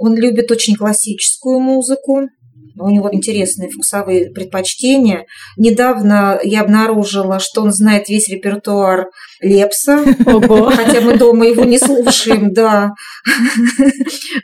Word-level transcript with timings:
Он 0.00 0.16
любит 0.16 0.50
очень 0.50 0.76
классическую 0.76 1.60
музыку. 1.60 2.22
У 2.78 2.88
него 2.88 3.10
интересные 3.12 3.68
вкусовые 3.68 4.30
предпочтения. 4.30 5.26
Недавно 5.58 6.40
я 6.42 6.62
обнаружила, 6.62 7.38
что 7.38 7.60
он 7.60 7.70
знает 7.70 8.08
весь 8.08 8.28
репертуар 8.28 9.10
Лепса, 9.42 9.98
хотя 10.24 11.00
мы 11.02 11.18
дома 11.18 11.46
его 11.46 11.64
не 11.64 11.78
слушаем, 11.78 12.54
да. 12.54 12.92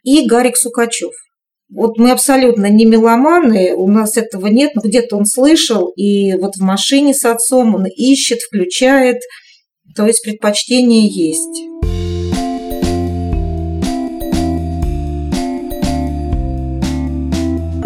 И 0.02 0.26
Гарик 0.28 0.58
Сукачев. 0.58 1.12
Вот 1.72 1.96
мы 1.96 2.10
абсолютно 2.10 2.68
не 2.68 2.84
меломаны, 2.84 3.74
у 3.74 3.88
нас 3.88 4.18
этого 4.18 4.48
нет, 4.48 4.72
но 4.74 4.82
где-то 4.82 5.16
он 5.16 5.24
слышал, 5.24 5.88
и 5.96 6.34
вот 6.34 6.56
в 6.56 6.62
машине 6.62 7.14
с 7.14 7.24
отцом 7.24 7.74
он 7.74 7.86
ищет, 7.86 8.40
включает, 8.40 9.16
то 9.96 10.06
есть 10.06 10.22
предпочтение 10.22 11.08
есть. 11.08 11.66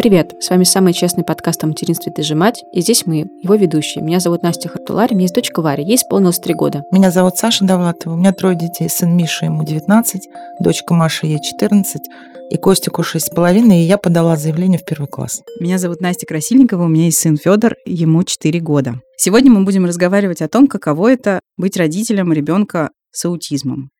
Привет! 0.01 0.33
С 0.39 0.49
вами 0.49 0.63
самый 0.63 0.93
честный 0.93 1.23
подкаст 1.23 1.63
о 1.63 1.67
материнстве 1.67 2.11
«Ты 2.11 2.23
же 2.23 2.33
мать», 2.33 2.63
и 2.73 2.81
здесь 2.81 3.05
мы, 3.05 3.27
его 3.43 3.53
ведущие. 3.53 4.03
Меня 4.03 4.19
зовут 4.19 4.41
Настя 4.41 4.67
Хартулари, 4.67 5.13
у 5.13 5.15
меня 5.15 5.25
есть 5.25 5.35
дочка 5.35 5.61
Варя, 5.61 5.83
ей 5.83 5.95
исполнилось 5.95 6.39
три 6.39 6.55
года. 6.55 6.81
Меня 6.91 7.11
зовут 7.11 7.37
Саша 7.37 7.65
Довлатова, 7.65 8.15
у 8.15 8.17
меня 8.17 8.33
трое 8.33 8.57
детей. 8.57 8.89
Сын 8.89 9.15
Миша, 9.15 9.45
ему 9.45 9.63
19, 9.63 10.27
дочка 10.59 10.95
Маша, 10.95 11.27
ей 11.27 11.39
14, 11.39 12.01
и 12.49 12.57
Костику 12.57 13.03
шесть 13.03 13.27
с 13.27 13.29
половиной, 13.29 13.81
и 13.81 13.85
я 13.85 13.99
подала 13.99 14.37
заявление 14.37 14.79
в 14.79 14.85
первый 14.85 15.05
класс. 15.05 15.43
Меня 15.59 15.77
зовут 15.77 16.01
Настя 16.01 16.25
Красильникова, 16.25 16.85
у 16.85 16.87
меня 16.87 17.05
есть 17.05 17.19
сын 17.19 17.37
Федор, 17.37 17.75
ему 17.85 18.23
4 18.23 18.59
года. 18.59 18.95
Сегодня 19.17 19.51
мы 19.51 19.63
будем 19.63 19.85
разговаривать 19.85 20.41
о 20.41 20.47
том, 20.47 20.65
каково 20.65 21.11
это 21.11 21.41
быть 21.57 21.77
родителем 21.77 22.33
ребенка 22.33 22.89
с 23.11 23.23
аутизмом. 23.25 23.91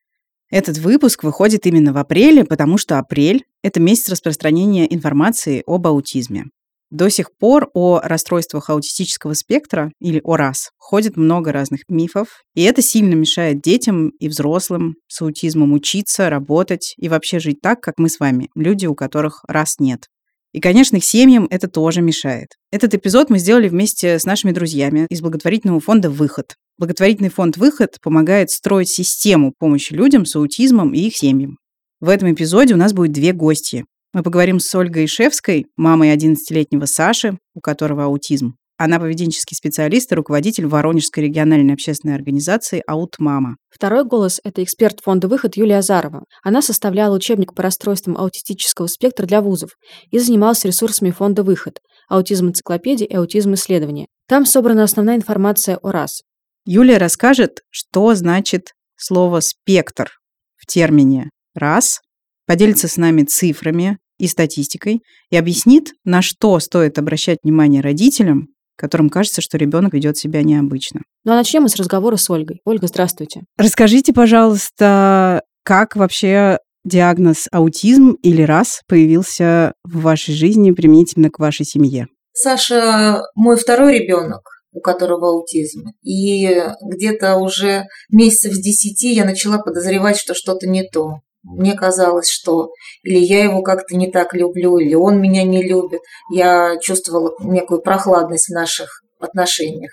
Этот 0.52 0.76
выпуск 0.76 1.24
выходит 1.24 1.66
именно 1.66 1.94
в 1.94 1.96
апреле, 1.96 2.44
потому 2.44 2.76
что 2.76 2.98
апрель– 2.98 3.46
это 3.62 3.80
месяц 3.80 4.10
распространения 4.10 4.84
информации 4.94 5.62
об 5.66 5.86
аутизме. 5.86 6.44
До 6.90 7.08
сих 7.08 7.34
пор 7.38 7.70
о 7.72 8.00
расстройствах 8.00 8.68
аутистического 8.68 9.32
спектра, 9.32 9.92
или 9.98 10.20
о 10.22 10.36
РАС, 10.36 10.68
ходит 10.76 11.16
много 11.16 11.52
разных 11.52 11.88
мифов, 11.88 12.42
и 12.54 12.64
это 12.64 12.82
сильно 12.82 13.14
мешает 13.14 13.62
детям 13.62 14.10
и 14.10 14.28
взрослым 14.28 14.96
с 15.08 15.22
аутизмом 15.22 15.72
учиться, 15.72 16.28
работать 16.28 16.92
и 16.98 17.08
вообще 17.08 17.38
жить 17.38 17.62
так, 17.62 17.80
как 17.80 17.94
мы 17.96 18.10
с 18.10 18.20
вами, 18.20 18.50
люди, 18.54 18.84
у 18.84 18.94
которых 18.94 19.42
РАС 19.48 19.76
нет. 19.78 20.08
И, 20.52 20.60
конечно, 20.60 20.96
их 20.96 21.04
семьям 21.04 21.46
это 21.50 21.66
тоже 21.66 22.02
мешает. 22.02 22.48
Этот 22.70 22.92
эпизод 22.92 23.30
мы 23.30 23.38
сделали 23.38 23.70
вместе 23.70 24.18
с 24.18 24.26
нашими 24.26 24.52
друзьями 24.52 25.06
из 25.08 25.22
благотворительного 25.22 25.80
фонда 25.80 26.10
«Выход». 26.10 26.56
Благотворительный 26.78 27.30
фонд 27.30 27.56
«Выход» 27.56 27.98
помогает 28.02 28.50
строить 28.50 28.88
систему 28.88 29.52
помощи 29.58 29.92
людям 29.92 30.24
с 30.24 30.34
аутизмом 30.36 30.94
и 30.94 31.00
их 31.00 31.16
семьям. 31.16 31.58
В 32.00 32.08
этом 32.08 32.32
эпизоде 32.32 32.74
у 32.74 32.78
нас 32.78 32.92
будет 32.92 33.12
две 33.12 33.32
гости. 33.32 33.84
Мы 34.12 34.22
поговорим 34.22 34.58
с 34.58 34.74
Ольгой 34.74 35.04
Ишевской, 35.04 35.66
мамой 35.76 36.14
11-летнего 36.14 36.86
Саши, 36.86 37.38
у 37.54 37.60
которого 37.60 38.04
аутизм. 38.04 38.56
Она 38.76 38.98
поведенческий 38.98 39.56
специалист 39.56 40.10
и 40.10 40.14
руководитель 40.16 40.66
Воронежской 40.66 41.22
региональной 41.22 41.74
общественной 41.74 42.16
организации 42.16 42.82
«Аутмама». 42.86 43.56
Второй 43.70 44.04
голос– 44.04 44.40
это 44.44 44.64
эксперт 44.64 44.98
фонда 45.00 45.28
«Выход» 45.28 45.56
Юлия 45.56 45.78
Азарова. 45.78 46.24
Она 46.42 46.62
составляла 46.62 47.14
учебник 47.14 47.54
по 47.54 47.62
расстройствам 47.62 48.16
аутистического 48.16 48.88
спектра 48.88 49.24
для 49.26 49.40
вузов 49.40 49.70
и 50.10 50.18
занималась 50.18 50.64
ресурсами 50.64 51.12
фонда 51.12 51.44
«Выход»– 51.44 51.78
аутизм-энциклопедия 52.08 53.06
и 53.06 53.14
аутизм-исследования. 53.14 54.06
Там 54.26 54.44
собрана 54.46 54.82
основная 54.82 55.14
информация 55.14 55.76
о 55.76 55.92
РАС. 55.92 56.22
Юлия 56.64 56.98
расскажет, 56.98 57.60
что 57.70 58.14
значит 58.14 58.72
слово 58.96 59.40
«спектр» 59.40 60.10
в 60.56 60.66
термине 60.66 61.30
«РАС», 61.54 62.00
поделится 62.46 62.86
с 62.86 62.96
нами 62.96 63.24
цифрами 63.24 63.98
и 64.18 64.28
статистикой 64.28 65.00
и 65.30 65.36
объяснит, 65.36 65.92
на 66.04 66.22
что 66.22 66.60
стоит 66.60 66.98
обращать 66.98 67.38
внимание 67.42 67.82
родителям, 67.82 68.48
которым 68.76 69.10
кажется, 69.10 69.40
что 69.40 69.58
ребенок 69.58 69.92
ведет 69.92 70.16
себя 70.16 70.42
необычно. 70.42 71.00
Ну 71.24 71.32
а 71.32 71.36
начнем 71.36 71.62
мы 71.62 71.68
с 71.68 71.76
разговора 71.76 72.16
с 72.16 72.30
Ольгой. 72.30 72.60
Ольга, 72.64 72.86
здравствуйте. 72.86 73.42
Расскажите, 73.56 74.12
пожалуйста, 74.12 75.42
как 75.64 75.96
вообще 75.96 76.58
диагноз 76.84 77.48
аутизм 77.50 78.12
или 78.22 78.42
РАС 78.42 78.82
появился 78.86 79.72
в 79.84 80.02
вашей 80.02 80.34
жизни 80.34 80.70
применительно 80.70 81.30
к 81.30 81.38
вашей 81.38 81.66
семье? 81.66 82.06
Саша 82.32 83.22
мой 83.34 83.56
второй 83.56 83.98
ребенок 83.98 84.51
у 84.72 84.80
которого 84.80 85.30
аутизм. 85.30 85.86
И 86.02 86.62
где-то 86.82 87.36
уже 87.36 87.84
месяцев 88.10 88.54
с 88.54 88.58
десяти 88.58 89.12
я 89.14 89.24
начала 89.24 89.58
подозревать, 89.58 90.16
что 90.16 90.34
что-то 90.34 90.66
не 90.68 90.82
то. 90.88 91.20
Мне 91.42 91.74
казалось, 91.74 92.28
что 92.30 92.70
или 93.02 93.18
я 93.18 93.44
его 93.44 93.62
как-то 93.62 93.96
не 93.96 94.10
так 94.10 94.32
люблю, 94.32 94.78
или 94.78 94.94
он 94.94 95.20
меня 95.20 95.42
не 95.42 95.62
любит. 95.62 96.00
Я 96.30 96.78
чувствовала 96.80 97.32
некую 97.40 97.82
прохладность 97.82 98.48
в 98.48 98.54
наших 98.54 99.02
отношениях. 99.18 99.90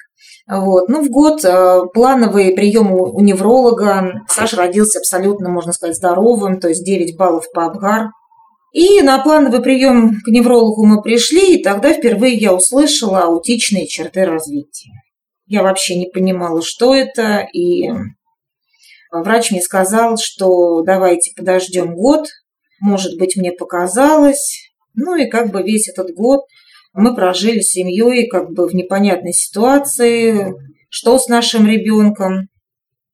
Вот. 0.47 0.89
Ну, 0.89 1.03
в 1.03 1.09
год 1.09 1.43
э, 1.45 1.81
плановый 1.93 2.53
прием 2.53 2.91
у, 2.91 3.19
невролога. 3.21 4.23
Саша 4.27 4.57
родился 4.57 4.99
абсолютно, 4.99 5.49
можно 5.49 5.73
сказать, 5.73 5.95
здоровым, 5.95 6.59
то 6.59 6.69
есть 6.69 6.83
9 6.83 7.17
баллов 7.17 7.45
по 7.53 7.65
Абгар. 7.65 8.09
И 8.71 9.01
на 9.01 9.17
плановый 9.23 9.61
прием 9.61 10.21
к 10.23 10.27
неврологу 10.27 10.85
мы 10.85 11.01
пришли, 11.01 11.55
и 11.55 11.63
тогда 11.63 11.93
впервые 11.93 12.35
я 12.35 12.53
услышала 12.53 13.23
аутичные 13.23 13.87
черты 13.87 14.25
развития. 14.25 14.91
Я 15.47 15.63
вообще 15.63 15.95
не 15.97 16.05
понимала, 16.05 16.61
что 16.61 16.93
это, 16.93 17.47
и 17.51 17.89
врач 19.11 19.49
мне 19.51 19.61
сказал, 19.61 20.17
что 20.17 20.83
давайте 20.83 21.31
подождем 21.35 21.95
год, 21.95 22.27
может 22.79 23.17
быть, 23.17 23.35
мне 23.35 23.51
показалось. 23.51 24.71
Ну 24.93 25.15
и 25.15 25.27
как 25.27 25.51
бы 25.51 25.63
весь 25.63 25.89
этот 25.89 26.13
год 26.13 26.41
мы 26.93 27.15
прожили 27.15 27.61
с 27.61 27.71
семьей 27.71 28.27
как 28.27 28.51
бы 28.51 28.67
в 28.67 28.75
непонятной 28.75 29.33
ситуации, 29.33 30.53
что 30.89 31.17
с 31.17 31.27
нашим 31.27 31.67
ребенком. 31.67 32.49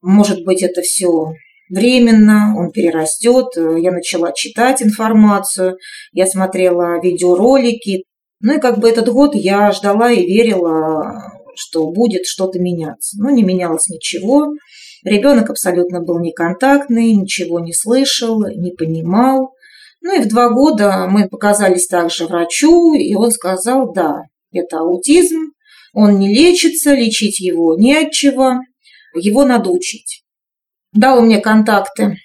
Может 0.01 0.43
быть, 0.43 0.61
это 0.61 0.81
все 0.81 1.31
временно, 1.69 2.55
он 2.57 2.71
перерастет. 2.71 3.47
Я 3.55 3.91
начала 3.91 4.31
читать 4.31 4.81
информацию, 4.81 5.77
я 6.11 6.27
смотрела 6.27 7.01
видеоролики. 7.01 8.03
Ну 8.41 8.57
и 8.57 8.59
как 8.59 8.79
бы 8.79 8.89
этот 8.89 9.09
год 9.09 9.35
я 9.35 9.71
ждала 9.71 10.11
и 10.11 10.25
верила, 10.25 11.31
что 11.55 11.89
будет 11.91 12.25
что-то 12.25 12.59
меняться. 12.59 13.17
Но 13.19 13.29
не 13.29 13.43
менялось 13.43 13.87
ничего. 13.87 14.53
Ребенок 15.03 15.49
абсолютно 15.49 16.01
был 16.01 16.19
неконтактный, 16.19 17.13
ничего 17.13 17.59
не 17.59 17.73
слышал, 17.73 18.43
не 18.47 18.71
понимал. 18.71 19.53
Ну 20.01 20.19
и 20.19 20.23
в 20.23 20.27
два 20.27 20.49
года 20.49 21.07
мы 21.09 21.27
показались 21.29 21.87
также 21.87 22.27
врачу, 22.27 22.93
и 22.93 23.15
он 23.15 23.31
сказал, 23.31 23.91
да, 23.93 24.23
это 24.51 24.79
аутизм, 24.79 25.53
он 25.93 26.19
не 26.19 26.33
лечится, 26.33 26.93
лечить 26.93 27.39
его 27.39 27.75
не 27.75 27.95
от 27.95 28.11
чего, 28.11 28.59
его 29.15 29.45
надо 29.45 29.71
учить 29.71 30.24
дал 30.95 31.21
мне 31.21 31.39
контакты 31.39 32.15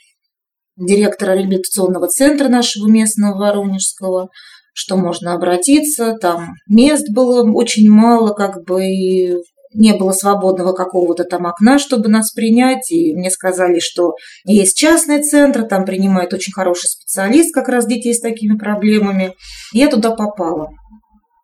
директора 0.77 1.33
реабилитационного 1.33 2.09
центра 2.09 2.49
нашего 2.49 2.89
местного 2.89 3.39
Воронежского, 3.39 4.31
что 4.73 4.97
можно 4.97 5.35
обратиться, 5.35 6.17
там 6.21 6.55
мест 6.69 7.11
было 7.11 7.43
очень 7.53 7.91
мало, 7.91 8.33
как 8.33 8.65
бы 8.65 8.87
и 8.87 9.35
не 9.73 9.93
было 9.95 10.13
свободного 10.13 10.73
какого-то 10.73 11.25
там 11.25 11.47
окна, 11.47 11.79
чтобы 11.79 12.09
нас 12.09 12.33
принять, 12.33 12.91
и 12.91 13.15
мне 13.15 13.31
сказали, 13.31 13.79
что 13.79 14.15
есть 14.45 14.77
частный 14.77 15.23
центр, 15.23 15.65
там 15.65 15.85
принимает 15.85 16.33
очень 16.33 16.53
хороший 16.53 16.89
специалист 16.89 17.55
как 17.55 17.69
раз 17.69 17.87
детей 17.87 18.15
с 18.15 18.21
такими 18.21 18.57
проблемами. 18.59 19.35
И 19.73 19.79
я 19.79 19.89
туда 19.89 20.11
попала. 20.11 20.71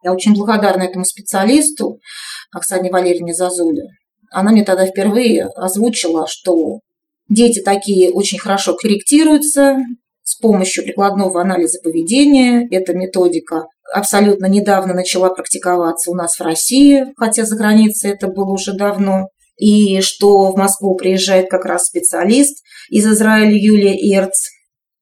Я 0.03 0.13
очень 0.13 0.35
благодарна 0.35 0.83
этому 0.83 1.05
специалисту, 1.05 1.99
Оксане 2.53 2.91
Валерьевне 2.91 3.33
Зазуле. 3.33 3.85
Она 4.33 4.51
мне 4.51 4.65
тогда 4.65 4.87
впервые 4.87 5.47
озвучила, 5.55 6.27
что 6.29 6.81
Дети 7.29 7.61
такие 7.61 8.11
очень 8.11 8.39
хорошо 8.39 8.75
корректируются 8.77 9.79
с 10.23 10.37
помощью 10.37 10.85
прикладного 10.85 11.41
анализа 11.41 11.81
поведения. 11.83 12.67
Эта 12.71 12.95
методика 12.95 13.67
абсолютно 13.93 14.47
недавно 14.47 14.95
начала 14.95 15.31
практиковаться 15.31 16.11
у 16.11 16.15
нас 16.15 16.37
в 16.37 16.43
России, 16.43 17.07
хотя 17.17 17.45
за 17.45 17.57
границей 17.57 18.13
это 18.13 18.28
было 18.28 18.51
уже 18.51 18.75
давно. 18.75 19.28
И 19.57 20.01
что 20.03 20.53
в 20.53 20.57
Москву 20.57 20.97
приезжает 20.97 21.49
как 21.49 21.65
раз 21.65 21.84
специалист 21.84 22.63
из 22.91 23.07
Израиля 23.07 23.55
Юлия 23.55 23.97
Эрц, 24.15 24.51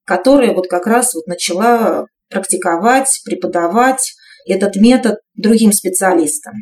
которая 0.05 0.55
вот 0.55 0.69
как 0.69 0.87
раз 0.87 1.15
вот 1.15 1.27
начала 1.27 2.06
практиковать, 2.31 3.09
преподавать 3.25 4.15
этот 4.47 4.77
метод 4.77 5.19
другим 5.35 5.73
специалистам. 5.73 6.55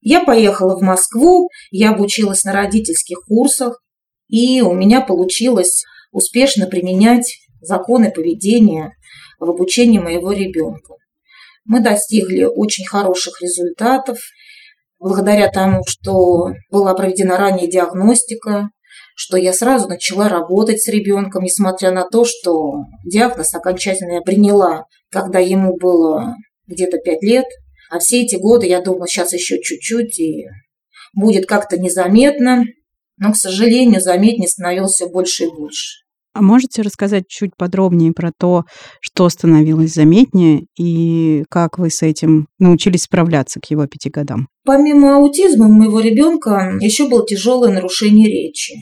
Я 0.00 0.24
поехала 0.24 0.76
в 0.76 0.82
Москву, 0.82 1.48
я 1.70 1.90
обучилась 1.90 2.44
на 2.44 2.52
родительских 2.52 3.18
курсах, 3.26 3.80
и 4.28 4.60
у 4.60 4.72
меня 4.72 5.00
получилось 5.00 5.84
успешно 6.12 6.66
применять 6.66 7.38
законы 7.60 8.10
поведения 8.10 8.92
в 9.38 9.50
обучении 9.50 9.98
моего 9.98 10.32
ребенка. 10.32 10.94
Мы 11.64 11.80
достигли 11.80 12.44
очень 12.44 12.86
хороших 12.86 13.42
результатов 13.42 14.18
благодаря 14.98 15.48
тому, 15.48 15.82
что 15.86 16.52
была 16.70 16.94
проведена 16.94 17.36
ранняя 17.36 17.68
диагностика, 17.68 18.70
что 19.14 19.36
я 19.36 19.52
сразу 19.52 19.88
начала 19.88 20.28
работать 20.28 20.80
с 20.80 20.88
ребенком, 20.88 21.42
несмотря 21.44 21.90
на 21.90 22.04
то, 22.04 22.24
что 22.24 22.84
диагноз 23.04 23.52
окончательно 23.52 24.12
я 24.12 24.20
приняла, 24.20 24.84
когда 25.10 25.40
ему 25.40 25.76
было 25.76 26.36
где-то 26.66 26.98
5 26.98 27.22
лет. 27.22 27.46
А 27.90 27.98
все 27.98 28.22
эти 28.22 28.36
годы 28.36 28.66
я 28.66 28.80
думала, 28.80 29.08
сейчас 29.08 29.32
еще 29.32 29.60
чуть-чуть, 29.60 30.18
и 30.20 30.46
будет 31.14 31.46
как-то 31.46 31.78
незаметно. 31.78 32.64
Но, 33.18 33.32
к 33.32 33.36
сожалению, 33.36 34.00
заметнее 34.00 34.48
становилось 34.48 34.92
все 34.92 35.08
больше 35.08 35.44
и 35.44 35.50
больше. 35.50 36.04
А 36.34 36.42
можете 36.42 36.82
рассказать 36.82 37.26
чуть 37.26 37.56
подробнее 37.56 38.12
про 38.12 38.30
то, 38.38 38.64
что 39.00 39.28
становилось 39.28 39.94
заметнее 39.94 40.66
и 40.78 41.44
как 41.50 41.78
вы 41.78 41.90
с 41.90 42.02
этим 42.02 42.46
научились 42.60 43.02
справляться 43.02 43.58
к 43.60 43.70
его 43.70 43.86
пяти 43.86 44.08
годам? 44.08 44.46
Помимо 44.64 45.16
аутизма 45.16 45.66
у 45.66 45.72
моего 45.72 45.98
ребенка 45.98 46.78
еще 46.80 47.08
было 47.08 47.26
тяжелое 47.26 47.72
нарушение 47.72 48.28
речи. 48.28 48.74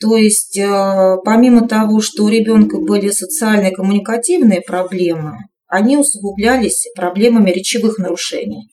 То 0.00 0.16
есть, 0.16 0.58
э, 0.58 1.16
помимо 1.24 1.68
того, 1.68 2.00
что 2.00 2.24
у 2.24 2.28
ребенка 2.28 2.78
были 2.78 3.10
социальные 3.10 3.72
коммуникативные 3.72 4.62
проблемы, 4.62 5.34
они 5.68 5.96
усугублялись 5.96 6.86
проблемами 6.96 7.50
речевых 7.50 7.98
нарушений. 7.98 8.68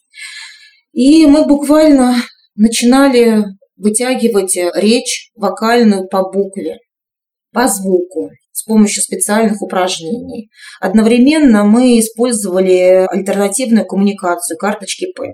И 0.94 1.26
мы 1.28 1.46
буквально 1.46 2.16
начинали 2.56 3.44
вытягивать 3.80 4.56
речь 4.76 5.32
вокальную 5.36 6.08
по 6.08 6.30
букве 6.30 6.78
по 7.52 7.68
звуку 7.68 8.30
с 8.52 8.64
помощью 8.64 9.02
специальных 9.02 9.62
упражнений. 9.62 10.50
Одновременно 10.80 11.64
мы 11.64 12.00
использовали 12.00 13.08
альтернативную 13.10 13.86
коммуникацию, 13.86 14.58
карточки 14.58 15.08
PEX. 15.18 15.34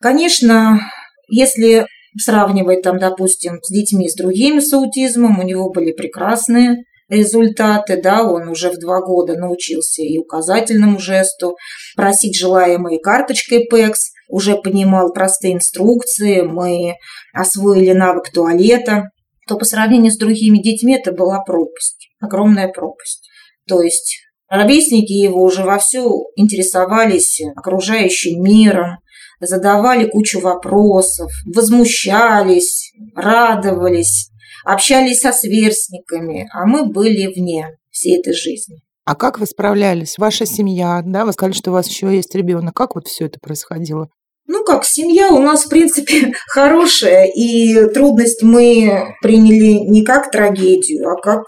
Конечно, 0.00 0.80
если 1.28 1.86
сравнивать 2.18 2.82
там, 2.82 2.98
допустим, 2.98 3.58
с 3.62 3.72
детьми 3.72 4.08
с 4.08 4.14
другими 4.14 4.60
с 4.60 4.72
аутизмом, 4.72 5.38
у 5.38 5.42
него 5.42 5.70
были 5.70 5.92
прекрасные 5.92 6.76
результаты, 7.08 8.00
да, 8.00 8.22
он 8.22 8.48
уже 8.48 8.70
в 8.70 8.78
два 8.78 9.00
года 9.00 9.34
научился 9.34 10.02
и 10.02 10.16
указательному 10.16 10.98
жесту, 10.98 11.56
просить 11.96 12.38
желаемые 12.38 13.00
карточкой 13.00 13.66
PEX, 13.70 13.94
уже 14.30 14.56
понимал 14.56 15.12
простые 15.12 15.54
инструкции, 15.54 16.42
мы 16.42 16.94
освоили 17.32 17.92
навык 17.92 18.30
туалета, 18.32 19.10
то 19.46 19.56
по 19.56 19.64
сравнению 19.64 20.12
с 20.12 20.16
другими 20.16 20.58
детьми 20.58 20.94
это 20.94 21.12
была 21.12 21.42
пропасть, 21.42 22.08
огромная 22.20 22.68
пропасть. 22.68 23.28
То 23.66 23.82
есть 23.82 24.20
ровесники 24.48 25.12
его 25.12 25.42
уже 25.42 25.64
вовсю 25.64 26.28
интересовались 26.36 27.40
окружающим 27.56 28.42
миром, 28.42 28.98
задавали 29.40 30.08
кучу 30.08 30.40
вопросов, 30.40 31.30
возмущались, 31.46 32.92
радовались, 33.14 34.30
общались 34.64 35.20
со 35.20 35.32
сверстниками, 35.32 36.48
а 36.52 36.66
мы 36.66 36.86
были 36.86 37.26
вне 37.26 37.76
всей 37.90 38.20
этой 38.20 38.34
жизни. 38.34 38.76
А 39.04 39.16
как 39.16 39.40
вы 39.40 39.46
справлялись? 39.46 40.18
Ваша 40.18 40.46
семья, 40.46 41.02
да, 41.04 41.24
вы 41.24 41.32
сказали, 41.32 41.54
что 41.54 41.70
у 41.70 41.74
вас 41.74 41.88
еще 41.88 42.14
есть 42.14 42.34
ребенок. 42.34 42.74
Как 42.74 42.94
вот 42.94 43.08
все 43.08 43.26
это 43.26 43.40
происходило? 43.40 44.08
Ну 44.52 44.64
как, 44.64 44.84
семья 44.84 45.30
у 45.30 45.40
нас, 45.40 45.64
в 45.64 45.68
принципе, 45.68 46.32
хорошая, 46.48 47.26
и 47.26 47.88
трудность 47.94 48.42
мы 48.42 49.14
приняли 49.22 49.88
не 49.88 50.04
как 50.04 50.32
трагедию, 50.32 51.08
а 51.08 51.20
как 51.20 51.44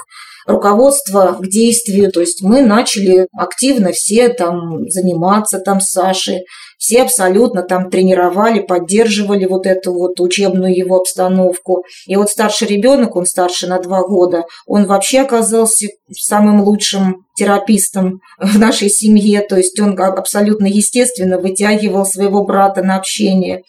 руководство 0.46 1.36
к 1.40 1.46
действию. 1.46 2.10
То 2.10 2.20
есть 2.20 2.42
мы 2.42 2.62
начали 2.62 3.26
активно 3.32 3.92
все 3.92 4.28
там 4.28 4.88
заниматься 4.88 5.58
там 5.58 5.80
с 5.80 5.90
Сашей, 5.90 6.44
все 6.78 7.02
абсолютно 7.02 7.62
там 7.62 7.90
тренировали, 7.90 8.58
поддерживали 8.58 9.44
вот 9.44 9.66
эту 9.66 9.92
вот 9.92 10.18
учебную 10.18 10.76
его 10.76 10.96
обстановку. 10.96 11.84
И 12.06 12.16
вот 12.16 12.28
старший 12.28 12.66
ребенок, 12.66 13.14
он 13.14 13.24
старше 13.24 13.68
на 13.68 13.78
два 13.78 14.02
года, 14.02 14.44
он 14.66 14.86
вообще 14.86 15.20
оказался 15.20 15.86
самым 16.10 16.62
лучшим 16.62 17.24
терапистом 17.36 18.20
в 18.38 18.58
нашей 18.58 18.90
семье, 18.90 19.40
то 19.42 19.56
есть 19.56 19.78
он 19.80 19.98
абсолютно 20.00 20.66
естественно 20.66 21.38
вытягивал 21.38 22.04
своего 22.04 22.44
брата 22.44 22.82
на 22.82 22.96
общение 22.96 23.62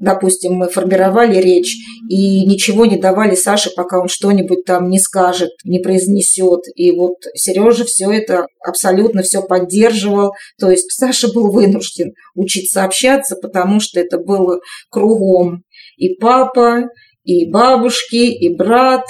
допустим, 0.00 0.54
мы 0.54 0.68
формировали 0.68 1.36
речь 1.40 1.76
и 2.08 2.44
ничего 2.46 2.86
не 2.86 2.96
давали 2.96 3.34
Саше, 3.34 3.70
пока 3.74 4.00
он 4.00 4.08
что-нибудь 4.08 4.64
там 4.64 4.88
не 4.88 4.98
скажет, 4.98 5.50
не 5.64 5.78
произнесет. 5.78 6.60
И 6.74 6.90
вот 6.90 7.14
Сережа 7.34 7.84
все 7.84 8.10
это 8.10 8.46
абсолютно 8.64 9.22
все 9.22 9.42
поддерживал. 9.42 10.32
То 10.58 10.70
есть 10.70 10.90
Саша 10.92 11.32
был 11.32 11.50
вынужден 11.52 12.12
учиться 12.34 12.84
общаться, 12.84 13.36
потому 13.36 13.80
что 13.80 14.00
это 14.00 14.18
было 14.18 14.60
кругом. 14.90 15.62
И 15.96 16.14
папа, 16.16 16.88
и 17.24 17.50
бабушки, 17.50 18.16
и 18.16 18.54
брат. 18.54 19.04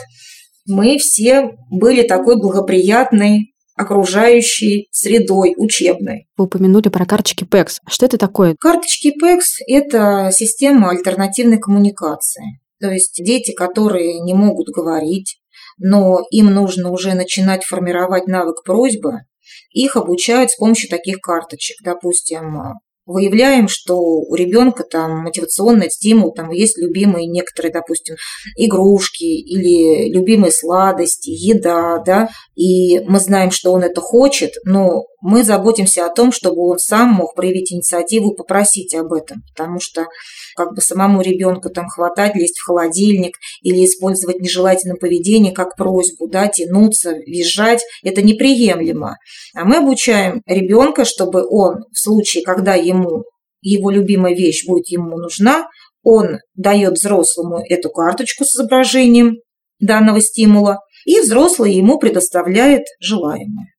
Мы 0.67 0.99
все 0.99 1.51
были 1.71 2.03
такой 2.03 2.37
благоприятной 2.37 3.54
окружающей 3.77 4.89
средой 4.91 5.55
учебной. 5.57 6.29
Вы 6.37 6.45
упомянули 6.45 6.89
про 6.89 7.07
карточки 7.07 7.45
PEX. 7.45 7.79
А 7.85 7.91
что 7.91 8.07
это 8.07 8.19
такое? 8.19 8.57
Карточки 8.59 9.13
PEX– 9.23 9.41
это 9.67 10.31
система 10.33 10.91
альтернативной 10.91 11.59
коммуникации. 11.59 12.61
То 12.81 12.91
есть 12.91 13.23
дети, 13.25 13.53
которые 13.53 14.21
не 14.21 14.35
могут 14.35 14.69
говорить, 14.69 15.39
но 15.79 16.21
им 16.31 16.53
нужно 16.53 16.91
уже 16.91 17.15
начинать 17.15 17.65
формировать 17.65 18.27
навык 18.27 18.63
просьбы, 18.65 19.23
их 19.71 19.97
обучают 19.97 20.51
с 20.51 20.57
помощью 20.57 20.89
таких 20.89 21.21
карточек. 21.21 21.77
Допустим, 21.83 22.75
выявляем, 23.07 23.69
что 23.69 23.99
у 23.99 24.35
ребенка 24.35 24.85
там 24.85 25.23
мотивационный 25.23 25.91
стимул, 25.91 26.33
там 26.33 26.51
есть 26.51 26.79
любимые 26.79 27.27
некоторые, 27.27 27.73
допустим, 27.73 28.17
игрушки 28.57 29.25
или 29.25 30.11
любимые 30.13 30.53
сладости, 30.53 31.31
еда, 31.31 32.03
да, 32.05 32.29
и 32.55 33.01
мы 33.01 33.19
знаем, 33.21 33.51
что 33.51 33.73
он 33.73 33.83
это 33.83 34.01
хочет, 34.01 34.53
но 34.65 35.05
мы 35.25 35.43
заботимся 35.43 36.05
о 36.05 36.11
том, 36.11 36.33
чтобы 36.33 36.61
он 36.69 36.79
сам 36.79 37.09
мог 37.09 37.35
проявить 37.35 37.73
инициативу 37.73 38.33
и 38.33 38.37
попросить 38.37 38.95
об 38.95 39.11
этом, 39.15 39.39
потому 39.57 39.81
что 39.81 40.07
как 40.55 40.75
бы 40.75 40.83
самому 40.83 41.23
ребенку 41.23 41.71
там 41.71 41.89
хватать, 41.89 42.35
лезть 42.35 42.59
в 42.59 42.67
холодильник 42.67 43.39
или 43.63 43.87
использовать 43.87 44.41
нежелательное 44.41 44.97
поведение 44.97 45.55
как 45.55 45.77
просьбу, 45.77 46.29
да, 46.29 46.49
тянуться, 46.49 47.13
визжать, 47.13 47.83
это 48.03 48.21
неприемлемо. 48.21 49.17
А 49.57 49.65
мы 49.65 49.79
обучаем 49.79 50.43
ребенка, 50.45 51.07
чтобы 51.07 51.43
он 51.49 51.85
в 51.91 51.99
случае, 51.99 52.45
когда 52.45 52.75
ему 52.75 53.25
его 53.63 53.91
любимая 53.91 54.35
вещь 54.35 54.67
будет 54.67 54.89
ему 54.89 55.17
нужна, 55.17 55.69
он 56.03 56.41
дает 56.55 56.99
взрослому 56.99 57.65
эту 57.67 57.89
карточку 57.89 58.45
с 58.45 58.55
изображением 58.55 59.37
данного 59.81 60.21
стимула, 60.21 60.81
и 61.07 61.19
взрослый 61.21 61.73
ему 61.73 61.99
предоставляет 61.99 62.85
желаемое. 63.01 63.74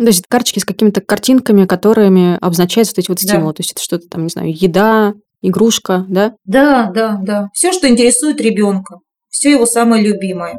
То 0.00 0.06
есть 0.06 0.24
карточки 0.28 0.60
с 0.60 0.64
какими-то 0.64 1.02
картинками, 1.02 1.66
которыми 1.66 2.38
обозначаются 2.40 2.94
вот 2.96 3.02
эти 3.02 3.08
вот 3.10 3.20
стимулы. 3.20 3.52
Да. 3.52 3.56
То 3.56 3.60
есть 3.60 3.72
это 3.72 3.82
что-то 3.82 4.08
там, 4.08 4.22
не 4.22 4.30
знаю, 4.30 4.50
еда, 4.50 5.12
игрушка, 5.42 6.06
да? 6.08 6.34
Да, 6.46 6.90
да, 6.94 7.20
да. 7.22 7.48
Все, 7.52 7.70
что 7.70 7.86
интересует 7.86 8.40
ребенка. 8.40 9.00
Все 9.28 9.50
его 9.50 9.66
самое 9.66 10.02
любимое. 10.02 10.58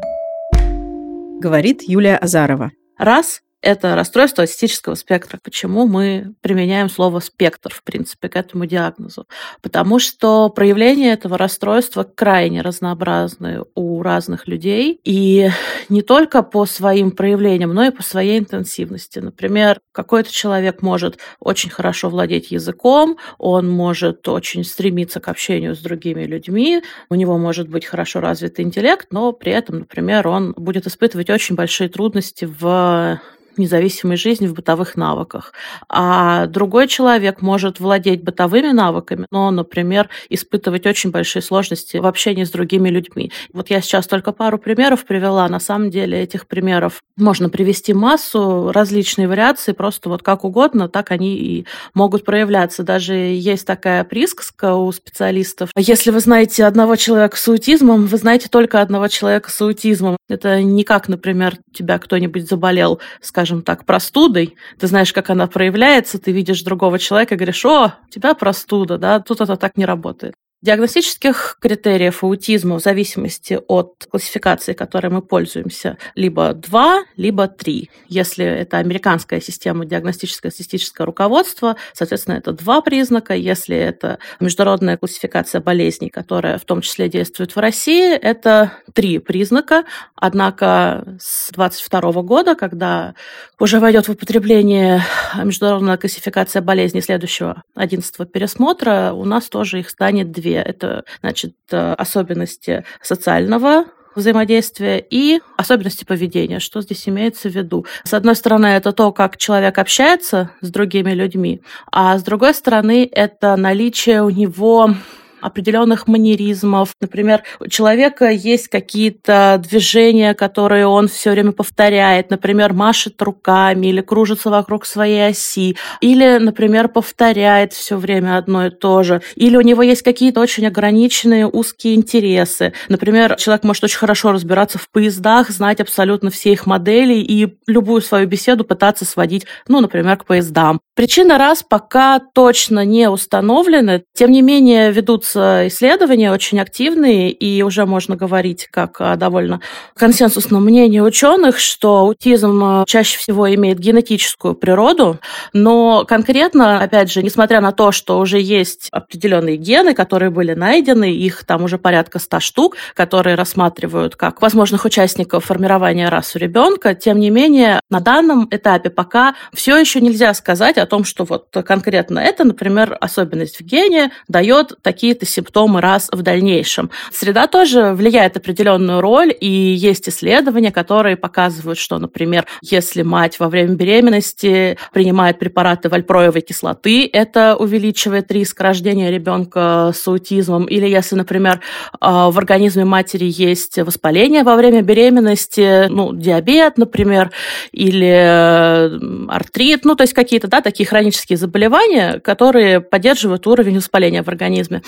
Говорит 1.40 1.82
Юлия 1.82 2.18
Азарова. 2.18 2.72
Раз 3.00 3.42
это 3.62 3.96
расстройство 3.96 4.44
аутистического 4.44 4.96
спектра. 4.96 5.40
Почему 5.42 5.88
мы 5.88 6.34
применяем 6.42 6.90
слово 6.90 7.20
спектр, 7.20 7.74
в 7.74 7.84
принципе, 7.84 8.28
к 8.28 8.36
этому 8.36 8.66
диагнозу? 8.66 9.28
Потому 9.62 10.00
что 10.00 10.50
проявления 10.50 11.14
этого 11.14 11.38
расстройства 11.38 12.04
крайне 12.04 12.62
разнообразны 12.62 13.64
у 13.76 14.02
разных 14.02 14.48
людей, 14.48 15.00
и 15.04 15.50
не 15.90 16.02
только 16.02 16.42
по 16.42 16.66
своим 16.66 17.12
проявлениям, 17.12 17.74
но 17.74 17.86
и 17.86 17.92
по 17.92 18.04
своей 18.04 18.40
интенсивности. 18.40 19.20
Например, 19.20 19.80
какой-то 19.92 20.32
человек 20.32 20.82
может 20.82 21.20
очень 21.40 21.70
хорошо 21.70 22.10
владеть 22.10 22.52
языком, 22.52 23.18
он 23.38 23.70
может 23.70 24.28
очень 24.28 24.64
стремиться 24.64 25.20
к 25.20 25.28
общению 25.28 25.76
с 25.76 25.80
другими 25.80 26.24
людьми, 26.24 26.82
у 27.10 27.16
него 27.16 27.38
может 27.38 27.70
быть 27.70 27.86
хорошо 27.86 28.22
развитый 28.22 28.66
интеллект, 28.66 29.08
но 29.12 29.32
при 29.34 29.52
этом, 29.52 29.80
например, 29.80 30.28
он 30.28 30.54
будет 30.58 30.88
испытывать 30.88 31.30
очень 31.30 31.56
большие 31.56 31.90
трудности 31.90 32.46
в 32.46 33.20
независимой 33.58 34.18
жизни 34.18 34.48
в 34.48 34.54
бытовых 34.54 34.96
навыках. 34.96 35.54
А 35.90 36.48
другой 36.48 36.88
человек 36.88 37.42
может 37.42 37.80
владеть 37.80 38.24
бытовыми 38.24 38.72
навыками, 38.72 39.26
но, 39.32 39.52
например, 39.52 40.10
испытывать 40.30 40.86
очень 40.86 41.12
большие 41.12 41.42
сложности 41.42 41.98
в 41.98 42.06
общении 42.06 42.44
с 42.44 42.52
другими 42.52 42.90
людьми. 42.90 43.32
Вот 43.54 43.70
я 43.70 43.82
сейчас 43.82 44.08
только 44.08 44.32
пару 44.32 44.58
примеров 44.58 45.06
привела. 45.06 45.48
На 45.48 45.60
самом 45.60 45.90
деле 45.90 46.20
этих 46.20 46.48
примеров 46.48 47.02
можно 47.18 47.50
привести 47.50 47.94
массу, 47.94 48.72
различные 48.72 49.28
вариации, 49.28 49.74
просто 49.74 50.10
вот 50.10 50.24
как 50.24 50.44
угодно, 50.44 50.90
так 50.90 51.12
они 51.12 51.36
и 51.38 51.66
могут 51.94 52.26
проявляться. 52.26 52.84
Даже 52.84 53.14
есть 53.14 53.66
такая 53.68 54.04
присказка 54.04 54.76
у 54.76 54.92
специалистов. 54.92 55.70
Если 55.76 56.12
вы 56.12 56.20
знаете 56.20 56.66
одного 56.66 56.96
человека 56.96 57.38
с 57.38 57.48
аутизмом, 57.48 58.06
вы 58.06 58.18
знаете 58.18 58.48
только 58.50 58.82
одного 58.82 59.08
человека 59.08 59.50
с 59.50 59.62
аутизмом. 59.62 60.18
Это 60.30 60.62
не 60.62 60.84
как, 60.84 61.08
например, 61.08 61.58
тебя 61.74 62.00
кто-нибудь 62.00 62.48
заболел, 62.48 63.00
скажем, 63.22 63.41
скажем 63.42 63.64
так, 63.64 63.86
простудой, 63.86 64.56
ты 64.78 64.86
знаешь, 64.86 65.12
как 65.14 65.32
она 65.32 65.48
проявляется, 65.48 66.20
ты 66.20 66.32
видишь 66.32 66.62
другого 66.62 67.00
человека 67.00 67.34
и 67.34 67.38
говоришь, 67.38 67.66
о, 67.66 67.96
у 68.06 68.10
тебя 68.10 68.36
простуда, 68.36 69.00
да, 69.00 69.20
тут 69.20 69.42
это 69.42 69.56
так 69.56 69.78
не 69.78 69.86
работает. 69.86 70.36
Диагностических 70.62 71.58
критериев 71.60 72.24
аутизма 72.24 72.78
в 72.78 72.84
зависимости 72.84 73.60
от 73.68 74.08
классификации, 74.12 74.74
которой 74.74 75.08
мы 75.08 75.24
пользуемся, 75.24 75.98
либо 76.14 76.54
два, 76.54 77.04
либо 77.18 77.48
три. 77.48 77.90
Если 78.08 78.46
это 78.46 78.78
американская 78.78 79.42
система 79.42 79.86
диагностическое 79.86 80.52
статистическое 80.52 81.08
руководство, 81.08 81.78
соответственно, 81.94 82.36
это 82.36 82.52
два 82.52 82.82
признака. 82.82 83.34
Если 83.34 83.76
это 83.76 84.20
международная 84.40 84.98
классификация 84.98 85.62
болезней, 85.62 86.10
которая 86.10 86.60
в 86.60 86.66
том 86.66 86.82
числе 86.82 87.10
действует 87.10 87.56
в 87.56 87.60
России, 87.60 88.14
это 88.14 88.74
три 88.94 89.18
признака. 89.18 89.86
Однако 90.16 91.18
с 91.20 91.50
2022 91.54 92.22
года, 92.22 92.54
когда 92.54 93.16
уже 93.60 93.80
войдет 93.80 94.08
в 94.08 94.12
употребление 94.12 95.02
международная 95.44 95.98
классификация 95.98 96.62
болезней 96.62 97.02
следующего 97.02 97.64
11 97.74 98.32
пересмотра, 98.32 99.14
у 99.14 99.26
нас 99.26 99.50
тоже 99.50 99.80
их 99.80 99.90
станет 99.90 100.32
две 100.32 100.51
две. 100.52 100.62
Это, 100.62 101.04
значит, 101.22 101.56
э, 101.72 101.94
особенности 101.94 102.84
социального 103.02 103.86
взаимодействия 104.14 105.00
и 105.00 105.40
особенности 105.56 106.04
поведения. 106.04 106.60
Что 106.60 106.82
здесь 106.82 107.08
имеется 107.08 107.50
в 107.50 107.56
виду? 107.56 107.86
С 108.04 108.14
одной 108.14 108.36
стороны, 108.36 108.68
это 108.68 108.92
то, 108.92 109.14
как 109.14 109.38
человек 109.38 109.78
общается 109.78 110.52
с 110.60 110.70
другими 110.70 111.12
людьми, 111.12 111.62
а 111.92 112.18
с 112.18 112.24
другой 112.24 112.54
стороны, 112.54 113.10
это 113.10 113.56
наличие 113.56 114.22
у 114.22 114.30
него 114.30 114.94
определенных 115.42 116.08
манеризмов. 116.08 116.94
Например, 117.02 117.44
у 117.60 117.68
человека 117.68 118.30
есть 118.30 118.68
какие-то 118.68 119.62
движения, 119.68 120.34
которые 120.34 120.88
он 120.88 121.08
все 121.08 121.32
время 121.32 121.52
повторяет. 121.52 122.30
Например, 122.30 122.74
машет 122.74 123.22
руками 123.22 123.88
или 123.88 124.02
кружится 124.02 124.50
вокруг 124.50 124.86
своей 124.86 125.30
оси. 125.30 125.76
Или, 126.02 126.38
например, 126.40 126.88
повторяет 126.88 127.74
все 127.74 127.98
время 127.98 128.38
одно 128.38 128.68
и 128.68 128.70
то 128.70 129.04
же. 129.04 129.22
Или 129.36 129.58
у 129.58 129.62
него 129.62 129.82
есть 129.82 130.02
какие-то 130.02 130.40
очень 130.40 130.68
ограниченные 130.68 131.48
узкие 131.48 131.96
интересы. 131.96 132.74
Например, 132.90 133.36
человек 133.36 133.64
может 133.64 133.84
очень 133.84 133.98
хорошо 133.98 134.32
разбираться 134.32 134.78
в 134.78 134.90
поездах, 134.90 135.50
знать 135.50 135.82
абсолютно 135.82 136.30
все 136.30 136.52
их 136.52 136.66
модели 136.66 137.16
и 137.16 137.58
любую 137.68 138.02
свою 138.02 138.28
беседу 138.28 138.64
пытаться 138.64 139.06
сводить, 139.06 139.46
ну, 139.68 139.80
например, 139.80 140.18
к 140.18 140.26
поездам. 140.26 140.80
Причина 140.96 141.38
раз 141.38 141.64
пока 141.64 142.20
точно 142.20 142.86
не 142.86 143.10
установлены. 143.10 144.04
Тем 144.14 144.32
не 144.32 144.42
менее, 144.42 144.92
ведутся 144.92 145.31
ведутся 145.32 145.68
исследования 145.68 146.32
очень 146.32 146.60
активные, 146.60 147.32
и 147.32 147.62
уже 147.64 147.86
можно 147.86 148.16
говорить 148.16 148.68
как 148.72 149.18
довольно 149.18 149.62
консенсусном 149.96 150.64
мнении 150.64 151.00
ученых, 151.00 151.60
что 151.60 151.98
аутизм 151.98 152.64
э, 152.64 152.84
чаще 152.88 153.18
всего 153.18 153.54
имеет 153.54 153.80
генетическую 153.80 154.56
природу, 154.56 155.20
но 155.54 156.06
конкретно, 156.06 156.82
опять 156.82 157.12
же, 157.12 157.24
несмотря 157.24 157.62
на 157.62 157.72
то, 157.72 157.92
что 157.92 158.20
уже 158.20 158.40
есть 158.40 158.90
определенные 158.92 159.58
гены, 159.58 159.94
которые 159.94 160.30
были 160.30 160.54
найдены, 160.54 161.12
их 161.12 161.44
там 161.46 161.64
уже 161.64 161.78
порядка 161.78 162.20
100 162.20 162.40
штук, 162.40 162.78
которые 162.94 163.36
рассматривают 163.36 164.16
как 164.16 164.42
возможных 164.42 164.86
участников 164.86 165.46
формирования 165.46 166.10
расы 166.10 166.40
ребенка, 166.40 166.96
тем 166.96 167.20
не 167.20 167.30
менее, 167.30 167.80
на 167.90 168.00
данном 168.00 168.48
этапе 168.52 168.90
пока 168.90 169.36
все 169.54 169.78
еще 169.78 170.02
нельзя 170.02 170.34
сказать 170.34 170.78
о 170.78 170.86
том, 170.86 171.04
что 171.04 171.24
вот 171.24 171.48
конкретно 171.66 172.20
это, 172.20 172.44
например, 172.44 172.98
особенность 173.00 173.60
в 173.60 173.64
гене 173.64 174.12
дает 174.28 174.74
такие 174.82 175.16
какие-то 175.22 175.26
симптомы 175.26 175.82
раз 175.82 176.10
в 176.12 176.22
дальнейшем. 176.22 176.90
Среда 177.12 177.48
тоже 177.48 177.94
влияет 177.94 178.38
определенную 178.38 179.02
роль, 179.02 179.34
и 179.40 179.48
есть 179.48 180.10
исследования, 180.10 180.72
которые 180.72 181.16
показывают, 181.16 181.78
что, 181.78 182.00
например, 182.00 182.46
если 182.62 183.04
мать 183.04 183.40
во 183.40 183.50
время 183.50 183.76
беременности 183.76 184.78
принимает 184.94 185.40
препараты 185.40 185.90
вальпроевой 185.90 186.42
кислоты, 186.42 187.10
это 187.12 187.56
увеличивает 187.56 188.32
риск 188.32 188.60
рождения 188.62 189.12
ребенка 189.12 189.92
с 189.94 190.08
аутизмом, 190.08 190.66
или 190.66 190.88
если, 190.88 191.16
например, 191.16 191.60
а, 192.00 192.32
в 192.32 192.38
организме 192.38 192.86
матери 192.86 193.26
есть 193.26 193.78
воспаление 193.78 194.44
во 194.44 194.56
время 194.56 194.82
беременности, 194.82 195.88
ну, 195.90 196.14
диабет, 196.14 196.78
например, 196.78 197.32
или 197.72 199.30
артрит, 199.30 199.86
ну, 199.86 199.96
то 199.96 200.04
есть 200.04 200.14
какие-то, 200.14 200.48
да, 200.48 200.62
такие 200.62 200.88
хронические 200.88 201.38
заболевания, 201.38 202.20
которые 202.20 202.82
поддерживают 202.82 203.48
уровень 203.48 203.78
воспаления 203.78 204.24
в 204.24 204.28
организме 204.28 204.82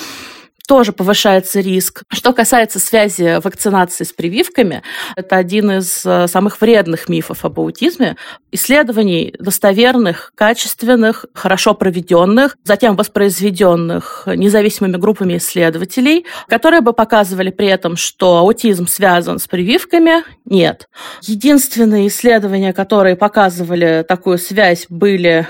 тоже 0.68 0.94
повышается 0.94 1.60
риск. 1.60 2.04
Что 2.10 2.34
касается 2.34 2.80
связи 2.80 3.40
вакцинации 3.44 4.04
с 4.04 4.14
прививками, 4.14 4.82
это 5.16 5.36
один 5.36 5.72
из 5.72 6.06
э, 6.06 6.28
самых 6.28 6.62
вредных 6.62 7.10
мифов 7.10 7.44
об 7.44 7.60
аутизме. 7.60 8.16
Исследований 8.52 9.36
достоверных, 9.40 10.32
качественных, 10.36 11.26
хорошо 11.34 11.74
проведенных, 11.74 12.58
затем 12.64 12.96
воспроизведенных 12.96 14.24
независимыми 14.28 14.98
группами 14.98 15.38
исследователей, 15.38 16.26
которые 16.48 16.82
бы 16.82 16.94
показывали 16.94 17.50
при 17.50 17.68
этом, 17.68 17.98
что 17.98 18.38
аутизм 18.38 18.88
связан 18.88 19.40
с 19.40 19.48
прививками, 19.48 20.24
нет. 20.46 20.88
Единственные 21.22 22.08
исследования, 22.08 22.74
которые 22.74 23.16
показывали 23.16 24.06
такую 24.08 24.38
связь, 24.38 24.86
были 24.88 25.48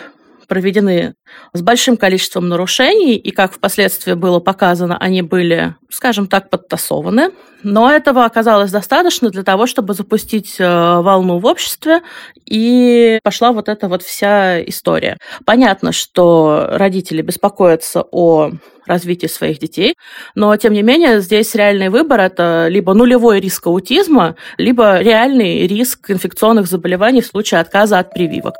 проведены 0.53 1.15
с 1.53 1.63
большим 1.63 1.97
количеством 1.97 2.47
нарушений, 2.47 3.15
и, 3.15 3.31
как 3.31 3.53
впоследствии 3.53 4.13
было 4.13 4.39
показано, 4.39 4.95
они 4.99 5.23
были, 5.23 5.73
скажем 5.89 6.27
так, 6.27 6.51
подтасованы. 6.51 7.31
Но 7.63 7.91
этого 7.91 8.23
оказалось 8.23 8.69
достаточно 8.69 9.31
для 9.31 9.41
того, 9.41 9.65
чтобы 9.65 9.95
запустить 9.95 10.57
э, 10.59 10.63
волну 10.63 11.39
в 11.39 11.47
обществе, 11.47 12.01
и 12.45 13.17
пошла 13.23 13.51
вот 13.51 13.67
эта 13.67 13.87
вот 13.87 14.03
вся 14.03 14.63
история. 14.63 15.17
Понятно, 15.43 15.91
что 15.91 16.67
родители 16.69 17.23
беспокоятся 17.23 18.03
о 18.11 18.51
развитии 18.85 19.27
своих 19.27 19.57
детей, 19.57 19.95
но, 20.35 20.55
тем 20.55 20.73
не 20.73 20.83
менее, 20.83 21.19
здесь 21.19 21.55
реальный 21.55 21.89
выбор– 21.89 22.19
это 22.21 22.67
либо 22.69 22.93
нулевой 22.93 23.39
риск 23.39 23.65
аутизма, 23.65 24.35
либо 24.59 24.99
реальный 24.99 25.65
риск 25.65 26.11
инфекционных 26.11 26.67
заболеваний 26.67 27.21
в 27.21 27.25
случае 27.25 27.59
отказа 27.59 27.97
от 27.97 28.13
прививок. 28.13 28.53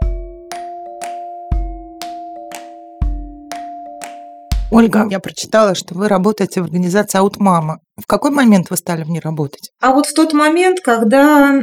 Ольга, 4.73 5.07
я 5.09 5.19
прочитала, 5.19 5.75
что 5.75 5.93
вы 5.93 6.07
работаете 6.07 6.61
в 6.61 6.63
организации 6.63 7.19
«Аутмама». 7.19 7.79
В 7.95 8.07
какой 8.07 8.31
момент 8.31 8.71
вы 8.71 8.77
стали 8.77 9.03
в 9.03 9.09
ней 9.09 9.19
работать? 9.19 9.69
А 9.79 9.93
вот 9.93 10.07
в 10.07 10.13
тот 10.15 10.33
момент, 10.33 10.79
когда 10.79 11.61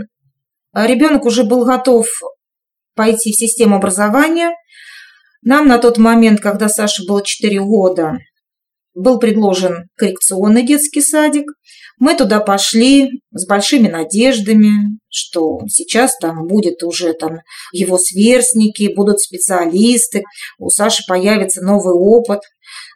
ребенок 0.72 1.24
уже 1.24 1.42
был 1.42 1.64
готов 1.64 2.06
пойти 2.94 3.32
в 3.32 3.36
систему 3.36 3.76
образования, 3.76 4.52
нам 5.42 5.66
на 5.66 5.78
тот 5.78 5.98
момент, 5.98 6.40
когда 6.40 6.68
Саше 6.68 7.04
было 7.04 7.24
4 7.24 7.60
года, 7.60 8.18
был 8.94 9.18
предложен 9.18 9.88
коррекционный 9.96 10.62
детский 10.62 11.00
садик. 11.00 11.46
Мы 11.98 12.14
туда 12.16 12.40
пошли 12.40 13.10
с 13.32 13.46
большими 13.46 13.88
надеждами, 13.88 14.98
что 15.08 15.60
сейчас 15.68 16.16
там 16.18 16.46
будет 16.46 16.82
уже 16.82 17.12
там 17.14 17.38
его 17.72 17.98
сверстники, 17.98 18.92
будут 18.94 19.20
специалисты, 19.20 20.22
у 20.58 20.70
Саши 20.70 21.02
появится 21.08 21.62
новый 21.62 21.94
опыт. 21.94 22.40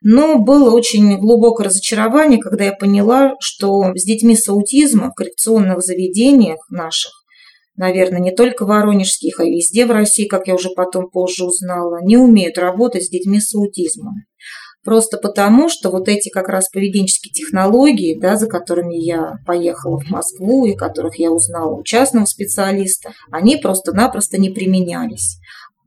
Но 0.06 0.38
было 0.38 0.70
очень 0.70 1.16
глубокое 1.18 1.68
разочарование, 1.68 2.38
когда 2.38 2.64
я 2.64 2.72
поняла, 2.72 3.32
что 3.40 3.94
с 3.94 4.04
детьми 4.04 4.36
с 4.36 4.46
аутизмом 4.50 5.10
в 5.10 5.14
коррекционных 5.14 5.80
заведениях 5.80 6.58
наших, 6.68 7.10
наверное, 7.76 8.20
не 8.20 8.30
только 8.30 8.66
воронежских, 8.66 9.40
а 9.40 9.44
везде 9.44 9.86
в 9.86 9.90
России, 9.90 10.26
как 10.26 10.46
я 10.46 10.56
уже 10.56 10.68
потом 10.76 11.08
позже 11.08 11.46
узнала, 11.46 12.00
не 12.02 12.18
умеют 12.18 12.58
работать 12.58 13.04
с 13.04 13.08
детьми 13.08 13.40
с 13.40 13.54
аутизмом. 13.54 14.26
Просто 14.84 15.16
потому, 15.16 15.70
что 15.70 15.90
вот 15.90 16.06
эти 16.06 16.28
как 16.28 16.48
раз 16.48 16.68
поведенческие 16.68 17.32
технологии, 17.32 18.20
да, 18.20 18.36
за 18.36 18.46
которыми 18.46 18.96
я 18.96 19.38
поехала 19.46 19.98
в 19.98 20.10
Москву 20.10 20.66
и 20.66 20.76
которых 20.76 21.18
я 21.18 21.30
узнала 21.30 21.76
у 21.76 21.82
частного 21.82 22.26
специалиста, 22.26 23.12
они 23.30 23.56
просто-напросто 23.56 24.36
не 24.36 24.50
применялись. 24.50 25.38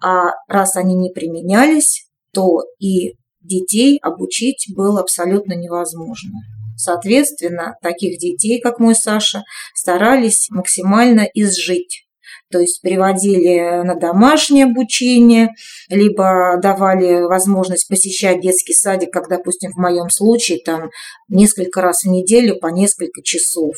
А 0.03 0.31
раз 0.47 0.75
они 0.75 0.95
не 0.95 1.11
применялись, 1.11 2.07
то 2.33 2.63
и 2.79 3.13
детей 3.47 3.99
обучить 4.01 4.67
было 4.75 5.01
абсолютно 5.01 5.53
невозможно. 5.53 6.31
Соответственно, 6.77 7.75
таких 7.81 8.19
детей, 8.19 8.61
как 8.61 8.79
мой 8.79 8.93
Саша, 8.93 9.43
старались 9.73 10.47
максимально 10.51 11.27
изжить. 11.33 12.07
То 12.51 12.59
есть 12.59 12.81
переводили 12.81 13.83
на 13.83 13.95
домашнее 13.95 14.65
обучение, 14.65 15.49
либо 15.89 16.57
давали 16.61 17.23
возможность 17.23 17.89
посещать 17.89 18.41
детский 18.41 18.73
садик, 18.73 19.11
как, 19.11 19.27
допустим, 19.27 19.71
в 19.71 19.77
моем 19.77 20.09
случае, 20.09 20.59
там 20.63 20.89
несколько 21.27 21.81
раз 21.81 22.03
в 22.03 22.09
неделю 22.09 22.57
по 22.59 22.67
несколько 22.67 23.21
часов, 23.21 23.73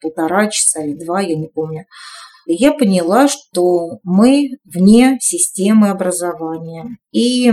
полтора 0.00 0.48
часа 0.48 0.82
или 0.82 0.94
два, 0.94 1.20
я 1.20 1.36
не 1.36 1.48
помню. 1.48 1.86
И 2.46 2.54
я 2.54 2.72
поняла, 2.72 3.28
что 3.28 3.98
мы 4.02 4.50
вне 4.64 5.16
системы 5.20 5.90
образования. 5.90 6.98
И 7.12 7.52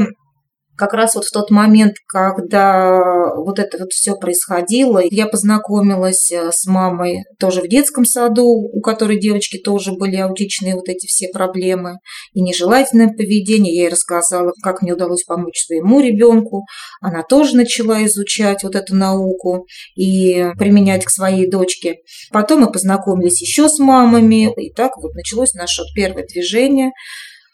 как 0.80 0.94
раз 0.94 1.16
вот 1.16 1.26
в 1.26 1.32
тот 1.32 1.52
момент, 1.52 1.96
когда 2.08 3.36
вот 3.36 3.60
это 3.60 3.78
вот 3.80 3.92
все 3.92 4.16
происходило, 4.16 5.02
я 5.04 5.28
познакомилась 5.28 6.32
э, 6.32 6.52
с 6.54 6.66
мамой 6.66 7.26
тоже 7.38 7.62
в 7.62 7.68
детском 7.68 8.06
саду, 8.06 8.46
у 8.46 8.80
которой 8.80 9.20
девочки 9.20 9.58
тоже 9.58 9.92
были 9.92 10.16
аутичные 10.16 10.76
вот 10.76 10.88
эти 10.88 11.06
все 11.06 11.28
проблемы 11.28 11.98
и 12.34 12.42
нежелательное 12.42 13.10
поведение. 13.10 13.76
Я 13.76 13.82
ей 13.84 13.90
рассказала, 13.90 14.54
как 14.64 14.82
мне 14.82 14.94
удалось 14.94 15.26
помочь 15.26 15.66
своему 15.66 16.00
ребенку. 16.00 16.64
Она 17.02 17.24
тоже 17.24 17.58
начала 17.58 18.06
изучать 18.06 18.64
вот 18.64 18.76
эту 18.76 18.96
науку 18.96 19.68
и 19.98 20.52
применять 20.58 21.04
к 21.04 21.10
своей 21.10 21.50
дочке. 21.50 21.98
Потом 22.32 22.62
мы 22.62 22.72
познакомились 22.72 23.42
еще 23.42 23.68
с 23.68 23.80
мамами, 23.80 24.54
и 24.56 24.74
так 24.74 24.96
вот 24.98 25.14
началось 25.14 25.54
наше 25.54 25.84
первое 25.94 26.26
движение– 26.26 26.92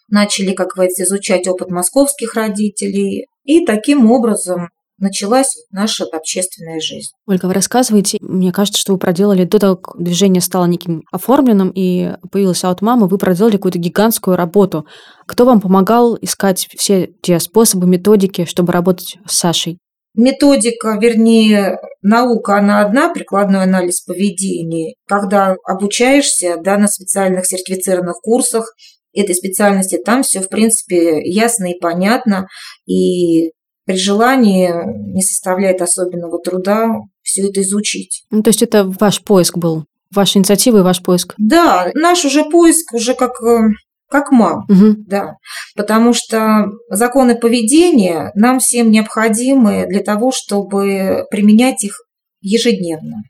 начали, 0.09 0.53
как 0.53 0.69
говорится, 0.75 1.03
изучать 1.03 1.47
опыт 1.47 1.69
московских 1.69 2.35
родителей, 2.35 3.27
и 3.43 3.65
таким 3.65 4.11
образом 4.11 4.69
началась 4.97 5.65
наша 5.71 6.05
общественная 6.05 6.79
жизнь. 6.79 7.11
Ольга, 7.27 7.47
вы 7.47 7.53
рассказываете, 7.53 8.17
мне 8.21 8.51
кажется, 8.51 8.79
что 8.79 8.93
вы 8.93 8.99
проделали 8.99 9.43
до 9.43 9.59
того, 9.59 9.75
как 9.75 10.01
движение 10.01 10.41
стало 10.41 10.65
неким 10.65 11.03
оформленным 11.11 11.71
и 11.73 12.13
появилась 12.31 12.63
от 12.63 12.81
мамы, 12.81 13.07
вы 13.07 13.17
проделали 13.17 13.57
какую-то 13.57 13.79
гигантскую 13.79 14.37
работу. 14.37 14.85
Кто 15.25 15.45
вам 15.45 15.59
помогал 15.59 16.17
искать 16.21 16.67
все 16.77 17.09
те 17.21 17.39
способы, 17.39 17.87
методики, 17.87 18.45
чтобы 18.45 18.71
работать 18.71 19.17
с 19.27 19.37
Сашей? 19.37 19.79
Методика, 20.15 20.97
вернее, 21.01 21.77
наука, 22.01 22.57
она 22.57 22.79
одна, 22.79 23.13
прикладной 23.13 23.63
анализ 23.63 24.01
поведения. 24.01 24.95
Когда 25.07 25.57
обучаешься 25.65 26.55
да, 26.63 26.77
на 26.77 26.87
специальных 26.87 27.45
сертифицированных 27.45 28.21
курсах, 28.21 28.73
этой 29.15 29.35
специальности, 29.35 29.97
там 30.03 30.23
все, 30.23 30.41
в 30.41 30.49
принципе, 30.49 31.21
ясно 31.23 31.71
и 31.71 31.79
понятно, 31.79 32.47
и 32.85 33.51
при 33.85 33.97
желании 33.97 34.71
не 35.13 35.21
составляет 35.21 35.81
особенного 35.81 36.39
труда 36.39 36.89
все 37.21 37.49
это 37.49 37.61
изучить. 37.61 38.23
Ну, 38.31 38.43
то 38.43 38.49
есть 38.49 38.63
это 38.63 38.85
ваш 38.99 39.23
поиск 39.23 39.57
был, 39.57 39.85
ваша 40.11 40.39
инициатива 40.39 40.79
и 40.79 40.81
ваш 40.81 41.01
поиск? 41.01 41.33
Да, 41.37 41.91
наш 41.93 42.25
уже 42.25 42.43
поиск 42.45 42.93
уже 42.93 43.13
как 43.13 43.41
э, 43.41 43.69
как 44.09 44.31
мам, 44.31 44.65
угу. 44.69 44.95
да, 45.07 45.35
потому 45.75 46.13
что 46.13 46.65
законы 46.89 47.35
поведения 47.35 48.31
нам 48.35 48.59
всем 48.59 48.91
необходимы 48.91 49.85
для 49.87 50.01
того, 50.01 50.31
чтобы 50.31 51.25
применять 51.29 51.83
их 51.83 52.01
ежедневно. 52.41 53.23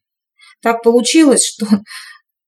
Так 0.62 0.84
получилось, 0.84 1.46
что 1.46 1.68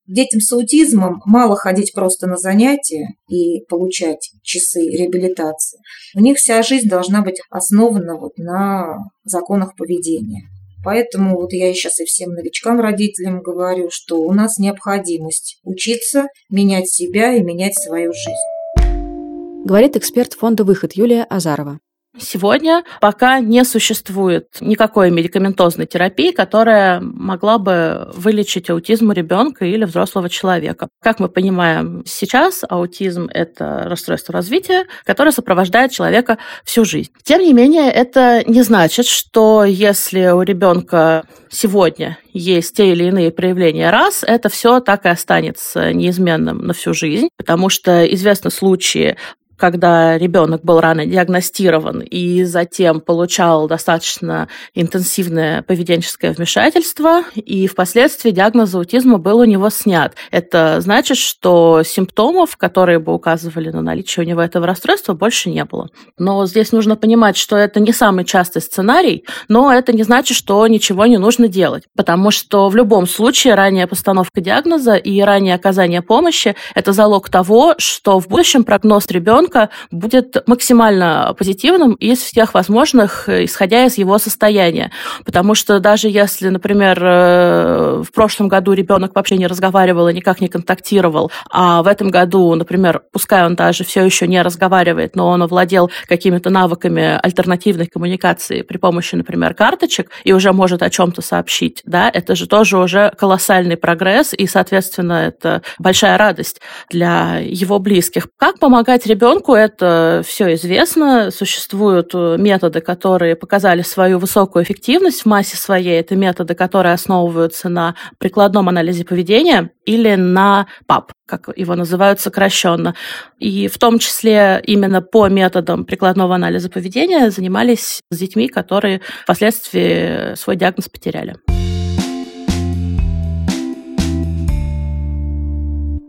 Детям 0.07 0.39
с 0.39 0.51
аутизмом 0.53 1.21
мало 1.25 1.57
ходить 1.57 1.91
просто 1.93 2.27
на 2.27 2.37
занятия 2.37 3.15
и 3.27 3.59
получать 3.67 4.31
часы 4.41 4.89
реабилитации. 4.89 5.79
У 6.15 6.21
них 6.21 6.37
вся 6.37 6.63
жизнь 6.63 6.87
должна 6.87 7.21
быть 7.21 7.41
основана 7.49 8.17
вот 8.17 8.37
на 8.37 8.99
законах 9.25 9.75
поведения. 9.75 10.43
Поэтому 10.85 11.35
вот 11.35 11.51
я 11.51 11.73
сейчас 11.73 11.99
и 11.99 12.05
всем 12.05 12.31
новичкам, 12.31 12.79
родителям 12.79 13.41
говорю, 13.41 13.89
что 13.91 14.21
у 14.21 14.31
нас 14.31 14.57
необходимость 14.57 15.59
учиться, 15.65 16.27
менять 16.49 16.89
себя 16.89 17.33
и 17.33 17.43
менять 17.43 17.77
свою 17.77 18.13
жизнь. 18.13 19.65
Говорит 19.65 19.97
эксперт 19.97 20.33
фонда 20.33 20.63
«Выход» 20.63 20.93
Юлия 20.93 21.23
Азарова. 21.23 21.81
Сегодня 22.19 22.83
пока 22.99 23.39
не 23.39 23.63
существует 23.63 24.47
никакой 24.59 25.11
медикаментозной 25.11 25.85
терапии, 25.85 26.31
которая 26.31 26.99
могла 26.99 27.57
бы 27.57 28.11
вылечить 28.13 28.69
аутизм 28.69 29.09
у 29.09 29.13
ребенка 29.13 29.65
или 29.65 29.85
взрослого 29.85 30.29
человека. 30.29 30.87
Как 31.01 31.19
мы 31.19 31.29
понимаем 31.29 32.03
сейчас, 32.05 32.63
аутизм– 32.67 33.29
это 33.33 33.83
расстройство 33.85 34.33
развития, 34.33 34.85
которое 35.03 35.31
сопровождает 35.31 35.91
человека 35.91 36.37
всю 36.63 36.85
жизнь. 36.85 37.11
Тем 37.23 37.41
не 37.41 37.53
менее, 37.53 37.91
это 37.91 38.43
не 38.47 38.61
значит, 38.61 39.05
что 39.05 39.63
если 39.63 40.27
у 40.31 40.41
ребенка 40.41 41.25
сегодня 41.49 42.17
есть 42.33 42.75
те 42.75 42.91
или 42.91 43.05
иные 43.05 43.31
проявления 43.31 43.89
раз, 43.89 44.23
это 44.23 44.49
все 44.49 44.79
так 44.79 45.05
и 45.05 45.09
останется 45.09 45.93
неизменным 45.93 46.59
на 46.65 46.73
всю 46.73 46.93
жизнь, 46.93 47.29
потому 47.37 47.69
что 47.69 48.05
известны 48.05 48.51
случаи 48.51 49.17
когда 49.57 50.17
ребенок 50.17 50.63
был 50.63 50.79
рано 50.79 51.05
диагностирован 51.05 52.01
и 52.01 52.43
затем 52.43 53.01
получал 53.01 53.67
достаточно 53.67 54.47
интенсивное 54.73 55.63
поведенческое 55.63 56.33
вмешательство, 56.33 57.23
и 57.35 57.67
впоследствии 57.67 58.31
диагноз 58.31 58.73
аутизма 58.75 59.17
был 59.17 59.39
у 59.39 59.43
него 59.43 59.69
снят. 59.69 60.13
Это 60.31 60.79
значит, 60.79 61.17
что 61.17 61.81
симптомов, 61.83 62.55
которые 62.57 62.99
бы 62.99 63.13
указывали 63.13 63.69
на 63.69 63.81
наличие 63.81 64.25
у 64.25 64.27
него 64.27 64.41
этого 64.41 64.67
расстройства, 64.67 65.13
больше 65.13 65.49
не 65.49 65.65
было. 65.65 65.89
Но 66.17 66.45
здесь 66.45 66.71
нужно 66.71 66.95
понимать, 66.95 67.37
что 67.37 67.57
это 67.57 67.79
не 67.79 67.91
самый 67.91 68.25
частый 68.25 68.61
сценарий, 68.61 69.25
но 69.47 69.73
это 69.73 69.91
не 69.93 70.03
значит, 70.03 70.37
что 70.37 70.65
ничего 70.67 71.05
не 71.05 71.17
нужно 71.17 71.47
делать, 71.47 71.83
потому 71.95 72.31
что 72.31 72.69
в 72.69 72.75
любом 72.75 73.07
случае 73.07 73.55
ранняя 73.55 73.87
постановка 73.87 74.41
диагноза 74.41 74.95
и 74.95 75.19
раннее 75.21 75.55
оказание 75.55 76.01
помощи– 76.01 76.55
это 76.75 76.93
залог 76.93 77.29
того, 77.29 77.75
что 77.77 78.19
в 78.19 78.27
будущем 78.27 78.63
прогноз 78.63 79.07
ребенка 79.07 79.46
ребенка 79.47 79.69
будет 79.91 80.47
максимально 80.47 81.33
позитивным 81.37 81.93
из 81.93 82.19
всех 82.19 82.53
возможных, 82.53 83.29
исходя 83.29 83.85
из 83.85 83.97
его 83.97 84.17
состояния. 84.17 84.91
Потому 85.25 85.55
что 85.55 85.79
даже 85.79 86.07
если, 86.09 86.49
например, 86.49 86.99
э, 87.01 88.03
в 88.05 88.11
прошлом 88.13 88.47
году 88.47 88.73
ребенок 88.73 89.15
вообще 89.15 89.37
не 89.37 89.47
разговаривал 89.47 90.09
и 90.09 90.13
никак 90.13 90.41
не 90.41 90.47
контактировал, 90.47 91.31
а 91.49 91.81
в 91.81 91.87
этом 91.87 92.09
году, 92.09 92.53
например, 92.55 93.01
пускай 93.11 93.45
он 93.45 93.55
даже 93.55 93.83
все 93.83 94.03
еще 94.03 94.27
не 94.27 94.41
разговаривает, 94.41 95.15
но 95.15 95.29
он 95.29 95.41
овладел 95.43 95.89
какими-то 96.07 96.49
навыками 96.49 97.19
альтернативной 97.21 97.87
коммуникации 97.87 98.61
при 98.61 98.77
помощи, 98.77 99.15
например, 99.15 99.53
карточек 99.53 100.11
и 100.23 100.33
уже 100.33 100.51
может 100.51 100.83
о 100.83 100.89
чем-то 100.89 101.21
сообщить, 101.21 101.81
да, 101.85 102.09
это 102.13 102.35
же 102.35 102.47
тоже 102.47 102.77
уже 102.77 103.13
колоссальный 103.17 103.77
прогресс, 103.77 104.33
и, 104.33 104.47
соответственно, 104.47 105.27
это 105.27 105.61
большая 105.79 106.17
радость 106.17 106.61
для 106.89 107.39
его 107.39 107.79
близких. 107.79 108.27
Как 108.37 108.59
помогать 108.59 109.05
ребенку 109.05 109.36
ребенку 109.37 109.53
это 109.53 110.21
все 110.25 110.53
известно. 110.55 111.31
Существуют 111.31 112.11
э, 112.13 112.37
методы, 112.39 112.81
которые 112.81 113.35
показали 113.35 113.81
свою 113.81 114.19
высокую 114.19 114.63
эффективность 114.63 115.21
в 115.21 115.25
массе 115.25 115.57
своей. 115.57 115.99
Это 115.99 116.15
методы, 116.15 116.55
которые 116.55 116.93
основываются 116.93 117.69
на 117.69 117.95
прикладном 118.17 118.69
анализе 118.69 119.05
поведения 119.05 119.69
или 119.85 120.15
на 120.15 120.67
ПАП, 120.87 121.13
как 121.25 121.49
его 121.55 121.75
называют 121.75 122.19
сокращенно. 122.19 122.95
И 123.39 123.67
в 123.67 123.77
том 123.77 123.99
числе 123.99 124.61
именно 124.65 125.01
по 125.01 125.27
методам 125.27 125.85
прикладного 125.85 126.35
анализа 126.35 126.69
поведения 126.69 127.29
занимались 127.29 128.01
с 128.11 128.17
детьми, 128.17 128.47
которые 128.47 129.01
впоследствии 129.23 130.35
свой 130.35 130.55
диагноз 130.55 130.89
потеряли. 130.89 131.35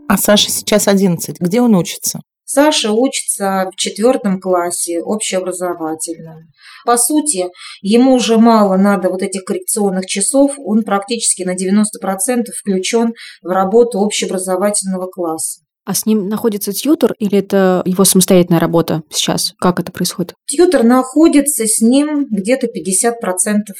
А 0.07 0.17
Саша 0.17 0.49
сейчас 0.49 0.87
11. 0.87 1.39
Где 1.39 1.61
он 1.61 1.75
учится? 1.75 2.21
Саша 2.51 2.91
учится 2.91 3.69
в 3.71 3.75
четвертом 3.75 4.41
классе 4.41 5.01
общеобразовательном. 5.01 6.47
По 6.83 6.97
сути, 6.97 7.45
ему 7.83 8.15
уже 8.15 8.39
мало 8.39 8.75
надо 8.75 9.09
вот 9.11 9.21
этих 9.21 9.43
коррекционных 9.43 10.07
часов, 10.07 10.53
он 10.57 10.81
практически 10.81 11.43
на 11.43 11.55
90% 11.55 12.45
включен 12.59 13.13
в 13.43 13.49
работу 13.49 13.99
общеобразовательного 13.99 15.05
класса. 15.11 15.61
А 15.85 15.93
с 15.93 16.07
ним 16.07 16.27
находится 16.27 16.73
тьютер 16.73 17.13
или 17.19 17.37
это 17.37 17.83
его 17.85 18.03
самостоятельная 18.03 18.59
работа 18.59 19.03
сейчас? 19.11 19.53
Как 19.59 19.79
это 19.79 19.91
происходит? 19.91 20.33
Тьютер 20.47 20.83
находится 20.83 21.67
с 21.67 21.81
ним 21.81 22.25
где-то 22.31 22.65
50% 22.65 23.11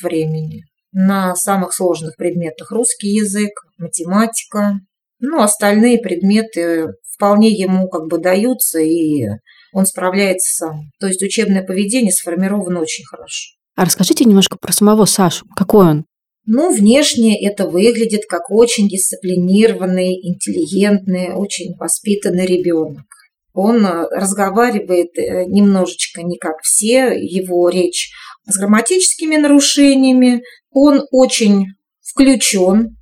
времени 0.04 0.66
на 0.92 1.36
самых 1.36 1.74
сложных 1.74 2.18
предметах. 2.18 2.72
Русский 2.72 3.16
язык, 3.16 3.50
математика, 3.80 4.80
ну, 5.20 5.42
остальные 5.42 5.98
предметы 5.98 6.94
вполне 7.20 7.50
ему 7.50 7.90
как 7.90 8.08
бы 8.08 8.18
даются, 8.18 8.80
и 8.80 9.26
он 9.74 9.86
справляется 9.86 10.56
сам. 10.56 10.92
То 11.02 11.08
есть 11.08 11.22
учебное 11.22 11.64
поведение 11.64 12.14
сформировано 12.14 12.80
очень 12.80 13.04
хорошо. 13.04 13.56
А 13.76 13.84
расскажите 13.84 14.24
немножко 14.24 14.58
про 14.58 14.72
самого 14.72 15.04
Сашу. 15.04 15.46
Какой 15.56 15.86
он? 15.86 16.06
Ну, 16.46 16.74
внешне 16.74 17.46
это 17.46 17.68
выглядит 17.68 18.22
как 18.28 18.50
очень 18.50 18.88
дисциплинированный, 18.88 20.16
интеллигентный, 20.16 21.34
очень 21.34 21.76
воспитанный 21.78 22.46
ребенок. 22.46 23.06
Он 23.54 23.86
э, 23.86 24.08
разговаривает 24.12 25.18
э, 25.18 25.44
немножечко 25.46 26.24
не 26.24 26.38
как 26.38 26.62
все, 26.64 27.12
его 27.14 27.70
речь 27.70 28.12
с 28.48 28.58
грамматическими 28.58 29.36
нарушениями. 29.36 30.42
Он 30.72 31.02
очень 31.12 31.66
включен 32.02 32.98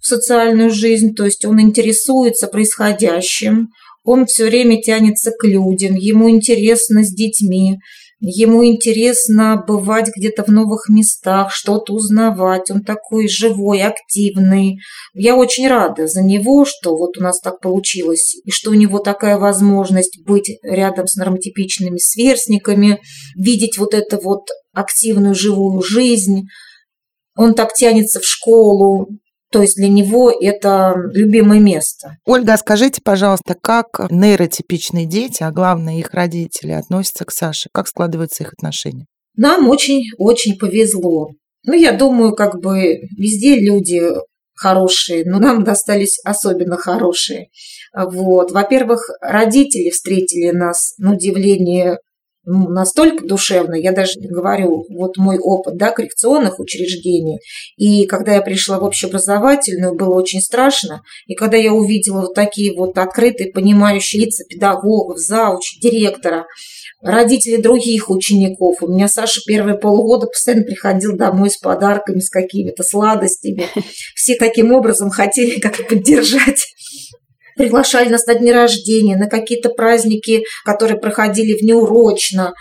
в 0.00 0.06
социальную 0.06 0.70
жизнь, 0.70 1.14
то 1.14 1.24
есть 1.24 1.44
он 1.44 1.60
интересуется 1.60 2.46
происходящим, 2.46 3.68
он 4.04 4.26
все 4.26 4.46
время 4.46 4.80
тянется 4.80 5.30
к 5.30 5.44
людям, 5.44 5.94
ему 5.94 6.30
интересно 6.30 7.04
с 7.04 7.12
детьми. 7.12 7.78
Ему 8.22 8.66
интересно 8.66 9.64
бывать 9.66 10.10
где-то 10.14 10.44
в 10.44 10.48
новых 10.48 10.90
местах, 10.90 11.50
что-то 11.54 11.94
узнавать. 11.94 12.70
Он 12.70 12.82
такой 12.82 13.28
живой, 13.28 13.82
активный. 13.82 14.76
Я 15.14 15.36
очень 15.36 15.66
рада 15.66 16.06
за 16.06 16.22
него, 16.22 16.66
что 16.66 16.98
вот 16.98 17.16
у 17.16 17.22
нас 17.22 17.40
так 17.40 17.60
получилось, 17.60 18.36
и 18.44 18.50
что 18.50 18.72
у 18.72 18.74
него 18.74 18.98
такая 18.98 19.38
возможность 19.38 20.22
быть 20.26 20.50
рядом 20.62 21.06
с 21.06 21.14
нормотипичными 21.14 21.96
сверстниками, 21.96 23.00
видеть 23.36 23.78
вот 23.78 23.94
эту 23.94 24.20
вот 24.20 24.48
активную 24.74 25.34
живую 25.34 25.80
жизнь. 25.80 26.42
Он 27.36 27.54
так 27.54 27.72
тянется 27.72 28.20
в 28.20 28.26
школу, 28.26 29.08
то 29.50 29.62
есть 29.62 29.76
для 29.76 29.88
него 29.88 30.30
это 30.30 30.94
любимое 31.12 31.60
место. 31.60 32.16
Ольга, 32.24 32.56
скажите, 32.56 33.00
пожалуйста, 33.02 33.54
как 33.60 34.10
нейротипичные 34.10 35.06
дети, 35.06 35.42
а 35.42 35.50
главное 35.50 35.98
их 35.98 36.14
родители, 36.14 36.72
относятся 36.72 37.24
к 37.24 37.32
Саше? 37.32 37.68
Как 37.72 37.88
складываются 37.88 38.44
их 38.44 38.52
отношения? 38.52 39.06
Нам 39.36 39.68
очень-очень 39.68 40.58
повезло. 40.58 41.30
Ну, 41.64 41.74
я 41.74 41.92
думаю, 41.92 42.34
как 42.34 42.60
бы 42.60 43.00
везде 43.16 43.58
люди 43.58 44.02
хорошие, 44.54 45.24
но 45.24 45.38
нам 45.38 45.64
достались 45.64 46.20
особенно 46.24 46.76
хорошие. 46.76 47.48
Вот. 47.94 48.52
Во-первых, 48.52 49.08
родители 49.20 49.90
встретили 49.90 50.50
нас, 50.50 50.94
на 50.98 51.14
удивление, 51.14 51.98
настолько 52.50 53.26
душевно, 53.26 53.74
я 53.74 53.92
даже 53.92 54.18
говорю, 54.20 54.84
вот 54.90 55.16
мой 55.16 55.38
опыт, 55.38 55.76
да, 55.76 55.90
коррекционных 55.90 56.58
учреждений, 56.58 57.38
и 57.76 58.06
когда 58.06 58.34
я 58.34 58.42
пришла 58.42 58.78
в 58.78 58.84
общеобразовательную, 58.84 59.94
было 59.94 60.14
очень 60.14 60.40
страшно, 60.40 61.02
и 61.26 61.34
когда 61.34 61.56
я 61.56 61.72
увидела 61.72 62.22
вот 62.22 62.34
такие 62.34 62.76
вот 62.76 62.98
открытые, 62.98 63.52
понимающие 63.52 64.24
лица 64.24 64.44
педагогов, 64.48 65.18
зауч, 65.18 65.78
директора, 65.80 66.46
родителей 67.02 67.62
других 67.62 68.10
учеников. 68.10 68.82
У 68.82 68.88
меня 68.88 69.08
Саша 69.08 69.40
первые 69.46 69.78
полгода 69.78 70.26
постоянно 70.26 70.64
приходил 70.64 71.16
домой 71.16 71.50
с 71.50 71.56
подарками, 71.56 72.20
с 72.20 72.28
какими-то 72.28 72.82
сладостями. 72.82 73.66
Все 74.14 74.36
таким 74.36 74.72
образом 74.72 75.10
хотели 75.10 75.60
как-то 75.60 75.84
поддержать 75.84 76.66
приглашали 77.56 78.08
нас 78.08 78.26
на 78.26 78.34
дни 78.34 78.52
рождения, 78.52 79.16
на 79.16 79.28
какие-то 79.28 79.70
праздники, 79.70 80.44
которые 80.64 80.98
проходили 80.98 81.58
внеурочно. 81.58 82.52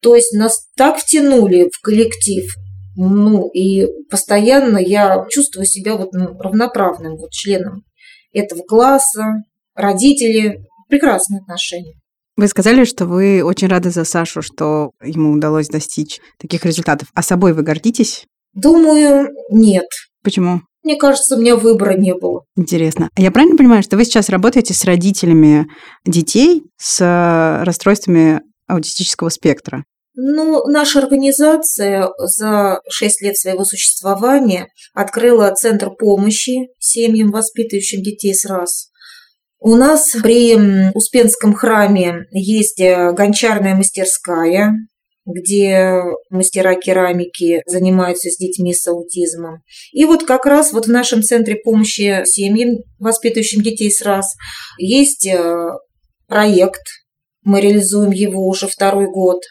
То 0.00 0.14
есть 0.14 0.32
нас 0.32 0.68
так 0.76 0.98
втянули 0.98 1.70
в 1.72 1.80
коллектив, 1.80 2.44
ну, 2.96 3.48
и 3.48 3.86
постоянно 4.10 4.78
я 4.78 5.26
чувствую 5.28 5.66
себя 5.66 5.96
вот 5.96 6.12
ну, 6.12 6.38
равноправным 6.38 7.16
вот 7.16 7.30
членом 7.30 7.84
этого 8.32 8.62
класса, 8.62 9.42
родители, 9.74 10.64
прекрасные 10.88 11.40
отношения. 11.40 11.94
Вы 12.36 12.48
сказали, 12.48 12.84
что 12.84 13.06
вы 13.06 13.42
очень 13.42 13.68
рады 13.68 13.90
за 13.90 14.04
Сашу, 14.04 14.42
что 14.42 14.90
ему 15.02 15.32
удалось 15.32 15.68
достичь 15.68 16.20
таких 16.38 16.64
результатов. 16.66 17.08
А 17.14 17.22
собой 17.22 17.54
вы 17.54 17.62
гордитесь? 17.62 18.26
Думаю, 18.52 19.28
нет. 19.50 19.86
Почему? 20.22 20.60
Мне 20.86 20.94
кажется, 20.94 21.34
у 21.34 21.40
меня 21.40 21.56
выбора 21.56 21.94
не 21.98 22.14
было. 22.14 22.44
Интересно. 22.56 23.10
А 23.16 23.20
я 23.20 23.32
правильно 23.32 23.56
понимаю, 23.56 23.82
что 23.82 23.96
вы 23.96 24.04
сейчас 24.04 24.28
работаете 24.28 24.72
с 24.72 24.84
родителями 24.84 25.66
детей 26.04 26.62
с 26.76 27.00
э, 27.00 27.64
расстройствами 27.64 28.42
аутистического 28.68 29.30
спектра? 29.30 29.82
Ну, 30.14 30.64
наша 30.68 31.00
организация 31.00 32.10
за 32.18 32.78
6 32.88 33.22
лет 33.22 33.36
своего 33.36 33.64
существования 33.64 34.68
открыла 34.94 35.52
центр 35.56 35.90
помощи 35.90 36.68
семьям, 36.78 37.32
воспитывающим 37.32 38.04
детей 38.04 38.32
с 38.32 38.44
РАС. 38.44 38.90
У 39.58 39.74
нас 39.74 40.12
при 40.22 40.92
Успенском 40.94 41.52
храме 41.52 42.26
есть 42.30 42.78
э, 42.80 43.10
гончарная 43.10 43.74
мастерская, 43.74 44.72
где 45.26 46.02
мастера 46.30 46.76
керамики 46.76 47.62
занимаются 47.66 48.30
с 48.30 48.36
детьми 48.36 48.72
с 48.72 48.86
аутизмом. 48.86 49.62
И 49.92 50.04
вот 50.04 50.22
как 50.22 50.46
раз 50.46 50.72
вот 50.72 50.86
в 50.86 50.90
нашем 50.90 51.22
центре 51.22 51.56
помощи 51.56 52.22
семьям, 52.24 52.78
воспитывающим 52.98 53.62
детей 53.62 53.90
с 53.90 54.00
РАС, 54.02 54.36
есть 54.78 55.26
э, 55.26 55.70
проект, 56.28 56.82
мы 57.42 57.60
реализуем 57.60 58.12
его 58.12 58.46
уже 58.46 58.68
второй 58.68 59.10
год, 59.10 59.42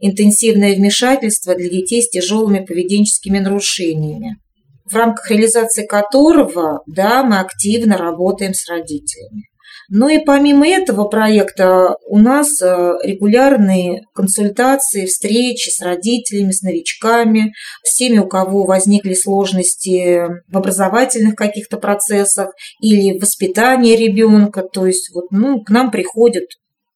интенсивное 0.00 0.74
вмешательство 0.74 1.54
для 1.54 1.70
детей 1.70 2.02
с 2.02 2.10
тяжелыми 2.10 2.64
поведенческими 2.64 3.38
нарушениями, 3.38 4.36
в 4.84 4.94
рамках 4.94 5.30
реализации 5.30 5.86
которого 5.86 6.82
да, 6.86 7.22
мы 7.24 7.40
активно 7.40 7.96
работаем 7.96 8.52
с 8.52 8.68
родителями. 8.68 9.44
Ну 9.88 10.08
и 10.08 10.18
помимо 10.24 10.66
этого 10.66 11.04
проекта 11.04 11.96
у 12.06 12.18
нас 12.18 12.60
э, 12.62 12.94
регулярные 13.02 14.02
консультации, 14.14 15.06
встречи 15.06 15.70
с 15.70 15.82
родителями, 15.82 16.52
с 16.52 16.62
новичками, 16.62 17.52
с 17.82 17.96
теми, 17.96 18.18
у 18.18 18.26
кого 18.26 18.64
возникли 18.64 19.14
сложности 19.14 20.26
в 20.48 20.56
образовательных 20.56 21.34
каких-то 21.34 21.76
процессах 21.76 22.52
или 22.80 23.18
в 23.18 23.22
воспитании 23.22 23.96
ребенка. 23.96 24.62
То 24.62 24.86
есть 24.86 25.12
вот, 25.14 25.30
ну, 25.30 25.62
к 25.62 25.70
нам 25.70 25.90
приходят 25.90 26.44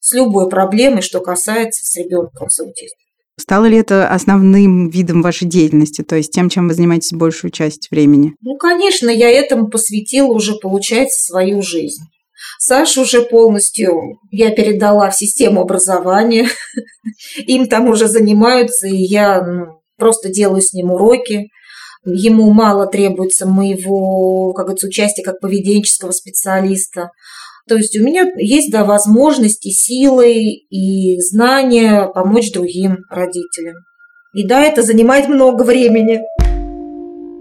с 0.00 0.14
любой 0.14 0.48
проблемой, 0.48 1.02
что 1.02 1.20
касается 1.20 1.84
с 1.84 1.96
ребенком 1.96 2.48
с 2.48 2.60
аутизмом. 2.60 3.06
Стало 3.38 3.66
ли 3.66 3.76
это 3.76 4.08
основным 4.08 4.88
видом 4.88 5.20
вашей 5.20 5.46
деятельности, 5.46 6.02
то 6.02 6.16
есть 6.16 6.32
тем, 6.32 6.48
чем 6.48 6.68
вы 6.68 6.74
занимаетесь 6.74 7.12
большую 7.12 7.50
часть 7.50 7.90
времени? 7.90 8.34
Ну, 8.40 8.56
конечно, 8.56 9.10
я 9.10 9.28
этому 9.28 9.68
посвятила 9.68 10.28
уже, 10.28 10.54
получается, 10.54 11.26
свою 11.26 11.60
жизнь. 11.60 12.02
Сашу 12.58 13.02
уже 13.02 13.22
полностью 13.22 14.18
я 14.30 14.50
передала 14.50 15.10
в 15.10 15.16
систему 15.16 15.60
образования. 15.60 16.48
Им 17.46 17.66
там 17.66 17.88
уже 17.88 18.08
занимаются, 18.08 18.86
и 18.86 18.96
я 18.96 19.42
ну, 19.42 19.80
просто 19.96 20.28
делаю 20.28 20.62
с 20.62 20.72
ним 20.72 20.92
уроки. 20.92 21.48
Ему 22.04 22.52
мало 22.52 22.86
требуется 22.86 23.46
моего, 23.46 24.52
как 24.52 24.66
говорится, 24.66 24.86
участия 24.86 25.22
как 25.22 25.40
поведенческого 25.40 26.12
специалиста. 26.12 27.10
То 27.68 27.76
есть 27.76 27.98
у 27.98 28.04
меня 28.04 28.30
есть, 28.36 28.70
да, 28.70 28.84
возможности, 28.84 29.70
силы 29.70 30.34
и 30.34 31.20
знания 31.20 32.08
помочь 32.14 32.52
другим 32.52 32.98
родителям. 33.10 33.74
И 34.34 34.46
да, 34.46 34.62
это 34.62 34.82
занимает 34.82 35.28
много 35.28 35.62
времени 35.62 36.20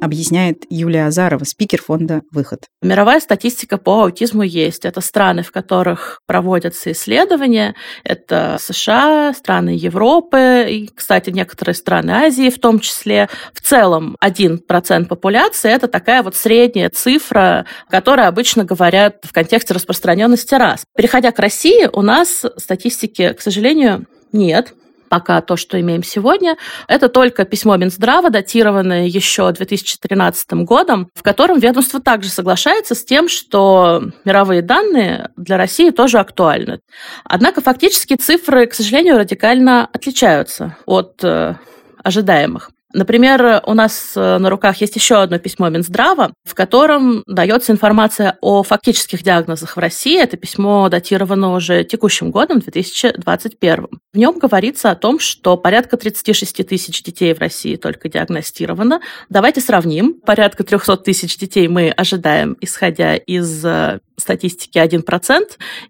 объясняет 0.02 0.66
Юлия 0.70 1.08
Азарова, 1.08 1.44
спикер 1.44 1.82
фонда 1.82 2.22
«Выход». 2.32 2.66
Мировая 2.82 3.20
статистика 3.20 3.78
по 3.78 4.04
аутизму 4.04 4.44
есть. 4.44 4.86
Это 4.86 5.02
страны, 5.02 5.42
в 5.44 5.52
которых 5.52 6.22
проводятся 6.28 6.92
исследования. 6.92 7.76
Это 8.04 8.58
США, 8.60 9.34
страны 9.34 9.70
Европы 9.70 10.66
и, 10.70 10.88
кстати, 10.88 11.30
некоторые 11.30 11.76
страны 11.76 12.12
Азии 12.12 12.50
в 12.50 12.60
том 12.60 12.80
числе. 12.80 13.30
В 13.54 13.62
целом 13.62 14.18
1% 14.24 15.06
популяции– 15.08 15.72
это 15.74 15.88
такая 15.88 16.24
вот 16.24 16.36
средняя 16.36 16.90
цифра, 16.90 17.66
которая 17.90 18.28
обычно 18.28 18.64
говорят 18.64 19.18
в 19.24 19.34
контексте 19.34 19.74
распространенности 19.74 20.56
раз. 20.56 20.86
Переходя 20.96 21.32
к 21.32 21.40
России, 21.40 21.90
у 21.92 22.02
нас 22.02 22.46
статистики, 22.58 23.34
к 23.34 23.42
сожалению, 23.42 24.06
нет 24.32 24.74
пока 25.10 25.42
то, 25.42 25.56
что 25.56 25.80
имеем 25.80 26.04
сегодня, 26.04 26.58
это 26.88 27.10
только 27.10 27.46
письмо 27.46 27.78
Минздрава, 27.78 28.30
датированное 28.30 29.06
еще 29.06 29.52
2013 29.52 30.54
годом, 30.66 31.10
в 31.14 31.24
котором 31.24 31.60
ведомство 31.60 32.02
также 32.02 32.30
соглашается 32.30 32.96
с 32.96 33.04
тем, 33.04 33.30
что 33.30 34.04
мировые 34.26 34.62
данные 34.62 35.30
для 35.36 35.58
России 35.58 35.90
тоже 35.90 36.20
актуальны. 36.20 36.80
Однако 37.24 37.62
фактически 37.62 38.16
цифры, 38.16 38.68
к 38.68 38.74
сожалению, 38.74 39.18
радикально 39.18 39.86
отличаются 39.92 40.78
от 40.86 41.24
э, 41.24 41.56
ожидаемых. 42.04 42.72
Например, 42.96 43.62
у 43.66 43.74
нас 43.74 44.14
э, 44.16 44.38
на 44.38 44.50
руках 44.50 44.78
есть 44.78 44.96
еще 44.96 45.16
одно 45.16 45.38
письмо 45.38 45.68
Минздрава, 45.68 46.32
в 46.46 46.56
котором 46.56 47.24
дается 47.28 47.74
информация 47.74 48.38
о 48.40 48.64
фактических 48.64 49.22
диагнозах 49.22 49.76
в 49.76 49.80
России. 49.82 50.18
Это 50.18 50.38
письмо 50.38 50.88
датировано 50.88 51.54
уже 51.54 51.84
текущим 51.84 52.32
годом, 52.32 52.60
2021. 52.60 53.88
В 54.14 54.18
нем 54.18 54.40
говорится 54.40 54.92
о 54.92 54.96
том, 54.96 55.20
что 55.20 55.58
порядка 55.58 55.98
36 55.98 56.66
тысяч 56.66 57.04
детей 57.04 57.34
в 57.34 57.40
России 57.40 57.76
только 57.76 58.08
диагностировано. 58.08 59.02
Давайте 59.28 59.60
сравним. 59.60 60.14
Порядка 60.14 60.64
300 60.64 60.96
тысяч 60.96 61.38
детей 61.38 61.68
мы 61.68 61.90
ожидаем, 61.90 62.56
исходя 62.62 63.18
из 63.18 63.66
э, 63.66 64.00
статистики 64.16 64.78
1%, 64.78 65.42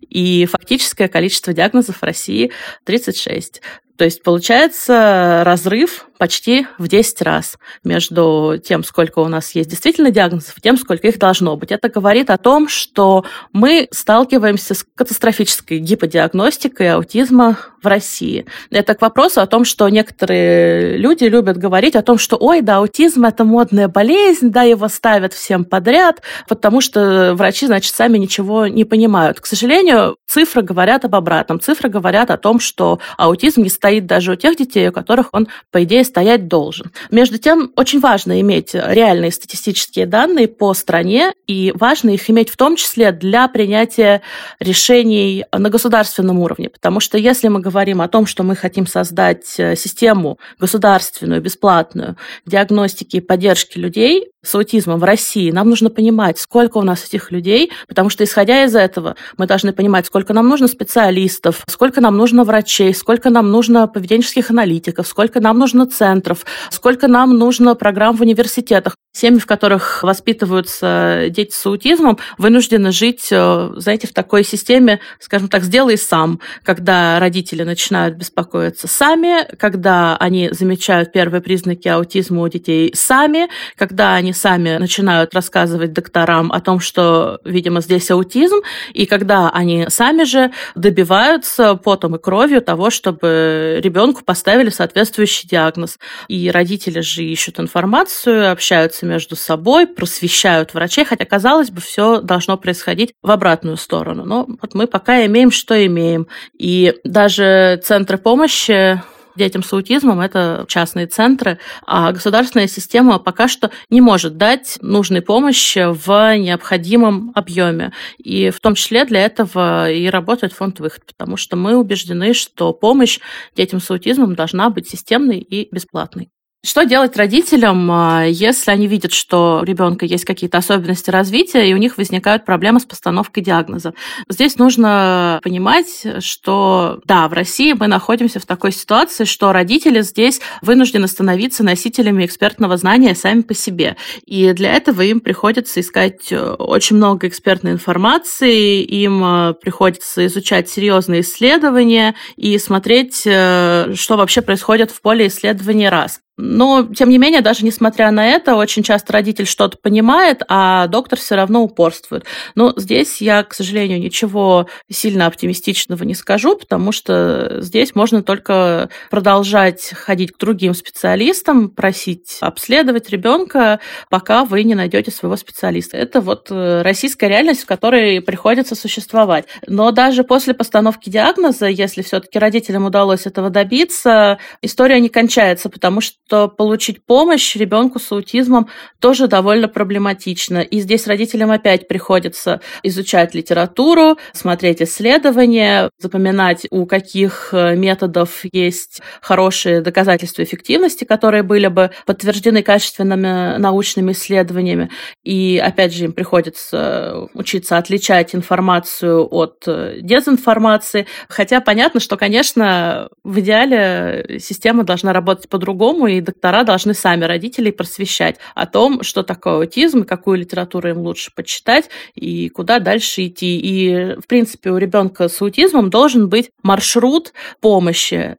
и 0.09 0.47
фактическое 0.47 1.07
количество 1.07 1.53
диагнозов 1.53 1.97
в 1.97 2.03
России 2.03 2.51
36. 2.85 3.61
То 3.97 4.03
есть 4.03 4.23
получается 4.23 5.43
разрыв 5.45 6.07
почти 6.17 6.67
в 6.77 6.87
10 6.87 7.21
раз 7.21 7.57
между 7.83 8.61
тем, 8.63 8.83
сколько 8.83 9.19
у 9.19 9.27
нас 9.27 9.53
есть 9.55 9.69
действительно 9.69 10.11
диагнозов, 10.11 10.57
и 10.57 10.61
тем, 10.61 10.77
сколько 10.77 11.07
их 11.07 11.19
должно 11.19 11.55
быть. 11.57 11.71
Это 11.71 11.89
говорит 11.89 12.29
о 12.29 12.37
том, 12.37 12.67
что 12.67 13.25
мы 13.53 13.87
сталкиваемся 13.91 14.73
с 14.73 14.85
катастрофической 14.95 15.79
гиподиагностикой 15.79 16.93
аутизма 16.93 17.57
в 17.81 17.87
России. 17.87 18.45
Это 18.71 18.95
к 18.95 19.01
вопросу 19.01 19.41
о 19.41 19.47
том, 19.47 19.65
что 19.65 19.87
некоторые 19.89 20.97
люди 20.97 21.25
любят 21.25 21.57
говорить 21.57 21.95
о 21.95 22.01
том, 22.01 22.17
что 22.17 22.35
ой, 22.37 22.61
да, 22.61 22.77
аутизм– 22.77 23.25
это 23.25 23.43
модная 23.43 23.87
болезнь, 23.87 24.49
да, 24.51 24.63
его 24.63 24.87
ставят 24.87 25.33
всем 25.33 25.65
подряд, 25.65 26.21
потому 26.47 26.81
что 26.81 27.33
врачи, 27.35 27.67
значит, 27.67 27.93
сами 27.93 28.17
ничего 28.17 28.67
не 28.67 28.85
понимают. 28.85 29.39
К 29.39 29.45
сожалению, 29.45 30.17
цифры 30.27 30.61
говорят 30.61 31.05
об 31.05 31.15
обратном. 31.15 31.59
Цифры 31.59 31.89
говорят 31.89 32.31
о 32.31 32.37
том, 32.37 32.59
что 32.59 32.99
аутизм 33.17 33.61
не 33.61 33.69
стоит 33.69 34.05
даже 34.05 34.31
у 34.31 34.35
тех 34.35 34.57
детей, 34.57 34.89
у 34.89 34.91
которых 34.91 35.29
он, 35.31 35.47
по 35.71 35.83
идее, 35.83 36.03
стоять 36.05 36.47
должен. 36.47 36.91
Между 37.11 37.37
тем, 37.37 37.71
очень 37.75 37.99
важно 37.99 38.39
иметь 38.41 38.73
реальные 38.73 39.31
статистические 39.31 40.05
данные 40.05 40.47
по 40.47 40.73
стране, 40.73 41.33
и 41.47 41.73
важно 41.75 42.11
их 42.11 42.29
иметь 42.29 42.49
в 42.49 42.57
том 42.57 42.75
числе 42.75 43.11
для 43.11 43.47
принятия 43.47 44.21
решений 44.59 45.45
на 45.51 45.69
государственном 45.69 46.39
уровне. 46.39 46.69
Потому 46.69 46.99
что 46.99 47.17
если 47.17 47.47
мы 47.47 47.59
говорим 47.59 48.01
о 48.01 48.07
том, 48.07 48.25
что 48.25 48.43
мы 48.43 48.55
хотим 48.55 48.87
создать 48.87 49.55
э, 49.57 49.75
систему 49.75 50.39
государственную, 50.59 51.41
бесплатную, 51.41 52.17
диагностики 52.45 53.17
и 53.17 53.21
поддержки 53.21 53.77
людей, 53.77 54.29
с 54.45 54.55
аутизмом 54.55 54.99
в 54.99 55.03
России, 55.03 55.51
нам 55.51 55.69
нужно 55.69 55.89
понимать, 55.89 56.39
сколько 56.39 56.77
у 56.77 56.83
нас 56.83 57.03
этих 57.03 57.31
людей, 57.31 57.71
потому 57.87 58.09
что, 58.09 58.23
исходя 58.23 58.63
из 58.63 58.75
этого, 58.75 59.15
мы 59.37 59.47
должны 59.47 59.73
понимать, 59.73 60.05
сколько 60.05 60.33
нам 60.33 60.47
нужно 60.47 60.67
специалистов, 60.67 61.63
сколько 61.67 61.99
нам 61.99 62.15
нужно 62.15 62.43
врачей, 62.43 62.93
сколько 62.93 63.29
нам 63.29 63.51
нужно 63.51 63.87
поведенческих 63.87 64.51
аналитиков, 64.51 65.07
сколько 65.07 65.39
нам 65.39 65.57
нужно 65.57 65.87
центров, 65.95 66.45
сколько 66.69 67.07
нам 67.07 67.37
нужно 67.37 67.75
программ 67.75 68.15
в 68.15 68.21
университетах. 68.21 68.95
Семьи, 69.15 69.39
в 69.39 69.45
которых 69.45 70.03
воспитываются 70.03 71.27
дети 71.29 71.53
с 71.53 71.65
аутизмом, 71.65 72.17
вынуждены 72.37 72.91
жить, 72.91 73.29
э, 73.31 73.69
знаете, 73.77 74.07
в 74.07 74.13
такой 74.13 74.43
системе, 74.43 74.99
скажем 75.19 75.47
так, 75.47 75.63
сделай 75.63 75.97
сам, 75.97 76.41
когда 76.63 77.17
родители 77.17 77.63
начинают 77.63 78.15
беспокоиться 78.17 78.89
сами, 78.89 79.47
когда 79.55 80.17
они 80.17 80.49
замечают 80.51 81.13
первые 81.13 81.39
признаки 81.39 81.87
аутизма 81.87 82.41
у 82.41 82.49
детей 82.49 82.91
сами, 82.93 83.47
когда 83.77 84.15
они 84.15 84.33
сами 84.33 84.75
начинают 84.75 85.33
рассказывать 85.33 85.93
докторам 85.93 86.51
о 86.51 86.59
том, 86.59 86.81
что, 86.81 87.39
видимо, 87.45 87.79
здесь 87.79 88.11
аутизм, 88.11 88.57
и 88.91 89.05
когда 89.05 89.49
они 89.49 89.85
сами 89.87 90.25
же 90.25 90.51
добиваются 90.75 91.75
потом 91.75 92.17
и 92.17 92.19
кровью 92.19 92.61
того, 92.61 92.89
чтобы 92.89 93.79
ребенку 93.81 94.25
поставили 94.25 94.69
соответствующий 94.71 95.47
диагноз. 95.47 95.99
И 96.27 96.51
родители 96.51 96.99
же 96.99 97.23
ищут 97.23 97.61
информацию, 97.61 98.51
общаются 98.51 99.04
между 99.05 99.35
собой, 99.35 99.87
просвещают 99.87 100.73
врачей, 100.73 101.05
хотя, 101.05 101.25
казалось 101.25 101.69
бы, 101.69 101.81
все 101.81 102.21
должно 102.21 102.57
происходить 102.57 103.13
в 103.21 103.31
обратную 103.31 103.77
сторону. 103.77 104.25
Но 104.25 104.45
вот 104.61 104.73
мы 104.73 104.87
пока 104.87 105.25
имеем, 105.25 105.51
что 105.51 105.85
имеем. 105.85 106.27
И 106.57 106.95
даже 107.03 107.81
центры 107.83 108.17
помощи 108.17 109.01
детям 109.35 109.63
с 109.63 109.73
аутизмом 109.73 110.21
это 110.21 110.65
частные 110.67 111.07
центры, 111.07 111.59
а 111.85 112.11
государственная 112.11 112.67
система 112.67 113.19
пока 113.19 113.47
что 113.47 113.71
не 113.89 114.01
может 114.01 114.37
дать 114.37 114.77
нужной 114.81 115.21
помощи 115.21 115.85
в 115.85 116.37
необходимом 116.37 117.31
объеме. 117.35 117.91
И 118.17 118.49
в 118.49 118.59
том 118.59 118.75
числе 118.75 119.05
для 119.05 119.25
этого 119.25 119.91
и 119.91 120.07
работает 120.07 120.53
фонд 120.53 120.79
«Выход», 120.79 121.05
потому 121.05 121.37
что 121.37 121.55
мы 121.55 121.77
убеждены, 121.77 122.33
что 122.33 122.73
помощь 122.73 123.19
детям 123.55 123.79
с 123.79 123.89
аутизмом 123.91 124.35
должна 124.35 124.69
быть 124.69 124.89
системной 124.89 125.39
и 125.39 125.73
бесплатной. 125.73 126.29
Что 126.65 126.83
делать 126.83 127.15
родителям, 127.15 127.91
а, 127.91 128.23
если 128.23 128.71
они 128.71 128.87
видят, 128.87 129.13
что 129.13 129.59
у 129.61 129.63
ребенка 129.63 130.07
есть 130.07 130.25
какие-то 130.25 130.57
особенности 130.57 131.11
развития, 131.11 131.69
и 131.69 131.75
у 131.75 131.77
них 131.77 131.97
возникают 131.97 132.43
проблемы 132.43 132.79
с 132.79 132.85
постановкой 132.85 133.43
диагноза? 133.43 133.93
Здесь 134.29 134.57
нужно 134.57 135.39
понимать, 135.43 136.07
что 136.21 137.01
да, 137.05 137.27
в 137.27 137.33
России 137.33 137.73
мы 137.73 137.85
находимся 137.85 138.39
в 138.39 138.47
такой 138.47 138.71
ситуации, 138.71 139.25
что 139.25 139.53
родители 139.53 140.01
здесь 140.01 140.41
вынуждены 140.63 141.07
становиться 141.07 141.63
носителями 141.63 142.25
экспертного 142.25 142.77
знания 142.77 143.13
сами 143.13 143.41
по 143.41 143.53
себе. 143.53 143.95
И 144.25 144.51
для 144.53 144.73
этого 144.73 145.03
им 145.03 145.19
приходится 145.19 145.81
искать 145.81 146.31
э, 146.31 146.39
очень 146.39 146.95
много 146.95 147.27
экспертной 147.27 147.73
информации, 147.73 148.81
им 148.81 149.23
э, 149.23 149.53
приходится 149.53 150.25
изучать 150.25 150.67
серьезные 150.67 151.21
исследования 151.21 152.15
и 152.37 152.57
смотреть, 152.57 153.21
э, 153.27 153.93
что 153.93 154.17
вообще 154.17 154.41
происходит 154.41 154.89
в 154.89 154.99
поле 155.01 155.27
исследований 155.27 155.89
раз. 155.89 156.21
Но, 156.37 156.83
тем 156.83 157.09
не 157.09 157.17
менее, 157.17 157.41
даже 157.41 157.63
несмотря 157.63 158.11
на 158.11 158.27
это, 158.27 158.55
очень 158.55 158.83
часто 158.83 159.13
родитель 159.13 159.45
что-то 159.45 159.77
понимает, 159.77 160.41
а 160.49 160.87
доктор 160.87 161.17
все 161.17 161.35
равно 161.35 161.63
упорствует. 161.63 162.25
Но 162.55 162.73
здесь 162.75 163.21
я, 163.21 163.43
к 163.43 163.53
сожалению, 163.53 164.01
ничего 164.01 164.67
сильно 164.91 165.27
оптимистичного 165.27 166.03
не 166.03 166.13
скажу, 166.13 166.57
потому 166.57 166.91
что 166.91 167.61
здесь 167.61 167.95
можно 167.95 168.21
только 168.21 168.89
продолжать 169.09 169.91
ходить 169.93 170.33
к 170.33 170.37
другим 170.37 170.73
специалистам, 170.73 171.69
просить 171.69 172.37
обследовать 172.41 173.09
ребенка, 173.09 173.79
пока 174.09 174.43
вы 174.43 174.63
не 174.63 174.75
найдете 174.75 175.11
своего 175.11 175.37
специалиста. 175.37 175.95
Это 175.95 176.19
вот 176.19 176.47
э, 176.51 176.81
российская 176.81 177.29
реальность, 177.29 177.63
в 177.63 177.65
которой 177.65 178.21
приходится 178.21 178.75
существовать. 178.75 179.45
Но 179.67 179.91
даже 179.91 180.25
после 180.25 180.53
постановки 180.53 181.09
диагноза, 181.09 181.67
если 181.67 182.01
все-таки 182.01 182.39
родителям 182.39 182.85
удалось 182.85 183.25
этого 183.25 183.49
добиться, 183.49 184.37
история 184.61 184.99
не 184.99 185.09
кончается, 185.09 185.69
потому 185.69 186.01
что 186.01 186.17
что 186.25 186.47
получить 186.47 187.05
помощь 187.05 187.55
ребенку 187.55 187.99
с 187.99 188.11
аутизмом 188.11 188.67
тоже 188.99 189.27
довольно 189.27 189.67
проблематично. 189.67 190.59
И 190.59 190.79
здесь 190.79 191.05
родителям 191.07 191.51
опять 191.51 191.87
приходится 191.87 192.61
изучать 192.81 193.35
литературу, 193.35 194.17
смотреть 194.33 194.81
исследования, 194.81 195.91
запоминать, 195.99 196.65
у 196.71 196.85
каких 196.87 197.49
э, 197.51 197.75
методов 197.75 198.43
есть 198.51 199.01
хорошие 199.21 199.81
доказательства 199.81 200.43
эффективности, 200.43 201.03
которые 201.03 201.43
были 201.43 201.67
бы 201.67 201.91
подтверждены 202.05 202.63
качественными 202.63 203.57
научными 203.57 204.13
исследованиями. 204.13 204.89
И 205.23 205.61
опять 205.63 205.93
же 205.93 206.05
им 206.05 206.13
приходится 206.13 207.27
учиться 207.33 207.77
отличать 207.77 208.33
информацию 208.33 209.27
от 209.31 209.63
э, 209.67 209.99
дезинформации. 210.01 211.05
Хотя 211.29 211.61
понятно, 211.61 211.99
что, 211.99 212.17
конечно, 212.17 213.09
в 213.23 213.39
идеале 213.39 214.39
система 214.39 214.83
должна 214.83 215.13
работать 215.13 215.49
по-другому, 215.49 216.14
и 216.17 216.21
доктора 216.21 216.63
должны 216.63 216.93
сами 216.93 217.25
родителей 217.25 217.71
просвещать 217.71 218.37
о 218.53 218.65
том, 218.65 219.03
что 219.03 219.23
такое 219.23 219.55
аутизм, 219.55 220.03
какую 220.03 220.39
литературу 220.39 220.89
им 220.89 220.99
лучше 220.99 221.31
почитать 221.35 221.89
и 222.13 222.49
куда 222.49 222.79
дальше 222.79 223.27
идти. 223.27 223.59
И, 223.59 224.15
в 224.19 224.27
принципе, 224.27 224.71
у 224.71 224.77
ребенка 224.77 225.27
с 225.27 225.41
аутизмом 225.41 225.89
должен 225.89 226.29
быть 226.29 226.51
маршрут 226.63 227.33
помощи 227.61 228.37